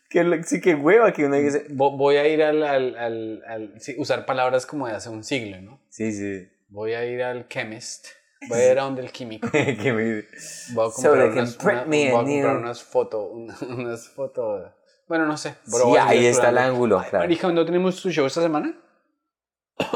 que, 0.10 0.42
sí, 0.44 0.60
que 0.60 0.76
hueva 0.76 1.14
que 1.14 1.26
uno 1.26 1.38
dice. 1.38 1.68
Vo- 1.70 1.96
Voy 1.98 2.18
a 2.18 2.28
ir 2.28 2.44
al, 2.44 2.64
al, 2.64 2.98
al- 2.98 3.44
al- 3.48 3.74
sí, 3.80 3.96
usar 3.98 4.26
palabras 4.26 4.66
como 4.66 4.88
de 4.88 4.94
hace 4.96 5.10
un 5.10 5.24
siglo, 5.24 5.62
¿no? 5.62 5.80
Sí, 5.90 6.12
sí. 6.12 6.50
Voy 6.68 6.94
a 6.96 7.06
ir 7.06 7.24
al 7.24 7.48
chemist, 7.48 8.08
voy 8.50 8.60
a 8.60 8.72
ir 8.72 8.80
a 8.80 8.84
donde 8.84 9.02
el 9.02 9.12
químico, 9.12 9.48
voy 9.54 9.60
a 9.62 10.92
comprar, 10.92 11.30
unas, 11.32 11.58
una- 11.58 11.84
voy 11.86 12.04
a 12.08 12.12
comprar 12.14 12.58
unas 12.58 12.84
fotos, 12.84 13.30
unas 13.62 14.08
fotos, 14.10 14.72
bueno, 15.08 15.26
no 15.26 15.38
sé. 15.38 15.56
pero 15.72 15.86
Sí, 15.86 15.98
ahí 15.98 16.26
está 16.26 16.50
el 16.50 16.58
ángulo, 16.58 17.00
Ay, 17.00 17.10
claro. 17.10 17.26
Marica, 17.26 17.52
¿no 17.52 17.66
tenemos 17.66 18.02
tu 18.02 18.10
show 18.10 18.26
esta 18.26 18.42
semana? 18.42 18.80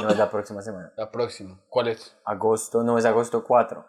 No 0.01 0.09
es 0.09 0.17
la 0.17 0.29
próxima 0.29 0.61
semana. 0.61 0.91
La 0.97 1.09
próxima. 1.11 1.59
¿Cuál 1.69 1.89
es? 1.89 2.15
Agosto, 2.25 2.83
no 2.83 2.97
es 2.97 3.05
agosto 3.05 3.43
4. 3.43 3.85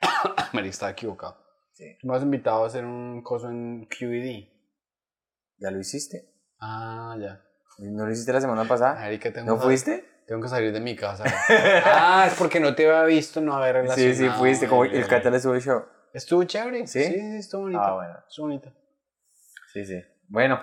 Me 0.52 0.66
estaba 0.66 0.92
equivocado. 0.92 1.36
Sí. 1.72 1.96
Tú 2.00 2.06
me 2.06 2.16
has 2.16 2.22
invitado 2.22 2.64
a 2.64 2.66
hacer 2.66 2.84
un 2.84 3.22
coso 3.22 3.48
en 3.48 3.86
QED. 3.86 4.48
¿Ya 5.58 5.70
lo 5.70 5.78
hiciste? 5.80 6.28
Ah, 6.60 7.16
ya. 7.20 7.42
¿No 7.78 8.04
lo 8.06 8.12
hiciste 8.12 8.32
la 8.32 8.40
semana 8.40 8.64
pasada? 8.66 9.08
Tengo 9.18 9.54
¿No 9.56 9.58
fuiste? 9.60 10.04
Tengo 10.26 10.40
que 10.42 10.48
salir 10.48 10.72
de 10.72 10.80
mi 10.80 10.94
casa. 10.96 11.24
ah, 11.84 12.24
es 12.28 12.34
porque 12.34 12.60
no 12.60 12.74
te 12.74 12.86
había 12.88 13.04
visto, 13.04 13.40
no 13.40 13.54
haber 13.54 13.74
Sí, 13.74 13.80
relacionado. 14.06 14.34
sí, 14.34 14.38
fuiste. 14.40 14.68
Como 14.68 14.84
el. 14.84 15.06
Cata 15.06 15.30
le 15.30 15.40
sube 15.40 15.56
el 15.56 15.62
show. 15.62 15.82
Estuvo 16.12 16.44
chévere. 16.44 16.86
¿Sí? 16.86 17.02
Sí, 17.04 17.12
sí, 17.14 17.36
estuvo 17.38 17.62
bonito. 17.62 17.80
Ah, 17.82 17.94
bueno. 17.94 18.14
Estuvo 18.28 18.46
bonito. 18.46 18.72
Sí, 19.72 19.84
sí. 19.84 20.00
Bueno, 20.28 20.62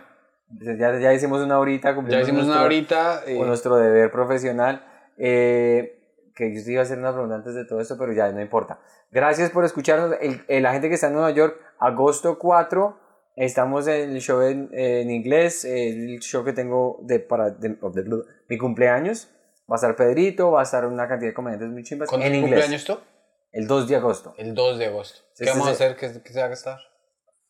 ya, 0.78 0.97
ya 0.99 1.14
hicimos 1.14 1.41
una 1.41 1.60
horita. 1.60 1.95
Ya 2.07 2.22
hicimos 2.22 2.43
una 2.45 2.62
nuestro- 2.62 2.66
horita. 2.66 3.22
eh, 3.26 3.38
con 3.38 3.47
nuestro 3.47 3.76
deber 3.78 4.12
profesional. 4.12 4.86
Eh, 5.18 5.95
que 6.36 6.55
yo 6.55 6.64
te 6.64 6.72
iba 6.72 6.82
a 6.82 6.84
hacer 6.84 6.97
una 6.97 7.12
pregunta 7.12 7.36
antes 7.36 7.53
de 7.53 7.66
todo 7.66 7.82
esto, 7.82 7.97
pero 7.97 8.14
ya 8.14 8.32
no 8.32 8.39
importa. 8.41 8.80
Gracias 9.12 9.49
por 9.49 9.66
escucharnos. 9.66 10.16
El- 10.22 10.43
el- 10.47 10.64
la 10.64 10.72
gente 10.72 10.88
que 10.88 10.95
está 10.95 11.07
en 11.07 11.14
Nueva 11.14 11.32
York, 11.32 11.60
agosto 11.80 12.39
4, 12.39 12.97
estamos 13.36 13.88
en 13.88 14.12
el 14.12 14.22
show 14.22 14.41
en, 14.41 14.70
en 14.72 15.10
inglés, 15.12 15.66
el 15.66 16.20
show 16.22 16.45
que 16.45 16.53
tengo 16.53 16.99
de, 17.01 17.20
para 17.20 17.49
de- 17.49 17.70
de- 17.70 18.24
mi 18.47 18.57
cumpleaños. 18.57 19.30
Va 19.70 19.76
a 19.76 19.78
estar 19.78 19.95
Pedrito, 19.95 20.51
va 20.51 20.61
a 20.61 20.63
estar 20.63 20.86
una 20.86 21.07
cantidad 21.07 21.30
de 21.30 21.34
comediantes 21.34 21.70
muy 21.70 21.84
chimbas 21.84 22.09
¿Cuándo 22.09 22.26
en 22.26 22.36
inglés. 22.36 22.51
cumpleaños 22.51 22.86
tú? 22.86 22.99
El 23.51 23.67
2 23.67 23.88
de 23.88 23.95
agosto. 23.95 24.34
El 24.38 24.53
2 24.53 24.80
de 24.80 24.86
agosto. 24.88 25.20
Sí, 25.34 25.43
¿Qué 25.43 25.45
sí, 25.45 25.51
vamos 25.51 25.67
a 25.67 25.72
hacer? 25.72 25.95
¿Qué, 25.95 26.22
qué 26.24 26.34
se 26.34 26.39
va 26.39 26.45
a 26.45 26.49
gastar? 26.49 26.80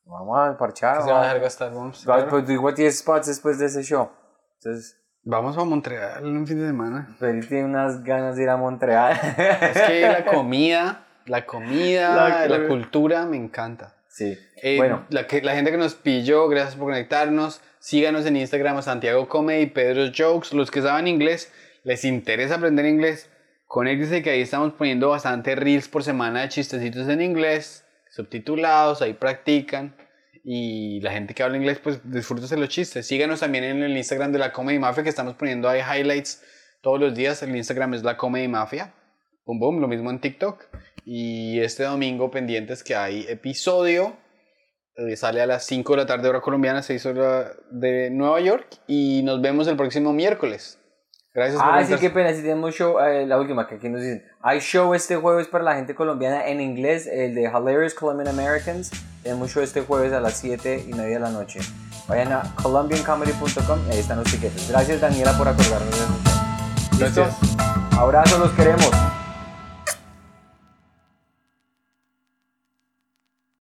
Vamos 0.06 0.38
a 0.38 0.58
parchar. 0.58 0.98
¿Qué 0.98 1.04
se 1.04 1.12
va 1.12 1.20
a 1.20 1.24
dejar 1.24 1.40
gastar? 1.40 1.74
Vamos, 1.74 2.06
pues, 2.30 2.46
tú 2.46 2.52
igual 2.52 2.74
tienes 2.74 3.00
spots 3.00 3.28
después 3.28 3.60
de 3.60 3.68
ese 3.68 3.84
show. 3.84 4.10
Entonces, 4.56 5.00
Vamos 5.24 5.58
a 5.58 5.64
Montreal 5.64 6.26
un 6.26 6.48
fin 6.48 6.60
de 6.60 6.68
semana. 6.68 7.16
Pedrito 7.20 7.50
tiene 7.50 7.66
unas 7.66 8.04
ganas 8.04 8.36
de 8.38 8.44
ir 8.44 8.50
a 8.50 8.58
Montreal. 8.58 9.20
Es 9.62 9.82
que 9.82 10.02
la 10.02 10.26
comida, 10.26 11.06
la 11.26 11.46
comida, 11.46 12.16
La 12.16 12.48
la, 12.48 12.68
cultura 12.68 13.26
me 13.26 13.38
encanta. 13.38 13.96
sí. 14.08 14.38
Eh, 14.62 14.78
bueno, 14.78 15.06
la, 15.10 15.28
que, 15.28 15.42
la 15.42 15.54
gente 15.54 15.72
que 15.72 15.78
nos 15.78 15.96
pilló, 15.96 16.48
gracias 16.48 16.76
por 16.76 16.86
conectarnos. 16.88 17.62
Síganos 17.80 18.26
en 18.26 18.38
Instagram 18.38 18.78
a 18.78 18.82
Santiago 18.82 19.28
Comedy, 19.30 19.68
Pedro's 19.68 20.12
Jokes. 20.18 20.56
Los 20.56 20.72
que 20.72 20.82
saben 20.82 21.08
inglés, 21.08 21.52
les 21.84 22.06
interesa 22.06 22.56
aprender 22.56 22.86
inglés, 22.86 23.30
conéctense 23.66 24.22
que 24.22 24.32
ahí 24.32 24.42
estamos 24.42 24.74
poniendo 24.74 25.10
bastante 25.10 25.56
reels 25.56 25.88
por 25.88 26.04
semana 26.04 26.42
de 26.42 26.50
chistecitos 26.50 27.08
en 27.08 27.22
inglés, 27.22 27.86
subtitulados, 28.10 29.02
ahí 29.02 29.14
practican. 29.14 29.96
Y 30.44 31.02
la 31.02 31.12
gente 31.12 31.34
que 31.34 31.44
habla 31.44 31.58
inglés, 31.58 31.80
pues 31.80 32.00
disfrútese 32.04 32.58
los 32.58 32.70
chistes. 32.70 33.06
Síganos 33.06 33.42
también 33.42 33.64
en 33.66 33.84
el 33.84 33.96
Instagram 33.96 34.32
de 34.32 34.40
la 34.40 34.52
Comedy 34.52 34.80
Mafia, 34.80 35.04
que 35.04 35.10
estamos 35.10 35.36
poniendo 35.36 35.70
ahí 35.70 35.82
highlights 35.82 36.42
todos 36.82 37.00
los 37.00 37.14
días. 37.14 37.44
El 37.44 37.56
Instagram 37.56 37.94
es 37.94 38.04
la 38.04 38.18
Comedy 38.18 38.48
Mafia. 38.48 38.94
Boom, 39.46 39.60
boom, 39.60 39.80
lo 39.82 39.88
mismo 39.88 40.10
en 40.10 40.20
TikTok. 40.20 40.64
Y 41.06 41.60
este 41.60 41.84
domingo 41.84 42.32
pendientes 42.32 42.84
que 42.84 42.96
hay 42.96 43.26
episodio. 43.28 44.18
eh, 44.96 45.16
sale 45.16 45.42
a 45.42 45.46
las 45.46 45.66
5 45.66 45.94
de 45.94 45.98
la 45.98 46.06
tarde 46.06 46.30
hora 46.30 46.42
colombiana, 46.42 46.82
6 46.82 47.06
horas 47.08 47.52
de 47.72 48.10
Nueva 48.10 48.40
York. 48.40 48.68
Y 48.88 49.22
nos 49.24 49.42
vemos 49.42 49.68
el 49.68 49.78
próximo 49.78 50.14
miércoles. 50.14 50.79
Gracias 51.34 51.62
por 51.62 51.72
Ah, 51.72 51.86
sí, 51.86 51.96
qué 52.00 52.10
pena, 52.10 52.34
si 52.34 52.42
tenemos 52.42 52.74
show, 52.74 53.00
eh, 53.00 53.26
la 53.28 53.40
última 53.40 53.68
que 53.68 53.76
aquí 53.76 53.88
nos 53.88 54.02
dicen. 54.02 54.26
Hay 54.42 54.60
show 54.60 54.94
este 54.94 55.16
jueves 55.16 55.48
para 55.48 55.64
la 55.64 55.76
gente 55.76 55.94
colombiana 55.94 56.48
en 56.48 56.60
inglés, 56.60 57.06
el 57.08 57.36
de 57.36 57.44
Hilarious 57.44 57.94
Colombian 57.94 58.28
Americans. 58.28 58.92
Tenemos 59.22 59.52
show 59.52 59.62
este 59.62 59.82
jueves 59.82 60.12
a 60.12 60.20
las 60.20 60.38
7 60.38 60.86
y 60.88 60.94
media 60.94 61.16
de 61.16 61.20
la 61.20 61.30
noche. 61.30 61.60
Vayan 62.08 62.32
a 62.32 62.56
colombiancomedy.com 62.62 63.80
y 63.88 63.92
ahí 63.92 64.00
están 64.00 64.18
los 64.18 64.32
tiquetes. 64.32 64.70
Gracias 64.70 65.02
Daniela 65.02 65.38
por 65.38 65.48
acordarnos 65.48 65.92
de. 65.92 67.06
¿Listo? 67.06 67.22
Gracias. 67.22 67.38
Abrazo, 67.98 68.40
los 68.40 68.52
queremos. 68.52 68.90